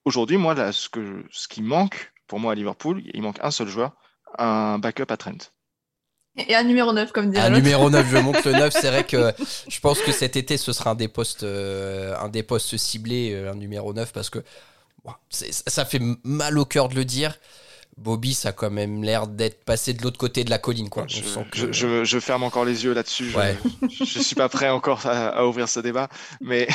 Aujourd'hui, 0.04 0.38
moi, 0.38 0.54
là, 0.54 0.72
ce, 0.72 0.88
que, 0.88 1.24
ce 1.30 1.46
qui 1.46 1.62
manque 1.62 2.12
pour 2.26 2.40
moi 2.40 2.52
à 2.52 2.54
Liverpool, 2.54 3.02
il 3.12 3.22
manque 3.22 3.38
un 3.42 3.50
seul 3.50 3.68
joueur, 3.68 3.92
un 4.38 4.78
backup 4.78 5.10
à 5.10 5.16
Trent. 5.16 5.52
Et 6.36 6.54
un 6.54 6.62
numéro 6.62 6.92
9, 6.92 7.12
comme 7.12 7.30
dirait 7.30 7.44
Un 7.44 7.50
numéro 7.50 7.90
9, 7.90 8.06
je 8.08 8.16
monte 8.22 8.44
le 8.44 8.52
9. 8.52 8.72
C'est 8.72 8.88
vrai 8.88 9.04
que 9.04 9.32
je 9.68 9.80
pense 9.80 10.00
que 10.00 10.12
cet 10.12 10.36
été, 10.36 10.56
ce 10.56 10.72
sera 10.72 10.90
un 10.90 10.94
des 10.94 11.08
postes, 11.08 11.42
euh, 11.42 12.14
un 12.18 12.28
des 12.28 12.42
postes 12.42 12.76
ciblés, 12.76 13.32
euh, 13.34 13.50
un 13.50 13.56
numéro 13.56 13.92
9, 13.92 14.12
parce 14.12 14.30
que 14.30 14.38
bon, 15.04 15.12
ça 15.30 15.84
fait 15.84 16.00
mal 16.24 16.58
au 16.58 16.64
cœur 16.64 16.88
de 16.88 16.94
le 16.94 17.04
dire. 17.04 17.36
Bobby, 17.96 18.32
ça 18.32 18.50
a 18.50 18.52
quand 18.52 18.70
même 18.70 19.02
l'air 19.02 19.26
d'être 19.26 19.64
passé 19.64 19.92
de 19.92 20.02
l'autre 20.02 20.16
côté 20.16 20.44
de 20.44 20.48
la 20.50 20.58
colline. 20.58 20.88
Quoi. 20.88 21.04
Je, 21.08 21.22
sent 21.22 21.44
que- 21.50 21.58
je- 21.58 21.72
je- 21.72 22.04
je 22.04 22.20
ferme 22.20 22.44
encore 22.44 22.64
les 22.64 22.84
yeux 22.84 22.94
là-dessus. 22.94 23.28
Je, 23.30 23.36
Ouais. 23.36 23.58
je 23.90 24.04
suis 24.20 24.36
pas 24.36 24.48
prêt 24.48 24.70
encore 24.70 25.04
à, 25.06 25.28
à 25.28 25.44
ouvrir 25.44 25.68
ce 25.68 25.80
débat, 25.80 26.08
mais 26.40 26.66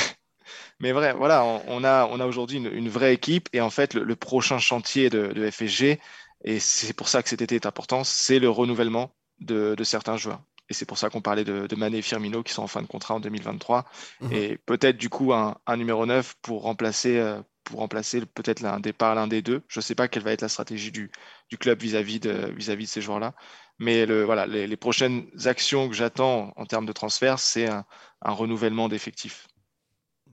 mais 0.79 0.91
vrai, 0.91 1.13
voilà, 1.13 1.43
on, 1.45 1.61
on 1.69 1.83
a 1.83 2.05
on 2.11 2.19
a 2.19 2.25
aujourd'hui 2.27 2.57
une, 2.57 2.67
une 2.71 2.89
vraie 2.89 3.13
équipe 3.13 3.47
et 3.53 3.61
en 3.61 3.69
fait 3.71 3.93
le, 3.95 4.03
le 4.03 4.15
prochain 4.15 4.59
chantier 4.59 5.09
de, 5.09 5.27
de 5.33 5.49
FSG 5.49 5.99
et 6.43 6.59
c'est 6.59 6.93
pour 6.93 7.07
ça 7.07 7.23
que 7.23 7.29
cet 7.29 7.41
été 7.41 7.55
est 7.55 7.65
important, 7.65 8.03
c'est 8.03 8.37
le 8.37 8.49
renouvellement 8.49 9.11
de, 9.39 9.75
de 9.75 9.83
certains 9.83 10.17
joueurs. 10.17 10.41
Et 10.69 10.73
c'est 10.73 10.85
pour 10.85 10.97
ça 10.97 11.09
qu'on 11.09 11.21
parlait 11.21 11.43
de, 11.43 11.67
de 11.67 11.75
Mané 11.75 11.99
et 11.99 12.01
Firmino 12.01 12.41
qui 12.43 12.53
sont 12.53 12.63
en 12.63 12.67
fin 12.67 12.81
de 12.81 12.87
contrat 12.87 13.13
en 13.15 13.19
2023 13.19 13.85
Mhm. 14.21 14.33
et 14.33 14.57
peut-être 14.65 14.97
du 14.97 15.09
coup 15.09 15.33
un, 15.33 15.57
un 15.67 15.77
numéro 15.77 16.05
9 16.05 16.35
pour 16.41 16.63
remplacer 16.63 17.17
euh, 17.17 17.41
pour 17.63 17.79
remplacer 17.79 18.21
peut-être 18.25 18.63
un 18.65 18.79
départ 18.79 19.15
l'un 19.15 19.27
des 19.27 19.41
deux. 19.41 19.63
Je 19.67 19.79
sais 19.81 19.95
pas 19.95 20.07
quelle 20.07 20.23
va 20.23 20.31
être 20.31 20.41
la 20.41 20.49
stratégie 20.49 20.91
du, 20.91 21.11
du 21.49 21.57
club 21.57 21.81
vis-à-vis 21.81 22.19
de 22.19 22.51
vis-à-vis 22.55 22.85
de 22.85 22.89
ces 22.89 23.01
joueurs-là. 23.01 23.33
Mais 23.79 24.05
le, 24.05 24.23
voilà, 24.23 24.45
les, 24.47 24.67
les 24.67 24.77
prochaines 24.77 25.25
actions 25.45 25.89
que 25.89 25.95
j'attends 25.95 26.53
en 26.55 26.65
termes 26.65 26.85
de 26.85 26.93
transfert, 26.93 27.39
c'est 27.39 27.67
un, 27.67 27.85
un 28.21 28.31
renouvellement 28.31 28.87
d'effectifs. 28.87 29.47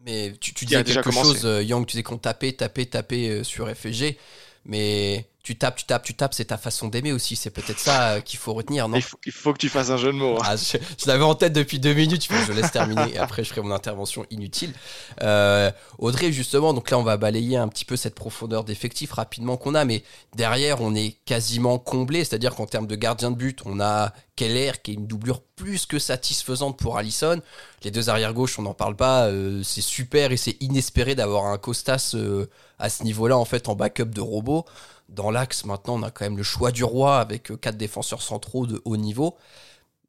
Mais 0.04 0.32
tu, 0.40 0.52
disais 0.64 0.82
quelque 0.84 1.10
chose, 1.12 1.46
euh, 1.46 1.62
Yang, 1.62 1.86
tu 1.86 1.92
disais 1.92 2.02
qu'on 2.02 2.18
tapait, 2.18 2.52
tapait, 2.52 2.86
tapait 2.86 3.28
euh, 3.28 3.44
sur 3.44 3.68
FG. 3.68 4.16
Mais 4.64 5.27
tu 5.42 5.57
tapes, 5.59 5.75
tu 5.77 5.85
tapes, 5.85 6.05
tu 6.05 6.14
tapes, 6.14 6.35
c'est 6.35 6.44
ta 6.46 6.57
façon 6.57 6.87
d'aimer 6.87 7.11
aussi. 7.12 7.35
C'est 7.35 7.51
peut-être 7.51 7.81
ça 7.81 8.11
euh, 8.11 8.20
qu'il 8.20 8.38
faut 8.38 8.53
retenir, 8.55 8.88
non 8.88 8.96
Il 8.96 9.03
faut, 9.03 9.18
il 9.27 9.33
faut 9.33 9.53
que 9.53 9.59
tu 9.59 9.68
fasses 9.68 9.90
un 9.90 9.96
jeu 9.96 10.12
de 10.12 10.16
mots. 10.16 10.37
hein. 10.38 10.44
Ah, 10.46 10.57
je, 10.57 10.79
je 10.79 11.07
l'avais 11.09 11.25
en 11.25 11.35
tête 11.35 11.53
depuis 11.53 11.81
deux 11.81 11.94
minutes, 11.94 12.25
je 12.31 12.37
je 12.46 12.53
laisse 12.53 12.70
terminer 12.70 13.14
et 13.14 13.18
après 13.18 13.42
je 13.42 13.48
ferai 13.51 13.61
mon 13.61 13.72
intervention 13.75 14.25
inutile. 14.31 14.72
Euh, 15.20 15.72
Audrey, 15.98 16.31
justement, 16.31 16.72
donc 16.72 16.90
là 16.90 16.98
on 16.98 17.03
va 17.03 17.16
balayer 17.16 17.57
un 17.57 17.66
petit 17.66 17.85
peu 17.85 17.96
cette 17.96 18.14
profondeur 18.14 18.62
d'effectif 18.62 19.12
rapidement 19.12 19.57
qu'on 19.57 19.75
a, 19.75 19.85
mais 19.85 20.05
derrière 20.37 20.81
on 20.81 20.94
est 20.94 21.16
quasiment 21.25 21.79
comblé, 21.81 22.25
c'est-à-dire 22.25 22.55
qu'en 22.55 22.66
termes 22.66 22.87
de 22.87 22.94
gardien 22.96 23.33
de 23.33 23.37
but, 23.37 23.61
on 23.64 23.81
a 23.81 24.12
Keller 24.37 24.72
qui 24.83 24.92
est 24.92 24.94
une 24.94 25.07
doublure 25.09 25.40
plus 25.57 25.87
que 25.87 25.98
satisfaisante 25.98 26.79
pour 26.79 26.96
Allison. 26.98 27.40
Les 27.83 27.90
deux 27.90 28.09
arrières 28.11 28.33
gauche, 28.33 28.59
on 28.61 28.62
n'en 28.62 28.75
parle 28.75 28.94
pas, 28.96 29.27
euh, 29.27 29.62
c'est 29.64 29.83
super 29.83 30.31
et 30.31 30.37
c'est 30.37 30.57
inespéré 30.62 31.14
d'avoir 31.16 31.46
un 31.46 31.59
Costas 31.59 32.12
euh, 32.14 32.46
à 32.83 32.90
ce 32.90 33.05
niveau-là 33.05 33.38
en 33.38 33.47
fait 33.47 33.68
en 33.68 33.75
backup 33.75 34.11
de 34.12 34.21
robot. 34.21 34.66
Dans 35.09 35.31
l'axe, 35.31 35.64
maintenant, 35.64 35.99
on 35.99 36.03
a 36.03 36.11
quand 36.11 36.25
même 36.25 36.37
le 36.37 36.42
choix 36.42 36.73
du 36.73 36.85
roi 36.85 37.18
avec 37.18 37.51
euh, 37.51 37.57
quatre 37.57 37.77
défenseurs 37.77 38.23
centraux 38.23 38.66
de 38.66 38.83
haut 38.85 38.97
niveau. 38.97 39.37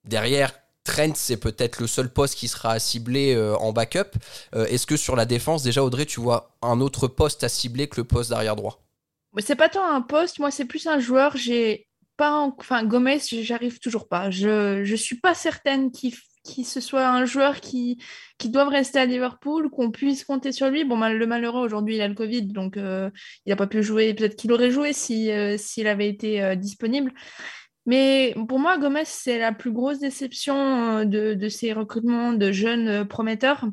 Derrière, 0.06 0.52
Trent, 0.84 1.14
c'est 1.16 1.38
peut-être 1.38 1.80
le 1.80 1.88
seul 1.88 2.12
poste 2.12 2.36
qui 2.36 2.48
sera 2.48 2.72
à 2.72 2.80
cibler 2.80 3.36
euh, 3.36 3.56
en 3.58 3.72
backup. 3.72 4.18
Euh, 4.56 4.66
Est-ce 4.66 4.86
que 4.86 4.98
sur 4.98 5.16
la 5.16 5.26
défense, 5.26 5.64
déjà, 5.64 5.84
Audrey, 5.84 6.06
tu 6.06 6.20
vois 6.20 6.56
un 6.62 6.82
autre 6.82 7.08
poste 7.08 7.44
à 7.44 7.50
cibler 7.50 7.88
que 7.88 8.02
le 8.02 8.04
poste 8.04 8.32
d'arrière 8.32 8.56
droit? 8.56 8.80
C'est 9.40 9.56
pas 9.56 9.70
tant 9.70 9.86
un 9.86 10.02
poste, 10.02 10.40
moi 10.40 10.52
c'est 10.52 10.66
plus 10.66 10.86
un 10.88 11.00
joueur. 11.00 11.38
J'ai 11.38 11.88
pas, 12.18 12.32
en- 12.32 12.56
enfin 12.60 12.84
Gomez, 12.86 13.20
j'arrive 13.42 13.80
toujours 13.80 14.08
pas. 14.08 14.30
Je 14.30 14.84
je 14.84 14.96
suis 14.96 15.20
pas 15.20 15.34
certaine 15.36 15.92
qu'il 15.92 16.14
qu'il 16.44 16.66
ce 16.66 16.82
soit 16.82 17.08
un 17.08 17.26
joueur 17.26 17.62
qui 17.62 17.98
qui 18.38 18.50
doive 18.50 18.68
rester 18.68 19.00
à 19.00 19.06
Liverpool, 19.06 19.70
qu'on 19.70 19.92
puisse 19.92 20.26
compter 20.26 20.52
sur 20.52 20.70
lui. 20.70 20.84
Bon, 20.84 20.98
le 20.98 21.26
malheureux 21.26 21.62
aujourd'hui, 21.62 21.96
il 21.96 22.02
a 22.02 22.08
le 22.08 22.14
Covid, 22.14 22.48
donc 22.48 22.78
euh, 22.78 23.10
il 23.46 23.50
n'a 23.50 23.56
pas 23.56 23.68
pu 23.68 23.82
jouer. 23.82 24.14
Peut-être 24.14 24.36
qu'il 24.36 24.52
aurait 24.52 24.72
joué 24.72 24.92
euh, 24.92 25.58
s'il 25.58 25.88
avait 25.88 26.10
été 26.10 26.44
euh, 26.44 26.56
disponible. 26.56 27.14
Mais 27.86 28.36
pour 28.48 28.60
moi, 28.60 28.78
Gomez, 28.78 29.06
c'est 29.06 29.40
la 29.40 29.52
plus 29.54 29.72
grosse 29.72 30.00
déception 30.00 31.06
de, 31.06 31.34
de 31.34 31.50
ces 31.50 31.74
recrutements 31.74 32.34
de 32.34 32.52
jeunes 32.52 33.06
prometteurs. 33.08 33.66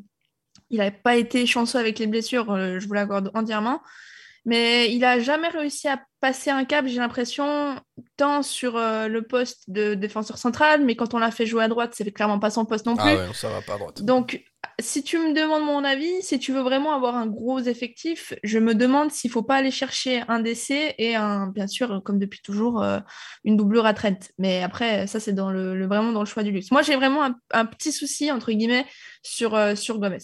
Il 0.69 0.79
n'a 0.79 0.91
pas 0.91 1.15
été 1.17 1.45
chanceux 1.45 1.79
avec 1.79 1.99
les 1.99 2.07
blessures, 2.07 2.55
je 2.79 2.85
vous 2.87 2.93
l'accorde 2.93 3.31
entièrement. 3.33 3.81
Mais 4.45 4.91
il 4.91 4.99
n'a 4.99 5.19
jamais 5.19 5.49
réussi 5.49 5.87
à 5.87 6.01
passer 6.19 6.49
un 6.49 6.65
cap, 6.65 6.85
j'ai 6.87 6.97
l'impression, 6.97 7.75
tant 8.17 8.41
sur 8.43 8.75
euh, 8.77 9.07
le 9.07 9.21
poste 9.23 9.69
de 9.69 9.93
défenseur 9.93 10.37
central, 10.37 10.83
mais 10.83 10.95
quand 10.95 11.13
on 11.13 11.19
l'a 11.19 11.31
fait 11.31 11.45
jouer 11.45 11.63
à 11.63 11.67
droite, 11.67 11.93
c'est 11.95 12.11
clairement 12.11 12.39
pas 12.39 12.49
son 12.49 12.65
poste 12.65 12.85
non 12.85 12.95
plus. 12.95 13.03
Ah 13.03 13.15
ouais, 13.27 13.33
ça 13.33 13.49
va 13.49 13.61
pas 13.61 13.75
à 13.75 13.77
droite. 13.77 14.03
Donc, 14.03 14.43
si 14.79 15.03
tu 15.03 15.17
me 15.19 15.33
demandes 15.33 15.63
mon 15.63 15.83
avis, 15.83 16.21
si 16.21 16.39
tu 16.39 16.53
veux 16.53 16.61
vraiment 16.61 16.93
avoir 16.93 17.15
un 17.15 17.27
gros 17.27 17.59
effectif, 17.59 18.33
je 18.43 18.57
me 18.59 18.73
demande 18.73 19.11
s'il 19.11 19.29
faut 19.29 19.43
pas 19.43 19.55
aller 19.55 19.71
chercher 19.71 20.23
un 20.27 20.39
décès 20.39 20.95
et 20.97 21.15
un, 21.15 21.47
bien 21.47 21.67
sûr, 21.67 22.01
comme 22.03 22.17
depuis 22.19 22.41
toujours, 22.41 22.81
euh, 22.81 22.99
une 23.43 23.57
doublure 23.57 23.85
à 23.85 23.93
Trent. 23.93 24.17
Mais 24.39 24.63
après, 24.63 25.07
ça, 25.07 25.19
c'est 25.19 25.33
dans 25.33 25.51
le, 25.51 25.75
le- 25.75 25.87
vraiment 25.87 26.11
dans 26.11 26.21
le 26.21 26.25
choix 26.25 26.43
du 26.43 26.51
luxe. 26.51 26.71
Moi, 26.71 26.81
j'ai 26.81 26.95
vraiment 26.95 27.23
un, 27.23 27.35
un 27.51 27.65
petit 27.65 27.91
souci, 27.91 28.31
entre 28.31 28.51
guillemets, 28.51 28.85
sur, 29.23 29.55
euh, 29.55 29.75
sur 29.75 29.99
Gomez. 29.99 30.17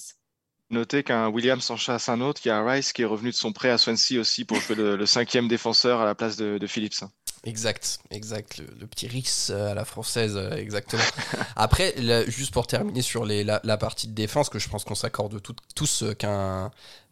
Notez 0.69 1.03
qu'un 1.03 1.29
Williams 1.29 1.63
s'en 1.63 1.77
chasse 1.77 2.09
un 2.09 2.19
autre. 2.19 2.41
Il 2.43 2.49
y 2.49 2.51
a 2.51 2.61
Rice 2.63 2.91
qui 2.91 3.01
est 3.03 3.05
revenu 3.05 3.29
de 3.31 3.35
son 3.35 3.53
prêt 3.53 3.69
à 3.69 3.77
Swansea 3.77 4.19
aussi 4.19 4.43
pour 4.43 4.59
jouer 4.59 4.75
le, 4.75 4.95
le 4.97 5.05
cinquième 5.05 5.47
défenseur 5.47 6.01
à 6.01 6.05
la 6.05 6.13
place 6.15 6.35
de, 6.35 6.57
de 6.57 6.67
Phillips. 6.67 7.03
Exact, 7.45 7.99
exact. 8.11 8.57
Le, 8.57 8.65
le 8.79 8.87
petit 8.87 9.07
Rix 9.07 9.51
à 9.51 9.73
la 9.73 9.85
française, 9.85 10.35
euh, 10.35 10.51
exactement. 10.57 11.03
Après, 11.55 11.95
juste 12.27 12.51
pour 12.51 12.67
terminer 12.67 13.01
sur 13.01 13.23
les, 13.23 13.45
la, 13.45 13.61
la 13.63 13.77
partie 13.77 14.07
de 14.07 14.13
défense, 14.13 14.49
que 14.49 14.59
je 14.59 14.67
pense 14.67 14.83
qu'on 14.83 14.95
s'accorde 14.95 15.41
tout- 15.41 15.55
tous 15.75 16.03
euh, 16.03 16.13
qu'un 16.13 16.71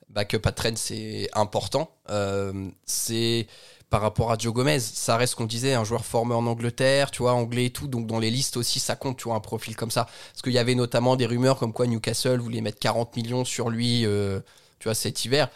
backup 0.09 0.41
à 0.45 0.51
Trent, 0.51 0.75
c'est 0.75 1.29
important. 1.33 1.95
Euh, 2.09 2.69
c'est 2.85 3.47
par 3.95 4.01
rapport 4.01 4.29
à 4.29 4.37
Joe 4.37 4.51
Gomez, 4.51 4.81
ça 4.81 5.15
reste 5.15 5.35
qu'on 5.35 5.45
disait, 5.45 5.73
un 5.73 5.85
joueur 5.85 6.03
formé 6.03 6.35
en 6.35 6.45
Angleterre, 6.47 7.11
tu 7.11 7.21
vois, 7.21 7.31
anglais 7.31 7.67
et 7.67 7.69
tout, 7.69 7.87
donc 7.87 8.07
dans 8.07 8.19
les 8.19 8.29
listes 8.29 8.57
aussi, 8.57 8.81
ça 8.81 8.97
compte, 8.97 9.15
tu 9.15 9.29
vois, 9.29 9.35
un 9.35 9.39
profil 9.39 9.77
comme 9.77 9.89
ça. 9.89 10.03
Parce 10.33 10.41
qu'il 10.41 10.51
y 10.51 10.57
avait 10.57 10.75
notamment 10.75 11.15
des 11.15 11.25
rumeurs 11.25 11.57
comme 11.57 11.71
quoi 11.71 11.87
Newcastle 11.87 12.41
voulait 12.41 12.59
mettre 12.59 12.79
40 12.79 13.15
millions 13.15 13.45
sur 13.45 13.69
lui, 13.69 14.05
euh, 14.05 14.41
tu 14.79 14.89
vois, 14.89 14.95
cet 14.95 15.23
hiver. 15.23 15.47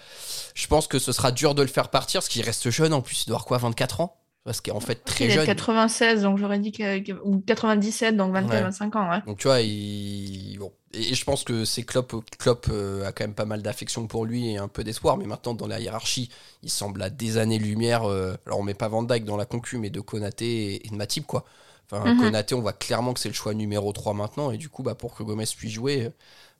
Je 0.56 0.67
pense 0.67 0.88
que 0.88 0.99
ce 0.99 1.12
sera 1.12 1.34
dur 1.34 1.54
de 1.54 1.63
le 1.63 1.67
faire 1.67 1.89
partir, 1.89 2.21
parce 2.21 2.30
qu'il 2.30 2.41
reste 2.41 2.69
jeune 2.69 2.93
en 2.93 3.02
plus, 3.02 3.23
il 3.23 3.28
doit 3.28 3.36
avoir 3.36 3.45
quoi, 3.45 3.58
24 3.58 3.99
ans? 3.99 4.18
Parce 4.45 4.62
qu'il 4.62 4.71
est 4.73 4.75
en 4.75 4.80
fait 4.80 5.04
très 5.04 5.25
il 5.25 5.32
est 5.32 5.34
de 5.36 5.39
jeune. 5.41 5.45
96, 5.45 6.23
donc 6.23 6.38
j'aurais 6.38 6.60
dit 6.60 6.71
que, 6.71 7.12
ou 7.23 7.39
97, 7.45 8.15
donc 8.15 8.34
24, 8.34 8.54
Ouais. 8.54 8.62
25 8.63 8.95
ans. 8.95 9.10
Ouais. 9.12 9.21
Donc 9.28 9.38
tu 9.38 9.47
vois, 9.47 9.62
il... 9.62 10.58
bon. 10.58 10.71
et 10.93 11.13
je 11.13 11.23
pense 11.25 11.43
que 11.43 11.65
c'est 11.65 11.84
Klopp, 11.84 12.13
Klopp 12.39 12.67
euh, 12.71 13.06
a 13.06 13.12
quand 13.12 13.25
même 13.25 13.34
pas 13.36 13.45
mal 13.45 13.62
d'affection 13.62 14.08
pour 14.08 14.25
lui 14.25 14.49
et 14.52 14.58
un 14.58 14.67
peu 14.69 14.84
d'espoir, 14.84 15.17
mais 15.17 15.25
maintenant 15.25 15.54
dans 15.54 15.67
la 15.67 15.80
hiérarchie, 15.80 16.30
il 16.63 16.69
semble 16.71 17.02
à 17.04 17.10
des 17.10 17.38
années-lumière. 17.38 18.10
euh, 18.10 18.36
alors 18.45 18.60
on 18.60 18.63
met 18.63 18.73
pas 18.73 18.88
Van 18.88 19.04
Dyke 19.04 19.25
dans 19.25 19.38
la 19.38 19.45
concu, 19.45 19.78
mais 19.78 19.89
de 19.89 19.99
Konaté 19.99 20.86
et, 20.86 20.89
de 20.89 20.95
Matip 20.95 21.28
quoi. 21.28 21.43
Enfin, 21.91 22.13
Mhm. 22.13 22.19
Konaté, 22.21 22.56
on 22.56 22.62
voit 22.62 22.73
clairement 22.73 23.13
que 23.13 23.19
c'est 23.19 23.30
le 23.30 23.36
choix 23.36 23.54
numéro 23.54 23.91
3 23.91 24.13
maintenant, 24.13 24.52
et 24.52 24.58
du 24.58 24.69
coup, 24.69 24.84
bah, 24.84 24.95
pour 24.95 25.15
que 25.15 25.21
Gomez 25.23 25.45
puisse 25.58 25.71
jouer, 25.73 25.97
il 26.06 26.12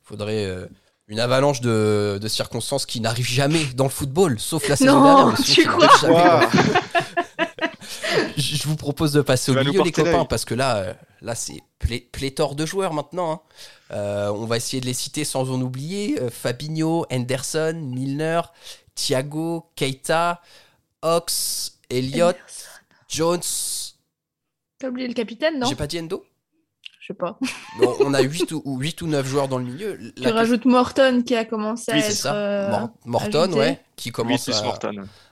faudrait 0.02 0.44
euh, 0.44 0.66
une 1.08 1.18
avalanche 1.20 1.60
de, 1.60 2.18
de 2.20 2.28
circonstances 2.28 2.84
qui 2.84 3.00
n'arrivent 3.00 3.26
jamais 3.28 3.64
dans 3.74 3.84
le 3.84 3.90
football, 3.90 4.38
sauf 4.38 4.68
la 4.68 4.76
saison 4.76 5.00
Non, 5.00 5.04
dernière. 5.30 5.34
mais 5.38 5.44
tu 5.44 5.64
crois 5.66 5.88
jamais. 6.00 6.46
je 8.36 8.62
vous 8.68 8.76
propose 8.76 9.12
de 9.12 9.20
passer 9.20 9.52
Tu 9.52 9.58
au 9.58 9.60
milieu, 9.64 9.82
les 9.82 9.92
copains, 9.92 10.24
parce 10.24 10.44
que 10.44 10.54
là, 10.54 10.76
euh, 10.78 10.94
là 11.22 11.34
c'est 11.34 11.60
plé- 11.78 12.08
pléthore 12.12 12.54
de 12.54 12.66
joueurs 12.66 12.92
maintenant. 12.92 13.32
hein. 13.32 13.40
Euh, 13.92 14.28
on 14.32 14.46
va 14.46 14.56
essayer 14.56 14.80
de 14.80 14.86
les 14.86 14.94
citer 14.94 15.24
sans 15.24 15.50
en 15.50 15.60
oublier. 15.60 16.20
Euh, 16.20 16.30
Fabinho, 16.30 17.06
Henderson, 17.12 17.74
Milner, 17.84 18.40
Thiago, 18.94 19.70
Keita, 19.76 20.40
Ox, 21.02 21.78
Elliott, 21.90 22.36
Jones. 23.08 23.40
T'as 24.78 24.88
oublié 24.88 25.08
le 25.08 25.14
capitaine, 25.14 25.58
non? 25.58 25.66
J'ai 25.68 25.74
pas 25.76 25.86
dit 25.86 25.98
Endo? 25.98 26.24
Je 27.00 27.08
sais 27.08 27.14
pas. 27.14 27.38
Bon, 27.78 27.96
On 28.00 28.14
a 28.14 28.20
8 28.20 28.52
ou, 28.52 28.78
8 28.78 29.02
ou 29.02 29.06
9 29.08 29.26
joueurs 29.26 29.48
dans 29.48 29.58
le 29.58 29.64
milieu. 29.64 29.98
Tu 30.16 30.22
La- 30.22 30.32
rajoutes 30.32 30.64
Morton 30.66 31.22
qui 31.26 31.34
a 31.34 31.44
commencé 31.44 31.90
Oui, 31.92 31.98
à 31.98 32.02
c'est 32.02 32.12
être 32.12 32.16
ça. 32.18 32.34
euh, 32.34 32.70
Mor- 32.70 32.90
Morton, 33.04 33.42
ajouté. 33.42 33.58
ouais, 33.58 33.80
qui 33.96 34.10
commence 34.12 34.48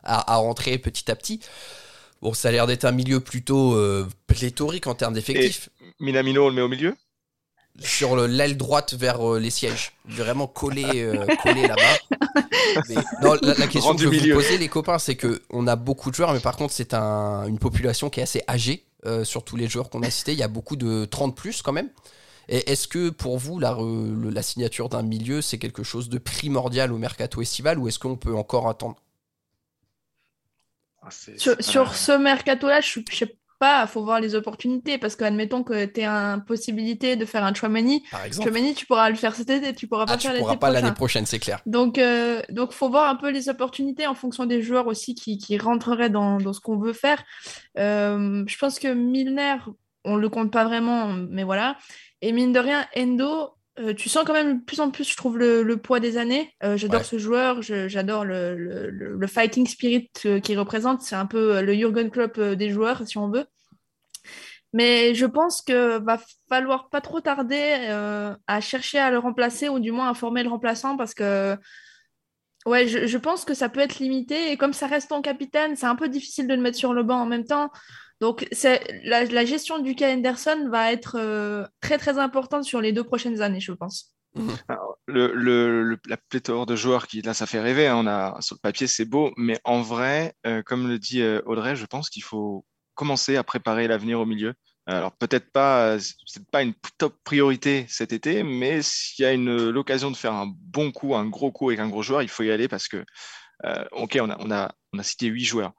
à 0.03 0.37
rentrer 0.37 0.77
petit 0.79 1.11
à 1.11 1.14
petit. 1.17 1.41
Bon, 2.23 2.35
ça 2.35 2.49
a 2.49 2.53
l'air 2.53 2.67
d'être 2.67 2.85
un 2.85 2.93
milieu 2.93 3.21
plutôt 3.21 3.75
euh, 3.75 4.07
pléthorique 4.27 4.87
en 4.87 4.95
termes 4.95 5.15
d'effectifs. 5.15 5.69
Minamino, 6.01 6.47
on 6.47 6.49
le 6.49 6.55
met 6.55 6.63
au 6.63 6.69
milieu? 6.69 6.97
Sur 7.81 8.17
le- 8.17 8.27
l'aile 8.27 8.57
droite 8.57 8.95
vers 8.95 9.35
euh, 9.35 9.39
les 9.39 9.51
sièges, 9.51 9.93
vraiment 10.05 10.49
collé, 10.49 10.85
euh, 10.97 11.25
collé 11.45 11.63
là-bas. 11.69 12.43
Mais 12.89 12.97
non, 13.23 13.37
la, 13.41 13.55
la 13.55 13.67
question 13.69 13.95
que 13.95 14.03
je 14.03 14.09
vais 14.09 14.17
vous 14.19 14.25
poser, 14.35 14.59
les 14.59 14.69
copains, 14.69 14.99
c'est 14.99 15.15
que 15.15 15.41
on 15.51 15.67
a 15.69 15.77
beaucoup 15.77 16.11
de 16.11 16.15
joueurs, 16.17 16.33
mais 16.33 16.41
par 16.41 16.57
contre, 16.57 16.73
c'est 16.75 16.93
un- 16.93 17.47
une 17.47 17.59
population 17.59 18.11
qui 18.11 18.19
est 18.21 18.25
assez 18.25 18.43
âgée 18.49 18.85
euh, 19.07 19.25
sur 19.25 19.45
tous 19.45 19.57
les 19.57 19.69
joueurs 19.69 19.91
qu'on 19.91 20.03
a 20.03 20.11
cités. 20.11 20.33
Il 20.33 20.39
y 20.39 20.43
a 20.43 20.49
beaucoup 20.49 20.75
de 20.77 21.05
30 21.05 21.37
plus 21.37 21.63
quand 21.63 21.73
même. 21.73 21.89
Et 22.49 22.71
est-ce 22.71 22.89
que 22.89 23.11
pour 23.11 23.39
vous, 23.39 23.59
la 23.61 24.43
signature 24.43 24.89
d'un 24.89 25.03
milieu, 25.03 25.41
c'est 25.43 25.59
quelque 25.59 25.83
chose 25.85 26.09
de 26.09 26.19
primordial 26.19 26.93
au 26.93 26.99
mercato 26.99 27.41
estival 27.43 27.79
ou 27.79 27.87
est-ce 27.89 27.99
qu'on 27.99 28.17
peut 28.17 28.35
encore 28.35 28.69
attendre 28.69 28.97
Ah, 31.11 31.61
Sur, 31.61 31.87
pas 31.88 31.94
ce 31.94 32.12
mercato-là, 32.12 32.81
je 32.81 33.01
ne 33.01 33.05
sais 33.11 33.37
pas, 33.59 33.83
il 33.83 33.88
faut 33.88 34.05
voir 34.05 34.21
les 34.21 34.35
opportunités. 34.35 34.99
Parce 34.99 35.16
qu'admettons 35.16 35.64
que 35.64 35.85
tu 35.87 36.03
as 36.03 36.11
une 36.35 36.44
possibilité 36.44 37.16
de 37.16 37.25
faire 37.25 37.42
un 37.44 37.53
exemple. 37.53 38.49
Chouamani, 38.51 38.75
tu 38.75 38.87
pourras 38.87 39.11
le 39.11 39.16
faire 39.16 39.35
cet 39.35 39.51
été, 39.51 39.75
tu 39.75 39.88
pourras 39.88 40.07
pas 40.07 40.12
Ah, 40.12 40.16
le 40.16 40.21
tu 40.21 40.29
faire 40.29 40.38
pourras 40.38 40.53
l'été 40.53 40.61
pas 40.61 40.71
l'année 40.71 40.83
prochain. 40.88 40.94
prochaine, 40.94 41.27
c'est 41.27 41.38
clair. 41.40 41.61
Donc, 41.66 41.99
euh, 41.99 42.40
donc, 42.51 42.73
faut 42.73 42.88
voir 42.88 43.09
un 43.11 43.16
peu 43.16 43.31
les 43.31 43.49
opportunités 43.49 44.07
en 44.07 44.14
fonction 44.14 44.47
des 44.47 44.62
joueurs 44.62 44.87
aussi 44.87 45.14
qui, 45.14 45.38
qui 45.38 45.59
rentreraient 45.59 46.11
dans, 46.11 46.38
dans 46.38 46.53
ce 46.53 46.61
qu'on 46.61 46.79
veut 46.79 46.92
faire. 46.92 47.23
Euh, 47.79 48.44
je 48.47 48.59
pense 48.59 48.79
que 48.79 48.88
Milner, 48.88 49.57
on 50.05 50.16
le 50.16 50.29
compte 50.29 50.53
pas 50.53 50.64
vraiment, 50.64 51.09
mais 51.09 51.42
voilà. 51.44 51.77
Et 52.23 52.33
mine 52.33 52.53
de 52.53 52.59
rien, 52.61 52.87
Endo, 52.97 53.55
euh, 53.79 53.95
tu 53.95 54.09
sens 54.09 54.25
quand 54.27 54.33
même 54.33 54.59
de 54.61 54.64
plus 54.64 54.81
en 54.81 54.91
plus, 54.91 55.09
je 55.09 55.17
trouve, 55.17 55.38
le, 55.38 55.62
le 55.62 55.77
poids 55.77 56.01
des 56.01 56.17
années. 56.19 56.53
Euh, 56.64 56.77
j'adore 56.77 57.01
Ouais. 57.01 57.05
ce 57.05 57.19
joueur, 57.19 57.62
j'adore 57.62 58.25
le, 58.25 58.57
le, 58.57 58.91
le- 58.91 59.17
le 59.17 59.27
fighting 59.27 59.67
spirit 59.67 60.11
euh, 60.27 60.41
qu'il 60.41 60.59
représente. 60.59 61.03
C'est 61.03 61.17
un 61.17 61.27
peu 61.27 61.61
le 61.62 61.75
Jürgen 61.75 62.11
Klopp 62.11 62.38
des 62.41 62.71
joueurs, 62.71 63.07
si 63.07 63.19
on 63.19 63.31
veut. 63.31 63.47
Mais 64.73 65.14
je 65.14 65.25
pense 65.27 65.62
que 65.62 65.99
va 65.99 66.19
falloir 66.49 66.91
pas 66.91 67.01
trop 67.01 67.21
tarder 67.21 67.87
euh, 67.88 68.35
à 68.47 68.61
chercher 68.61 68.99
à 68.99 69.11
le 69.11 69.19
remplacer 69.19 69.69
ou 69.69 69.79
du 69.81 69.93
moins 69.93 70.11
à 70.11 70.14
former 70.14 70.43
le 70.43 70.51
remplaçant 70.51 70.97
parce 70.97 71.14
que 71.14 71.57
ouais, 72.67 72.87
je, 72.88 73.07
je 73.07 73.19
pense 73.19 73.45
que 73.45 73.55
ça 73.55 73.69
peut 73.69 73.81
être 73.81 73.99
limité 73.99 74.51
et 74.53 74.57
comme 74.57 74.73
ça 74.73 74.87
reste 74.87 75.09
ton 75.11 75.23
capitaine, 75.23 75.77
c'est 75.77 75.87
un 75.87 75.97
peu 75.97 76.09
difficile 76.09 76.47
de 76.47 76.55
le 76.55 76.61
mettre 76.61 76.77
sur 76.79 76.93
le 76.95 77.03
banc 77.03 77.21
en 77.21 77.27
même 77.27 77.45
temps. 77.45 77.71
Donc 78.21 78.47
c'est 78.53 79.01
la, 79.05 79.25
la 79.25 79.45
gestion 79.45 79.79
du 79.79 79.95
cas 79.95 80.13
Henderson 80.13 80.69
va 80.71 80.93
être 80.93 81.17
euh, 81.19 81.65
très 81.81 81.99
très 81.99 82.19
importante 82.19 82.65
sur 82.65 82.81
les 82.81 82.93
deux 82.93 83.05
prochaines 83.05 83.41
années, 83.43 83.61
je 83.61 83.73
pense. 83.73 84.15
le, 85.07 85.33
le- 85.35 85.83
le- 85.85 85.99
la 86.07 86.17
pléthore 86.17 86.67
de 86.67 86.77
joueurs 86.77 87.07
qui, 87.07 87.23
là, 87.23 87.35
ça 87.35 87.47
fait 87.47 87.61
rêver. 87.61 87.87
hein, 87.87 87.97
on 87.97 88.07
a, 88.07 88.37
sur 88.41 88.57
le 88.57 88.61
papier, 88.61 88.87
c'est 88.87 89.05
beau. 89.05 89.33
Mais 89.37 89.59
en 89.65 89.81
vrai, 89.83 90.35
euh, 90.47 90.63
comme 90.63 90.87
le 90.89 90.99
dit 90.99 91.23
euh, 91.23 91.41
Audrey, 91.47 91.77
je 91.77 91.87
pense 91.87 92.11
qu'il 92.11 92.23
faut 92.23 92.65
commencer 92.95 93.37
à 93.37 93.43
préparer 93.45 93.89
l'avenir 93.89 94.21
au 94.21 94.27
milieu. 94.27 94.55
Alors, 94.87 95.13
peut-être 95.13 95.51
pas, 95.53 95.99
c'est 96.27 96.49
pas 96.51 96.63
une 96.63 96.73
top 96.97 97.15
priorité 97.23 97.85
cet 97.89 98.13
été, 98.13 98.43
mais 98.43 98.81
s'il 98.83 99.23
y 99.23 99.27
a 99.27 99.33
une, 99.33 99.69
l'occasion 99.71 100.11
de 100.11 100.17
faire 100.17 100.33
un 100.33 100.47
bon 100.51 100.93
coup, 100.93 101.15
un 101.15 101.27
gros 101.27 101.53
coup 101.53 101.69
avec 101.69 101.79
un 101.81 101.89
gros 101.89 102.03
joueur, 102.03 102.23
il 102.23 102.29
faut 102.29 102.43
y 102.43 102.51
aller 102.51 102.69
parce 102.69 102.89
que, 102.89 103.05
euh, 103.67 103.85
OK, 103.93 104.19
on 104.21 104.31
a, 104.31 104.37
on, 104.41 104.51
a, 104.51 104.73
on 104.95 104.99
a 104.99 105.03
cité 105.03 105.27
huit 105.27 105.45
joueurs. 105.45 105.73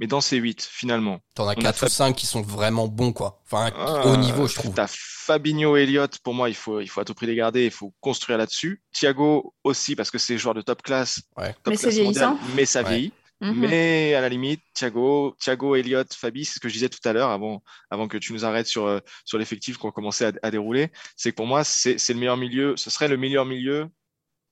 Mais 0.00 0.06
dans 0.08 0.20
ces 0.20 0.38
huit, 0.38 0.60
finalement, 0.68 1.20
T'en 1.34 1.44
as 1.46 1.54
On 1.54 1.58
a 1.60 1.62
4 1.62 1.78
fait- 1.78 1.86
ou 1.86 1.88
5 1.88 2.16
qui 2.16 2.26
sont 2.26 2.42
vraiment 2.42 2.88
bons, 2.88 3.12
quoi. 3.12 3.40
Enfin, 3.44 3.70
ah, 3.76 4.06
au 4.06 4.16
niveau, 4.16 4.48
je 4.48 4.54
trouve. 4.56 4.74
T'as 4.74 4.88
Fabinho 4.90 5.76
Elliott, 5.76 6.18
pour 6.18 6.34
moi, 6.34 6.48
il 6.48 6.54
faut, 6.56 6.80
il 6.80 6.88
faut 6.88 7.00
à 7.00 7.04
tout 7.04 7.14
prix 7.14 7.26
les 7.26 7.36
garder, 7.36 7.64
il 7.64 7.70
faut 7.70 7.94
construire 8.00 8.36
là-dessus. 8.38 8.82
Thiago 8.92 9.54
aussi, 9.62 9.94
parce 9.94 10.10
que 10.10 10.18
c'est 10.18 10.36
joueur 10.36 10.54
de 10.54 10.62
top 10.62 10.82
classe, 10.82 11.22
Ouais. 11.36 11.52
top 11.62 11.68
Mais 11.72 11.76
c'est 11.76 11.90
vieillissant. 11.90 12.38
mais 12.56 12.66
ça 12.66 12.82
Ouais. 12.82 12.88
vieillit. 12.88 13.12
Mhm. 13.40 13.54
Mais 13.68 14.14
à 14.14 14.20
la 14.20 14.28
limite, 14.28 14.60
Thiago, 14.74 15.36
Thiago, 15.40 15.74
Elliott, 15.76 16.12
Fabi, 16.14 16.44
c'est 16.44 16.54
ce 16.54 16.60
que 16.60 16.68
je 16.68 16.74
disais 16.74 16.88
tout 16.88 17.00
à 17.06 17.12
l'heure 17.12 17.30
avant, 17.30 17.62
avant 17.90 18.08
que 18.08 18.16
tu 18.16 18.32
nous 18.32 18.44
arrêtes 18.44 18.66
sur, 18.66 18.86
euh, 18.86 19.00
sur 19.24 19.38
l'effectif 19.38 19.76
qu'on 19.76 19.90
commençait 19.92 20.26
à, 20.26 20.32
à 20.42 20.50
dérouler. 20.50 20.90
C'est 21.16 21.30
que 21.30 21.36
pour 21.36 21.46
moi, 21.46 21.62
c'est 21.64 21.98
c'est 21.98 22.14
le 22.14 22.18
meilleur 22.20 22.36
milieu, 22.36 22.76
ce 22.76 22.90
serait 22.90 23.08
le 23.08 23.16
meilleur 23.16 23.44
milieu 23.44 23.88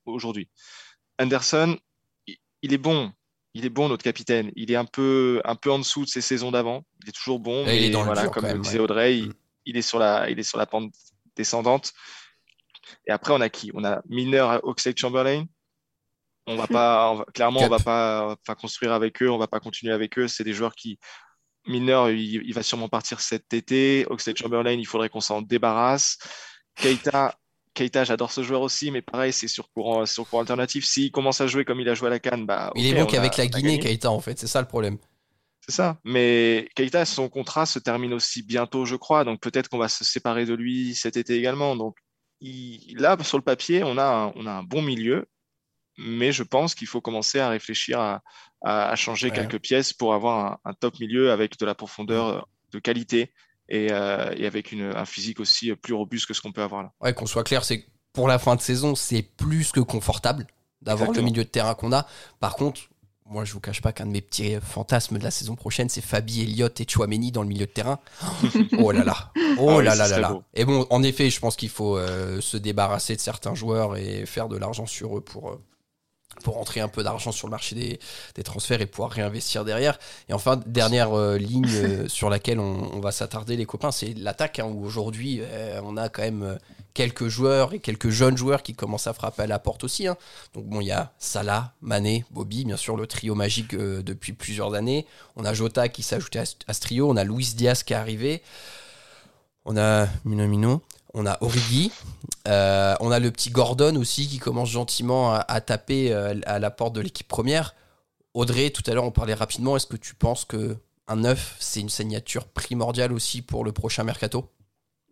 aujourd'hui. 0.05 0.49
Anderson, 1.19 1.77
il, 2.27 2.37
il 2.63 2.73
est 2.73 2.79
bon. 2.79 3.13
Il 3.55 3.67
est 3.67 3.71
bon, 3.71 3.89
notre 3.89 4.03
capitaine. 4.05 4.51
Il 4.57 4.71
est 4.73 4.77
un 4.77 4.85
peu, 4.87 5.41
un 5.45 5.57
peu 5.57 5.71
en 5.71 5.79
dessous 5.79 6.05
de 6.05 6.09
ses 6.11 6.21
saisons 6.23 6.51
d'avant. 6.51 6.85
Il 7.03 7.11
est 7.11 7.13
toujours 7.13 7.39
bon. 7.39 7.67
Et 7.67 7.77
il 7.77 7.83
est 7.85 7.87
mais 7.89 7.91
dans 7.91 8.01
le 8.01 8.07
voilà, 8.07 8.23
dur, 8.23 8.31
comme 8.31 8.45
le 8.47 8.53
même, 8.53 8.63
disait 8.63 8.79
ouais. 8.79 8.85
Audrey, 8.85 9.19
il, 9.19 9.29
Mm. 9.29 9.35
il 9.67 9.77
est 9.77 9.83
sur 9.83 9.99
la, 9.99 10.31
il 10.31 10.39
est 10.39 10.43
sur 10.43 10.59
la 10.59 10.67
pente 10.67 10.93
descendante. 11.37 11.93
Et 13.07 13.11
après, 13.11 13.33
on 13.33 13.41
a 13.41 13.49
qui? 13.49 13.71
On 13.75 13.85
a 13.85 14.03
Milner, 14.09 14.59
Oxlade 14.63 14.97
Chamberlain. 14.99 15.45
On 16.47 16.57
va 16.57 16.67
pas, 16.67 17.11
on 17.11 17.15
va- 17.17 17.25
clairement, 17.35 17.61
on 17.61 17.69
va 17.69 17.79
pas, 17.79 18.37
pas 18.47 18.55
construire 18.55 18.93
avec 18.93 19.23
eux, 19.23 19.31
on 19.31 19.39
va 19.39 19.47
pas 19.49 19.61
continuer 19.61 19.93
avec 19.93 20.19
eux. 20.19 20.29
C'est 20.29 20.45
des 20.45 20.53
joueurs 20.55 20.75
qui, 20.75 20.99
Milner, 21.67 22.07
il, 22.11 22.43
il 22.45 22.55
va 22.55 22.63
sûrement 22.63 22.89
partir 22.89 23.21
cet 23.21 23.53
été. 23.53 24.07
Oxlade 24.09 24.37
Chamberlain, 24.39 24.73
il 24.73 24.87
faudrait 24.87 25.09
qu'on 25.11 25.21
s'en 25.21 25.43
débarrasse. 25.43 26.19
Keita, 26.75 27.39
Keita, 27.75 28.05
j'adore 28.05 28.31
ce 28.33 28.43
joueur 28.43 28.61
aussi, 28.63 28.91
mais 28.91 29.03
pareil, 29.03 29.33
c'est 29.33 29.49
sur 29.49 29.71
courant, 29.71 30.05
sur 30.07 30.29
courant 30.29 30.41
alternatif. 30.41 30.85
S'il 30.85 31.11
commence 31.11 31.41
à 31.41 31.47
jouer 31.47 31.65
comme 31.65 31.81
il 31.81 31.89
a 31.89 31.95
joué 31.95 32.09
à 32.09 32.11
la 32.11 32.19
Cannes, 32.19 32.45
bah, 32.47 32.71
Il 32.75 32.87
est 32.87 32.95
bon 32.95 33.03
on 33.03 33.07
qu'avec 33.07 33.37
la 33.37 33.47
Guinée. 33.47 33.79
Keita, 33.79 34.11
en 34.11 34.21
fait. 34.21 34.39
C'est 34.39 34.47
ça 34.47 34.61
le 34.61 34.69
problème. 34.69 34.99
C'est 35.67 35.73
ça. 35.73 35.99
Mais 36.05 36.69
Keita, 36.75 37.05
son 37.05 37.29
contrat 37.29 37.67
se 37.67 37.79
termine 37.79 38.13
aussi 38.15 38.43
bientôt, 38.43 38.85
je 38.85 38.97
crois. 38.97 39.25
Donc 39.25 39.41
peut-être 39.41 39.69
qu'on 39.69 39.79
va 39.79 39.89
se 39.89 40.05
séparer 40.05 40.45
de 40.45 40.55
lui 40.55 40.95
cet 40.95 41.17
été 41.17 41.37
également. 41.37 41.77
Donc 41.77 41.97
il- 42.41 42.97
là, 42.99 43.17
sur 43.23 43.39
le 43.39 43.45
papier, 43.45 43.85
on 43.85 43.97
a 43.97 44.05
un, 44.05 44.33
on 44.35 44.47
a 44.47 44.53
un 44.53 44.63
bon 44.65 44.83
milieu. 44.83 45.27
Mais 45.99 46.33
je 46.33 46.43
pense 46.43 46.75
qu'il 46.75 46.89
faut 46.89 47.01
commencer 47.01 47.39
à 47.39 47.49
réfléchir 47.51 48.01
à, 48.65 48.97
changer 48.97 49.29
Ouais. 49.29 49.35
quelques 49.37 49.61
pièces 49.61 49.93
pour 49.93 50.15
avoir 50.15 50.53
un, 50.65 50.71
un 50.71 50.73
top 50.73 50.99
milieu 51.01 51.31
avec 51.33 51.59
de 51.59 51.67
la 51.67 51.75
profondeur 51.75 52.27
euh, 52.29 52.41
de 52.73 52.79
qualité 52.79 53.33
et, 53.73 53.89
euh, 53.91 54.33
et 54.37 54.47
avec 54.47 54.71
une- 54.73 54.93
un 54.95 55.05
physique 55.05 55.41
aussi 55.41 55.73
plus 55.75 55.95
robuste 55.95 56.27
que 56.27 56.35
ce 56.35 56.41
qu'on 56.41 56.53
peut 56.53 56.63
avoir 56.63 56.83
là. 56.83 56.93
Ouais, 57.01 57.13
qu'on 57.15 57.27
soit 57.27 57.43
clair, 57.45 57.65
c'est 57.65 57.81
que 57.81 57.87
pour 58.13 58.29
la 58.29 58.39
fin 58.39 58.55
de 58.57 58.61
saison, 58.61 58.95
c'est 58.95 59.23
plus 59.23 59.73
que 59.73 59.81
confortable 59.81 60.47
d'avoir 60.83 61.11
le 61.13 61.23
milieu 61.23 61.45
de 61.45 61.49
terrain 61.49 61.75
qu'on 61.75 61.93
a. 61.93 62.07
Par 62.41 62.55
contre, 62.57 62.81
moi, 63.25 63.45
je 63.47 63.53
vous 63.55 63.61
cache 63.61 63.81
pas 63.81 63.93
qu'un 63.93 64.05
de 64.05 64.11
mes 64.11 64.21
petits 64.21 64.57
fantasmes 64.61 65.17
de 65.17 65.25
la 65.25 65.31
saison 65.31 65.55
prochaine, 65.55 65.89
c'est 65.89 66.03
Fabi, 66.03 66.43
Elliott 66.43 66.79
et 66.81 66.87
Chouameni 66.87 67.33
dans 67.33 67.41
le 67.43 67.49
milieu 67.49 67.65
de 67.67 67.71
terrain. 67.71 67.99
Oh 68.79 68.93
là 68.93 69.05
là. 69.05 69.33
Oh 69.59 69.71
Ah 69.71 69.77
oui, 69.79 69.85
là 69.85 69.95
là 69.95 70.09
là 70.09 70.19
là. 70.19 70.39
Et 70.55 70.65
bon, 70.67 70.87
en 70.91 71.03
effet, 71.03 71.31
je 71.31 71.41
pense 71.41 71.57
qu'il 71.57 71.71
faut 71.71 71.97
euh, 71.97 72.41
se 72.43 72.57
débarrasser 72.59 73.17
de 73.17 73.21
certains 73.21 73.55
joueurs 73.55 73.97
et 73.97 74.27
faire 74.27 74.49
de 74.49 74.57
l'argent 74.59 74.85
sur 74.87 75.17
eux 75.17 75.21
pour, 75.23 75.51
euh, 75.51 75.63
pour 76.43 76.55
rentrer 76.55 76.81
un 76.81 76.89
peu 76.89 77.03
d'argent 77.03 77.33
sur 77.33 77.47
le 77.47 77.51
marché 77.53 77.75
des, 77.75 77.99
des 78.35 78.43
transferts 78.43 78.81
et 78.81 78.87
pouvoir 78.87 79.11
réinvestir 79.11 79.65
derrière. 79.65 79.99
Et 80.29 80.33
enfin, 80.33 80.61
dernière 80.67 81.13
euh, 81.17 81.39
ligne 81.39 81.67
euh, 81.69 82.09
sur 82.09 82.29
laquelle 82.31 82.59
on, 82.61 82.91
on 82.93 83.01
va 83.01 83.13
s'attarder, 83.13 83.57
les 83.57 83.65
copains, 83.67 83.93
c'est 83.93 84.15
l'attaque, 84.19 84.59
hein, 84.59 84.65
où 84.67 84.85
aujourd'hui, 84.85 85.41
euh, 85.43 85.81
on 85.85 85.97
a 85.97 86.09
quand 86.09 86.23
même 86.23 86.59
quelques 86.95 87.29
joueurs 87.29 87.73
et 87.73 87.79
quelques 87.81 88.11
jeunes 88.11 88.37
joueurs 88.37 88.63
qui 88.63 88.75
commencent 88.75 89.07
à 89.07 89.15
frapper 89.15 89.43
à 89.45 89.47
la 89.47 89.59
porte 89.59 89.83
aussi. 89.85 90.07
hein. 90.07 90.17
Donc 90.53 90.67
bon, 90.67 90.81
il 90.83 90.89
y 90.89 90.93
a 90.93 91.13
Salah, 91.19 91.73
Mané, 91.81 92.25
Bobby, 92.31 92.65
bien 92.67 92.77
sûr, 92.77 92.97
le 92.99 93.07
trio 93.07 93.35
magique 93.35 93.75
depuis 93.75 94.35
plusieurs 94.35 94.75
années. 94.75 95.07
On 95.37 95.45
a 95.47 95.55
Jota 95.55 95.89
qui 95.89 96.03
s'est 96.03 96.17
ajouté 96.17 96.39
à, 96.41 96.45
ce- 96.45 96.57
à 96.69 96.75
ce 96.75 96.81
trio. 96.81 97.09
On 97.11 97.17
a 97.17 97.25
Luis 97.25 97.55
Diaz 97.57 97.83
qui 97.83 97.95
est 97.95 97.97
arrivé. 97.97 98.43
On 99.65 99.77
a 99.77 100.07
Minamino. 100.25 100.83
On 101.15 101.27
a 101.27 101.37
Origi. 101.43 101.93
Euh, 102.49 102.95
on 103.01 103.11
a 103.11 103.19
le 103.19 103.31
petit 103.31 103.51
Gordon 103.51 103.97
aussi 103.97 104.27
qui 104.27 104.39
commence 104.39 104.71
gentiment 104.71 105.35
à, 105.35 105.61
taper 105.61 106.13
euh, 106.13 106.35
à 106.47 106.59
la 106.59 106.71
porte 106.71 106.95
de 106.95 107.01
l'équipe 107.01 107.29
première. 107.29 107.75
Audrey, 108.35 108.71
tout 108.71 108.83
à 108.87 108.95
l'heure, 108.95 109.05
on 109.05 109.11
parlait 109.11 109.35
rapidement. 109.35 109.77
Est-ce 109.77 109.87
que 109.87 109.97
tu 109.97 110.15
penses 110.15 110.45
que 110.45 110.77
un 111.07 111.17
neuf, 111.17 111.57
c'est 111.61 111.81
une 111.81 111.91
signature 111.91 112.47
primordiale 112.47 113.13
aussi 113.13 113.43
pour 113.43 113.65
le 113.65 113.73
prochain 113.73 114.05
mercato? 114.05 114.51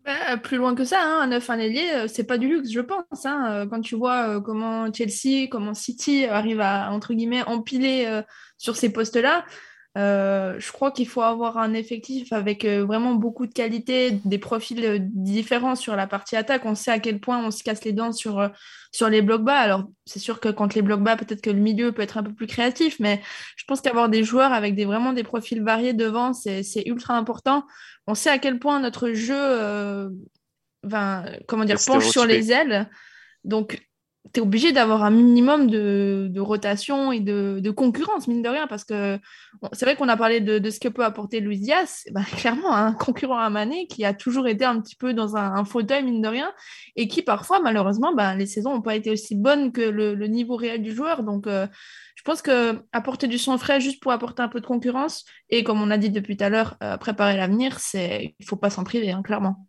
Bah, 0.03 0.37
plus 0.37 0.57
loin 0.57 0.73
que 0.73 0.83
ça, 0.83 0.99
hein, 1.03 1.21
un 1.21 1.27
neuf, 1.27 1.49
un 1.51 1.59
ailier, 1.59 1.87
euh, 1.93 2.07
c'est 2.07 2.23
pas 2.23 2.39
du 2.39 2.47
luxe, 2.47 2.71
je 2.71 2.79
pense. 2.79 3.25
hein. 3.25 3.67
Quand 3.69 3.81
tu 3.81 3.95
vois 3.95 4.41
comment 4.41 4.91
Chelsea, 4.91 5.47
comment 5.51 5.75
City 5.75 6.25
arrive 6.25 6.61
à, 6.61 6.91
entre 6.91 7.13
guillemets, 7.13 7.43
empiler 7.43 8.21
sur 8.57 8.75
ces 8.75 8.91
postes-là, 8.91 9.45
euh, 9.97 10.55
je 10.57 10.71
crois 10.71 10.91
qu'il 10.91 11.07
faut 11.07 11.21
avoir 11.21 11.57
un 11.57 11.73
effectif 11.73 12.31
avec 12.31 12.63
euh, 12.63 12.85
vraiment 12.85 13.13
beaucoup 13.15 13.45
de 13.45 13.53
qualité, 13.53 14.11
des 14.23 14.37
profils 14.37 14.85
euh, 14.85 14.99
différents 15.01 15.75
sur 15.75 15.97
la 15.97 16.07
partie 16.07 16.37
attaque. 16.37 16.65
On 16.65 16.75
sait 16.75 16.91
à 16.91 16.99
quel 16.99 17.19
point 17.19 17.45
on 17.45 17.51
se 17.51 17.61
casse 17.61 17.83
les 17.83 17.91
dents 17.91 18.13
sur, 18.13 18.49
sur 18.93 19.09
les 19.09 19.21
blocs 19.21 19.43
bas. 19.43 19.59
Alors, 19.59 19.83
c'est 20.05 20.19
sûr 20.19 20.39
que 20.39 20.47
quand 20.47 20.75
les 20.75 20.81
blocs 20.81 21.03
bas, 21.03 21.17
peut-être 21.17 21.41
que 21.41 21.49
le 21.49 21.59
milieu 21.59 21.91
peut 21.91 22.03
être 22.03 22.17
un 22.17 22.23
peu 22.23 22.33
plus 22.33 22.47
créatif, 22.47 22.99
mais 22.99 23.21
je 23.57 23.65
pense 23.65 23.81
qu'avoir 23.81 24.07
des 24.07 24.23
joueurs 24.23 24.53
avec 24.53 24.75
des, 24.75 24.85
vraiment 24.85 25.11
des 25.11 25.23
profils 25.23 25.61
variés 25.61 25.93
devant, 25.93 26.31
c'est 26.33 26.63
ultra 26.85 27.15
important 27.15 27.65
on 28.07 28.15
sait 28.15 28.31
à 28.31 28.39
quel 28.39 28.57
point 28.57 28.79
notre 28.79 29.11
jeu 29.11 30.09
ben, 30.83 31.25
comment 31.47 31.65
dire, 31.65 31.77
penche 31.85 32.09
sur 32.09 32.25
les 32.25 32.51
ailes. 32.51 32.89
Donc, 33.43 33.79
tu 34.33 34.39
es 34.39 34.43
obligé 34.43 34.71
d'avoir 34.71 35.03
un 35.03 35.09
minimum 35.09 35.67
de, 35.67 36.39
rotation 36.39 37.11
et 37.11 37.19
de, 37.19 37.69
concurrence, 37.71 38.27
mine 38.27 38.41
de 38.41 38.49
rien, 38.49 38.67
parce 38.67 38.83
que 38.83 39.19
c'est 39.73 39.85
vrai 39.85 39.95
qu'on 39.95 40.09
a 40.09 40.17
parlé 40.17 40.39
de, 40.39 40.69
ce 40.69 40.79
que 40.79 40.87
peut 40.87 41.03
apporter 41.03 41.39
Luis 41.39 41.59
Diaz. 41.59 42.03
Eh 42.05 42.11
Ben, 42.11 42.23
clairement, 42.37 42.73
un 42.73 42.93
concurrent 42.93 43.39
à 43.39 43.49
Mané 43.49 43.87
qui 43.87 44.05
a 44.05 44.13
toujours 44.13 44.47
été 44.47 44.63
un 44.63 44.79
petit 44.79 44.95
peu 44.95 45.13
dans 45.13 45.35
un, 45.35 45.65
fauteuil, 45.65 46.03
mine 46.03 46.21
de 46.21 46.27
rien, 46.27 46.53
et 46.95 47.07
qui 47.07 47.21
parfois, 47.21 47.59
malheureusement, 47.59 48.13
ben, 48.13 48.35
les 48.35 48.45
saisons 48.45 48.75
n'ont 48.75 48.81
pas 48.81 48.95
été 48.95 49.11
aussi 49.11 49.35
bonnes 49.35 49.71
que 49.71 49.81
le, 49.81 50.15
niveau 50.27 50.55
réel 50.55 50.81
du 50.81 50.93
joueur. 50.95 51.23
Donc, 51.23 51.47
euh, 51.47 51.67
je 52.15 52.23
pense 52.23 52.41
que 52.41 52.79
apporter 52.93 53.27
du 53.27 53.37
sang 53.37 53.57
frais 53.57 53.81
juste 53.81 54.01
pour 54.01 54.11
apporter 54.11 54.43
un 54.43 54.47
peu 54.47 54.61
de 54.61 54.65
concurrence, 54.65 55.25
et 55.49 55.63
comme 55.63 55.81
on 55.81 55.91
a 55.91 55.97
dit 55.97 56.09
depuis 56.09 56.37
tout 56.37 56.43
à 56.43 56.49
l'heure, 56.49 56.77
euh, 56.83 56.97
préparer 56.97 57.35
l'avenir, 57.35 57.79
il 57.93 58.45
faut 58.45 58.55
pas 58.55 58.69
s'en 58.69 58.83
priver, 58.83 59.11
hein, 59.11 59.23
clairement. 59.23 59.67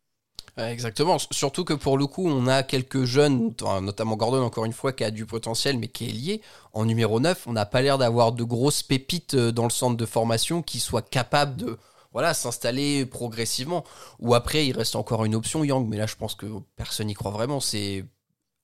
Exactement. 0.58 1.18
Surtout 1.30 1.64
que 1.64 1.72
pour 1.72 1.96
le 1.96 2.06
coup, 2.06 2.28
on 2.28 2.46
a 2.46 2.62
quelques 2.62 3.04
jeunes, 3.04 3.52
notamment 3.80 4.16
Gordon, 4.16 4.42
encore 4.42 4.64
une 4.66 4.72
fois, 4.72 4.92
qui 4.92 5.02
a 5.02 5.10
du 5.10 5.24
potentiel, 5.24 5.78
mais 5.78 5.88
qui 5.88 6.08
est 6.08 6.12
lié. 6.12 6.42
En 6.72 6.84
numéro 6.84 7.20
9, 7.20 7.46
on 7.46 7.52
n'a 7.52 7.64
pas 7.64 7.80
l'air 7.80 7.96
d'avoir 7.98 8.32
de 8.32 8.44
grosses 8.44 8.82
pépites 8.82 9.34
euh, 9.34 9.50
dans 9.52 9.64
le 9.64 9.70
centre 9.70 9.96
de 9.96 10.06
formation 10.06 10.62
qui 10.62 10.78
soient 10.80 11.02
capables 11.02 11.56
de 11.56 11.78
voilà, 12.12 12.34
s'installer 12.34 13.06
progressivement. 13.06 13.84
Ou 14.18 14.34
après, 14.34 14.66
il 14.66 14.76
reste 14.76 14.96
encore 14.96 15.24
une 15.24 15.34
option, 15.34 15.64
Yang, 15.64 15.88
mais 15.88 15.96
là, 15.96 16.06
je 16.06 16.16
pense 16.16 16.34
que 16.34 16.46
personne 16.76 17.06
n'y 17.06 17.14
croit 17.14 17.30
vraiment. 17.30 17.58
C'est 17.60 18.04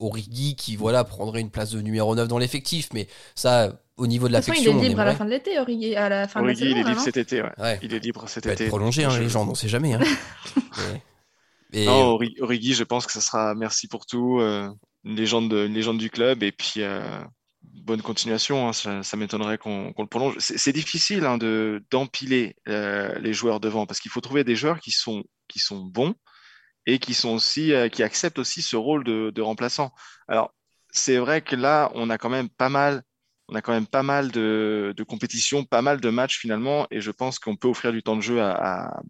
Origi 0.00 0.54
qui 0.54 0.76
voilà 0.76 1.02
prendrait 1.04 1.40
une 1.40 1.50
place 1.50 1.70
de 1.70 1.80
numéro 1.80 2.14
9 2.14 2.28
dans 2.28 2.38
l'effectif, 2.38 2.90
mais 2.92 3.08
ça 3.34 3.72
au 3.96 4.06
niveau 4.06 4.28
de 4.28 4.32
l'affection. 4.32 4.78
il 4.78 4.84
est 4.84 4.88
libre 4.90 5.00
à 5.00 5.04
la 5.06 5.14
fin 5.16 5.24
de 5.24 5.30
l'été, 5.30 5.58
Origi, 5.58 5.96
à 5.96 6.08
la 6.08 6.28
fin 6.28 6.40
de 6.40 6.46
la 6.46 6.54
saison, 6.54 6.66
il 6.66 6.72
est 6.72 6.74
libre 6.84 6.90
non 6.90 7.02
cet 7.02 7.16
été, 7.16 7.42
ouais. 7.42 7.80
Il 7.82 7.92
est 7.92 7.98
libre 7.98 8.28
cet 8.28 8.44
peut 8.44 8.52
été. 8.52 8.64
Être 8.64 8.68
prolongé, 8.68 9.04
hein, 9.04 9.18
les 9.18 9.28
gens, 9.28 9.48
on 9.48 9.56
sait 9.56 9.68
jamais. 9.68 9.94
Hein. 9.94 10.00
Mais- 10.56 11.02
Non, 11.74 12.14
Ori- 12.14 12.36
Origi, 12.40 12.74
je 12.74 12.84
pense 12.84 13.06
que 13.06 13.12
ça 13.12 13.20
sera 13.20 13.54
merci 13.54 13.88
pour 13.88 14.06
tout, 14.06 14.40
euh, 14.40 14.70
une 15.04 15.16
légende, 15.16 15.50
de- 15.50 15.64
légende 15.66 15.98
du 15.98 16.10
club 16.10 16.42
et 16.42 16.52
puis 16.52 16.82
euh, 16.82 17.00
bonne 17.62 18.02
continuation. 18.02 18.68
hein, 18.68 18.72
ça 18.72 19.16
m'étonnerait 19.16 19.58
qu'on 19.58 19.92
le 19.98 20.06
prolonge. 20.06 20.36
C'est 20.38 20.72
difficile 20.72 21.24
hein, 21.24 21.38
de 21.38 21.84
d'empiler 21.90 22.56
euh, 22.68 23.18
les 23.20 23.32
joueurs 23.32 23.60
devant 23.60 23.86
parce 23.86 24.00
qu'il 24.00 24.10
faut 24.10 24.20
trouver 24.20 24.44
des 24.44 24.56
joueurs 24.56 24.80
qui 24.80 24.90
sont 24.90 25.24
qui 25.48 25.58
sont 25.58 25.80
bons 25.84 26.14
et 26.86 26.98
qui 26.98 27.14
sont 27.14 27.30
aussi 27.30 27.72
euh, 27.72 27.88
qui 27.88 28.02
acceptent 28.02 28.38
aussi 28.38 28.62
ce 28.62 28.76
rôle 28.76 29.04
de, 29.04 29.40
remplaçant. 29.40 29.92
Alors 30.28 30.54
c'est 30.90 31.18
vrai 31.18 31.42
que 31.42 31.56
là, 31.56 31.90
on 31.94 32.10
a 32.10 32.18
quand 32.18 32.30
même 32.30 32.48
pas 32.48 32.68
mal. 32.68 33.02
On 33.48 33.54
a 33.54 33.62
quand 33.62 33.72
même 33.72 33.86
pas 33.86 34.02
mal 34.02 34.30
de, 34.30 34.94
compétitions, 35.08 35.64
pas 35.64 35.80
mal 35.82 36.00
de 36.00 36.10
matchs 36.10 36.38
finalement, 36.38 36.86
et 36.90 37.00
je 37.00 37.10
pense 37.10 37.38
qu'on 37.38 37.56
peut 37.56 37.68
offrir 37.68 37.92
du 37.92 38.02
temps 38.02 38.16
de 38.16 38.20
jeu 38.22 38.42
à- 38.42 39.02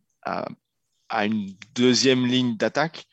à 1.09 1.27
une 1.27 1.51
deuxième 1.75 2.27
ligne 2.27 2.57
d'attaque. 2.57 3.05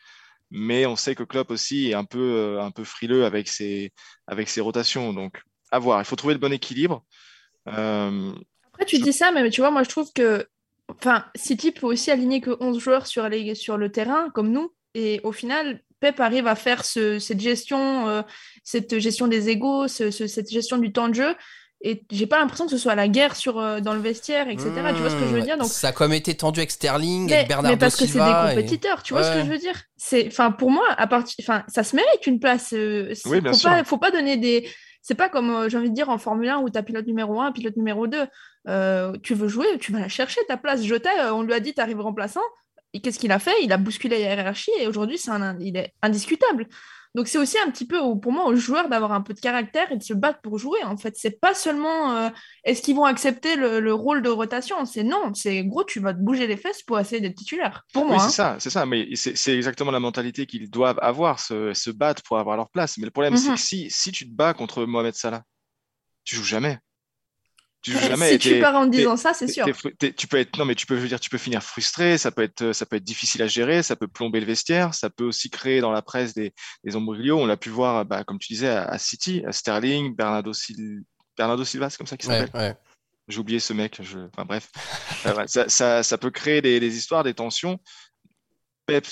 Mais 0.51 0.85
on 0.85 0.95
sait 0.95 1.15
que 1.15 1.23
Klopp 1.23 1.49
aussi 1.51 1.89
est 1.89 1.93
un 1.95 2.05
peu, 2.05 2.19
euh, 2.19 2.61
un 2.61 2.71
peu 2.71 2.83
frileux 2.83 3.25
avec 3.25 3.47
ses, 3.47 3.91
avec 4.27 4.47
ses 4.47 4.61
rotations. 4.61 5.11
Donc, 5.13 5.41
à 5.71 5.79
voir. 5.79 5.99
Il 6.01 6.05
faut 6.05 6.15
trouver 6.15 6.35
le 6.35 6.39
bon 6.39 6.53
équilibre. 6.53 7.03
Euh, 7.67 8.31
Après, 8.73 8.85
tu 8.85 8.99
dis 8.99 9.13
ça, 9.13 9.31
mais 9.31 9.49
tu 9.49 9.61
vois, 9.61 9.71
moi, 9.71 9.83
je 9.83 9.89
trouve 9.89 10.11
que 10.13 10.47
enfin, 10.87 11.25
City 11.35 11.71
peut 11.71 11.87
aussi 11.87 12.11
aligner 12.11 12.41
que 12.41 12.55
11 12.59 12.79
joueurs 12.79 13.07
sur, 13.07 13.27
les, 13.27 13.55
sur 13.55 13.77
le 13.77 13.91
terrain, 13.91 14.29
comme 14.29 14.51
nous. 14.51 14.71
Et 14.93 15.19
au 15.23 15.31
final, 15.31 15.81
Pep 15.99 16.19
arrive 16.19 16.47
à 16.47 16.55
faire 16.55 16.85
ce- 16.85 17.19
cette 17.19 17.39
gestion, 17.39 18.07
euh, 18.07 18.21
cette 18.63 18.99
gestion 18.99 19.27
des 19.27 19.49
égaux, 19.49 19.87
ce- 19.87 20.11
ce- 20.11 20.27
cette 20.27 20.49
gestion 20.51 20.77
du 20.77 20.91
temps 20.91 21.09
de 21.09 21.15
jeu. 21.15 21.35
Et 21.81 22.03
j'ai 22.09 22.25
pas 22.25 22.39
l'impression 22.39 22.65
que 22.65 22.71
ce 22.71 22.77
soit 22.77 22.95
la 22.95 23.07
guerre 23.07 23.35
sur, 23.35 23.59
euh, 23.59 23.79
dans 23.79 23.93
le 23.93 23.99
vestiaire, 23.99 24.47
etc. 24.49 24.71
tu 24.95 25.01
vois 25.01 25.09
ce 25.09 25.15
que 25.15 25.27
je 25.27 25.35
veux 25.35 25.41
dire? 25.41 25.57
Donc, 25.57 25.67
Ça 25.67 25.89
a 25.89 25.91
comme 25.91 26.13
été 26.13 26.35
tendu 26.35 26.59
avec 26.59 26.71
Sterling, 26.71 27.27
mais, 27.29 27.35
avec 27.35 27.47
Bernardo 27.47 27.75
mais 27.75 27.77
parce 27.77 27.95
que 27.95 28.05
c'est 28.07 28.19
des 28.19 28.29
et- 28.29 28.49
compétiteurs, 28.55 29.03
tu 29.03 29.13
vois 29.13 29.23
ce 29.23 29.33
que 29.33 29.45
je 29.45 29.51
veux 29.51 29.57
dire? 29.57 29.75
C'est, 29.97 30.27
enfin, 30.27 30.51
pour 30.51 30.71
moi, 30.71 30.85
à 30.97 31.05
partir, 31.05 31.35
enfin, 31.41 31.63
ça 31.67 31.83
se 31.83 31.95
mérite 31.95 32.25
une 32.25 32.39
place. 32.39 32.73
euh, 32.73 33.13
c'est- 33.13 33.29
Oui, 33.29 33.41
bien 33.41 33.51
faut 33.51 33.57
sûr. 33.59 33.69
pas, 33.69 33.83
faut 33.83 33.97
pas 33.97 34.11
donner 34.11 34.37
des. 34.37 34.67
C'est 35.01 35.13
pas 35.15 35.29
comme, 35.29 35.51
euh, 35.51 35.69
j'ai 35.69 35.77
envie 35.77 35.89
de 35.91 35.95
dire, 35.95 36.09
en 36.09 36.17
Formule 36.17 36.49
1 36.49 36.57
où 36.61 36.69
tu 36.69 36.79
as 36.79 36.83
pilote 36.83 37.05
numéro 37.05 37.39
1, 37.39 37.51
pilote 37.51 37.75
numéro 37.77 38.07
2. 38.07 38.25
Euh, 38.67 39.13
tu 39.21 39.35
veux 39.35 39.47
jouer, 39.47 39.67
tu 39.79 39.91
vas 39.91 39.99
la 39.99 40.07
chercher 40.09 40.41
ta 40.47 40.57
place. 40.57 40.83
Jota, 40.83 41.09
euh, 41.27 41.31
on 41.33 41.43
lui 41.43 41.53
a 41.53 41.59
dit, 41.59 41.75
tu 41.75 41.81
arrives 41.81 41.99
remplaçant. 42.01 42.41
Et 42.95 43.01
qu'est-ce 43.01 43.19
qu'il 43.19 43.31
a 43.33 43.39
fait? 43.39 43.53
Il 43.61 43.71
a 43.73 43.77
bousculé 43.77 44.19
la 44.23 44.35
hiérarchie 44.35 44.71
et 44.79 44.87
aujourd'hui, 44.87 45.17
c'est 45.17 45.31
un, 45.31 45.57
il 45.59 45.75
est 45.77 45.93
indiscutable. 46.01 46.67
Donc 47.13 47.27
c'est 47.29 47.37
aussi 47.37 47.57
un 47.59 47.69
petit 47.71 47.87
peu, 47.87 47.97
pour 48.19 48.31
moi, 48.31 48.45
aux 48.45 48.55
joueurs 48.55 48.89
d'avoir 48.89 49.11
un 49.13 49.21
peu 49.21 49.33
de 49.33 49.39
caractère 49.39 49.89
et 49.91 49.97
de 49.97 50.03
se 50.03 50.13
battre 50.13 50.39
pour 50.41 50.57
jouer. 50.57 50.83
En 50.83 50.97
fait, 50.97 51.13
c'est 51.17 51.39
pas 51.39 51.53
seulement 51.53 52.15
euh, 52.15 52.29
est-ce 52.65 52.81
qu'ils 52.81 52.95
vont 52.95 53.05
accepter 53.05 53.55
le, 53.55 53.79
le 53.79 53.93
rôle 53.93 54.21
de 54.21 54.29
rotation? 54.29 54.83
C'est 54.85 55.03
non, 55.03 55.33
c'est 55.33 55.63
gros, 55.63 55.83
tu 55.85 55.99
vas 56.01 56.13
te 56.13 56.19
bouger 56.19 56.47
les 56.47 56.57
fesses 56.57 56.83
pour 56.83 56.99
essayer 56.99 57.21
d'être 57.21 57.35
titulaire. 57.35 57.83
Pour 57.93 58.05
moi. 58.05 58.15
oui, 58.15 58.21
hein. 58.21 58.27
c'est 58.29 58.35
ça, 58.35 58.55
c'est 58.59 58.69
ça. 58.69 58.85
Mais 58.85 59.07
c'est 59.15 59.55
exactement 59.55 59.91
la 59.91 59.99
mentalité 60.01 60.45
qu'ils 60.45 60.69
doivent 60.69 60.99
avoir, 61.01 61.39
se, 61.39 61.73
se 61.73 61.89
battre 61.89 62.21
pour 62.23 62.37
avoir 62.37 62.57
leur 62.57 62.69
place. 62.69 62.97
Mais 62.97 63.05
le 63.05 63.11
problème, 63.11 63.35
c'est 63.37 63.49
Mhm. 63.49 63.55
que 63.55 63.61
si, 63.61 63.89
si 63.89 64.11
tu 64.11 64.25
te 64.29 64.33
bats 64.35 64.53
contre 64.53 64.85
Mohamed 64.85 65.15
Salah, 65.15 65.43
tu 66.25 66.35
joues 66.35 66.43
jamais. 66.43 66.79
Jamais. 67.91 68.31
si 68.31 68.39
tu 68.39 68.59
pars 68.59 68.75
en 68.75 68.85
disant 68.85 69.15
ça, 69.17 69.33
c'est 69.33 69.47
sûr. 69.47 69.65
tu 70.17 70.27
peux 70.27 70.37
être, 70.37 70.57
non, 70.57 70.65
mais 70.65 70.75
tu 70.75 70.85
peux 70.85 70.95
je 70.95 71.01
veux 71.01 71.07
dire, 71.07 71.19
tu 71.19 71.29
peux 71.29 71.37
finir 71.37 71.61
frustré, 71.63 72.17
ça 72.17 72.31
peut 72.31 72.41
être, 72.43 72.71
ça 72.73 72.85
peut 72.85 72.95
être 72.95 73.03
difficile 73.03 73.41
à 73.41 73.47
gérer, 73.47 73.83
ça 73.83 73.95
peut 73.95 74.07
plomber 74.07 74.39
le 74.39 74.45
vestiaire, 74.45 74.93
ça 74.93 75.09
peut 75.09 75.23
aussi 75.25 75.49
créer 75.49 75.81
dans 75.81 75.91
la 75.91 76.01
presse 76.01 76.33
des, 76.33 76.53
des 76.83 76.95
embryos. 76.95 77.37
On 77.39 77.45
l'a 77.45 77.57
pu 77.57 77.69
voir, 77.69 78.05
bah, 78.05 78.23
comme 78.23 78.39
tu 78.39 78.53
disais, 78.53 78.69
à, 78.69 78.83
à 78.85 78.97
City, 78.97 79.43
à 79.47 79.51
Sterling, 79.51 80.15
Bernardo, 80.15 80.53
Sil- 80.53 81.03
Bernardo 81.37 81.63
Silva, 81.65 81.89
c'est 81.89 81.97
comme 81.97 82.07
ça 82.07 82.17
qu'il 82.17 82.29
Ouais, 82.29 82.39
s'appelle. 82.45 82.61
ouais. 82.61 82.75
J'ai 83.27 83.39
oublié 83.39 83.59
ce 83.59 83.73
mec. 83.73 83.99
Je... 84.03 84.19
Enfin 84.33 84.45
bref, 84.45 84.69
Euh, 85.25 85.35
ouais, 85.35 85.47
ça, 85.47 85.67
ça, 85.67 86.03
ça 86.03 86.17
peut 86.19 86.29
créer 86.29 86.61
des, 86.61 86.79
des 86.79 86.95
histoires, 86.97 87.23
des 87.23 87.33
tensions. 87.33 87.79
Pep, 88.85 89.07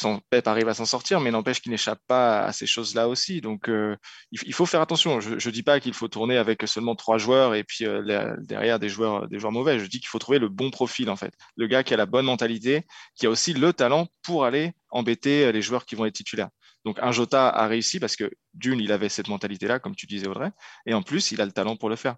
arrive 0.45 0.67
à 0.67 0.73
s'en 0.73 0.85
sortir, 0.85 1.19
mais 1.19 1.31
n'empêche 1.31 1.61
qu'il 1.61 1.71
n'échappe 1.71 1.99
pas 2.07 2.43
à 2.43 2.53
ces 2.53 2.65
choses-là 2.65 3.07
aussi. 3.07 3.41
Donc, 3.41 3.69
euh, 3.69 3.95
il, 4.31 4.53
faut 4.53 4.65
faire 4.65 4.81
attention. 4.81 5.19
Je 5.19 5.33
ne 5.33 5.53
dis 5.53 5.63
pas 5.63 5.79
qu'il 5.79 5.93
faut 5.93 6.07
tourner 6.07 6.37
avec 6.37 6.63
seulement 6.67 6.95
trois 6.95 7.17
joueurs 7.17 7.55
et 7.55 7.63
puis 7.63 7.85
euh, 7.85 8.35
derrière 8.39 8.79
des 8.79 8.89
joueurs, 8.89 9.27
des 9.27 9.39
joueurs 9.39 9.51
mauvais. 9.51 9.79
Je 9.79 9.85
dis 9.85 9.99
qu'il 9.99 10.07
faut 10.07 10.19
trouver 10.19 10.39
le 10.39 10.49
bon 10.49 10.69
profil, 10.69 11.09
en 11.09 11.15
fait. 11.15 11.33
Le 11.55 11.67
gars 11.67 11.83
qui 11.83 11.93
a 11.93 11.97
la 11.97 12.05
bonne 12.05 12.25
mentalité, 12.25 12.83
qui 13.15 13.25
a 13.25 13.29
aussi 13.29 13.53
le 13.53 13.73
talent 13.73 14.07
pour 14.21 14.45
aller 14.45 14.73
embêter 14.89 15.45
euh, 15.45 15.51
les 15.51 15.61
joueurs 15.61 15.85
qui 15.85 15.95
vont 15.95 16.05
être 16.05 16.13
titulaires. 16.13 16.49
Donc, 16.85 16.99
un 17.01 17.11
Jota 17.11 17.49
a 17.49 17.67
réussi 17.67 17.99
parce 17.99 18.15
que 18.15 18.31
d'une, 18.53 18.79
il 18.79 18.91
avait 18.91 19.09
cette 19.09 19.27
mentalité-là, 19.27 19.79
comme 19.79 19.95
tu 19.95 20.05
disais, 20.05 20.27
Audrey, 20.27 20.51
et 20.85 20.93
en 20.93 21.01
plus, 21.01 21.31
il 21.31 21.41
a 21.41 21.45
le 21.45 21.51
talent 21.51 21.77
pour 21.77 21.89
le 21.89 21.95
faire. 21.95 22.17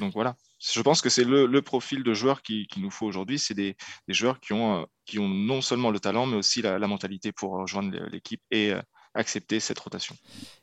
Donc 0.00 0.12
voilà. 0.14 0.36
Je 0.72 0.80
pense 0.80 1.02
que 1.02 1.10
c'est 1.10 1.24
le, 1.24 1.62
profil 1.62 2.02
de 2.02 2.14
joueur 2.14 2.42
qu'il 2.42 2.66
qui 2.66 2.80
nous 2.80 2.90
faut 2.90 3.06
aujourd'hui. 3.06 3.38
C'est 3.38 3.54
des, 3.54 3.76
joueurs 4.08 4.40
qui 4.40 4.52
ont, 4.52 4.80
euh, 4.80 4.84
qui 5.04 5.18
ont 5.18 5.28
non 5.28 5.60
seulement 5.60 5.90
le 5.90 6.00
talent, 6.00 6.26
mais 6.26 6.36
aussi 6.36 6.62
la, 6.62 6.78
mentalité 6.86 7.32
pour 7.32 7.52
rejoindre 7.52 7.96
l'équipe 8.10 8.40
et 8.50 8.72
euh, 8.72 8.80
accepter 9.14 9.60
cette 9.60 9.78
rotation. 9.78 10.16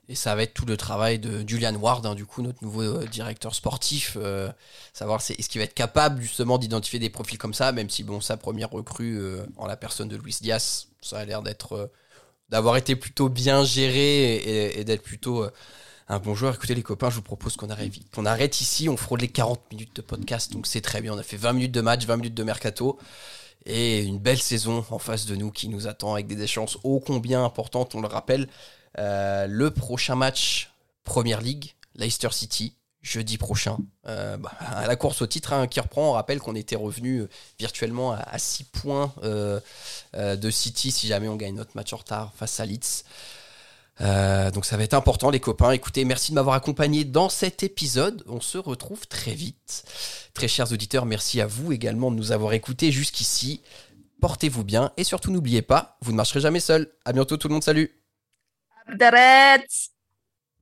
Et 0.07 0.15
ça 0.15 0.36
va 0.36 0.43
être 0.43 0.53
tout 0.53 0.65
le 0.65 0.75
travail 0.75 1.19
de 1.19 1.47
Julian 1.47 1.75
Ward, 1.75 2.05
hein, 2.05 2.15
du 2.15 2.25
coup, 2.25 2.41
notre 2.41 2.63
nouveau 2.63 2.82
euh, 2.82 3.05
directeur 3.05 3.53
sportif. 3.53 4.17
savoir 4.93 5.21
est-ce 5.21 5.47
qu'il 5.47 5.59
va 5.59 5.65
être 5.65 5.75
capable 5.75 6.21
justement 6.21 6.57
d'identifier 6.57 6.99
des 6.99 7.11
profils 7.11 7.38
comme 7.38 7.53
ça, 7.53 7.71
même 7.71 7.89
si 7.89 8.03
bon, 8.03 8.21
sa 8.21 8.38
première 8.38 8.71
recrue 8.71 9.21
en 9.57 9.67
la 9.67 9.77
personne 9.77 10.07
de 10.07 10.17
Luis 10.17 10.38
Diaz, 10.41 10.88
ça 11.01 11.19
a 11.19 11.25
l'air 11.25 11.43
d'être 11.43 11.91
d'avoir 12.49 12.75
été 12.75 12.97
plutôt 12.97 13.29
bien 13.29 13.63
géré 13.63 14.75
et, 14.77 14.84
d'être 14.84 15.03
plutôt 15.03 15.45
un. 16.12 16.51
Écoutez 16.53 16.76
les 16.76 16.84
copains, 16.84 17.09
je 17.09 17.16
vous 17.16 17.22
propose 17.22 17.55
qu'on 17.55 17.70
arrête, 17.70 17.93
qu'on 18.14 18.26
arrête 18.26 18.62
ici. 18.62 18.89
On 18.89 18.97
frôle 18.97 19.20
les 19.20 19.28
40 19.28 19.62
minutes 19.72 19.95
de 19.95 20.01
podcast, 20.01 20.51
donc 20.51 20.68
c'est 20.68 20.82
très 20.82 21.01
bien. 21.01 21.14
On 21.14 21.18
a 21.18 21.24
fait 21.24 21.38
20 21.38 21.53
minutes 21.53 21.72
de 21.72 21.82
match, 21.82 22.05
20 22.05 22.18
minutes 22.18 22.34
de 22.34 22.43
mercato. 22.43 22.99
Et 23.66 24.03
une 24.03 24.20
belle 24.20 24.41
saison 24.41 24.84
en 24.89 24.99
face 24.99 25.26
de 25.26 25.36
nous 25.36 25.51
qui 25.51 25.70
nous 25.70 25.88
attend 25.88 26.14
avec 26.14 26.28
des 26.28 26.41
échéances 26.41 26.78
ô 26.84 26.99
combien 26.99 27.43
importantes, 27.43 27.95
on 27.95 28.01
le 28.01 28.07
rappelle. 28.07 28.47
Euh, 28.97 29.47
le 29.47 29.72
prochain 29.72 30.16
match 30.16 30.74
Première 31.03 31.41
League, 31.41 31.76
Leicester 31.95 32.30
City, 32.32 32.76
jeudi 33.01 33.38
prochain. 33.38 33.78
Euh, 34.07 34.38
bah, 34.38 34.51
à 34.59 34.88
la 34.88 34.95
course 34.95 35.22
au 35.22 35.28
titre 35.28 35.53
hein, 35.53 35.68
qui 35.68 35.80
reprend, 35.80 36.09
on 36.09 36.14
rappelle 36.14 36.39
qu'on 36.39 36.55
était 36.55 36.76
revenu 36.76 37.20
euh, 37.20 37.30
virtuellement 37.59 38.12
à 38.14 38.38
6 38.38 38.64
points 38.66 39.14
de 39.24 40.49
City 40.49 40.91
si 40.91 41.07
jamais 41.07 41.28
on 41.28 41.36
gagne 41.36 41.55
notre 41.55 41.76
match 41.76 41.93
en 41.93 41.97
retard 41.97 42.34
face 42.36 42.59
à 42.59 42.66
Leeds. 42.66 43.05
Euh, 44.02 44.49
donc 44.52 44.66
ça 44.66 44.78
va 44.78 44.84
être 44.84 44.93
important 44.93 45.30
les 45.30 45.39
copains. 45.39 45.72
Écoutez, 45.72 46.06
merci 46.06 46.32
de 46.32 46.36
m'avoir 46.36 46.56
accompagné 46.56 47.04
dans 47.04 47.30
cet 47.30 47.64
épisode. 47.64 48.24
On 48.28 48.41
se 48.41 48.58
retrouve 48.58 49.08
très 49.08 49.34
vite. 49.34 49.84
Très 50.34 50.47
chers 50.47 50.72
auditeurs, 50.72 51.06
merci 51.06 51.41
à 51.41 51.47
vous 51.47 51.72
également 51.72 52.12
de 52.12 52.16
nous 52.16 52.32
avoir 52.32 52.54
écoutés 52.54 52.91
jusqu'ici. 52.91 53.62
Portez-vous 54.22 54.64
bien 54.64 54.91
et 54.97 55.04
surtout 55.04 55.32
n'oubliez 55.32 55.62
pas, 55.62 55.97
vous 56.02 56.12
ne 56.12 56.18
marcherez 56.18 56.41
jamais 56.41 56.60
seul. 56.60 56.91
À 57.06 57.14
bientôt 57.14 57.38
tout 57.38 57.47
le 57.47 57.54
monde, 57.54 57.64
salut 57.64 58.02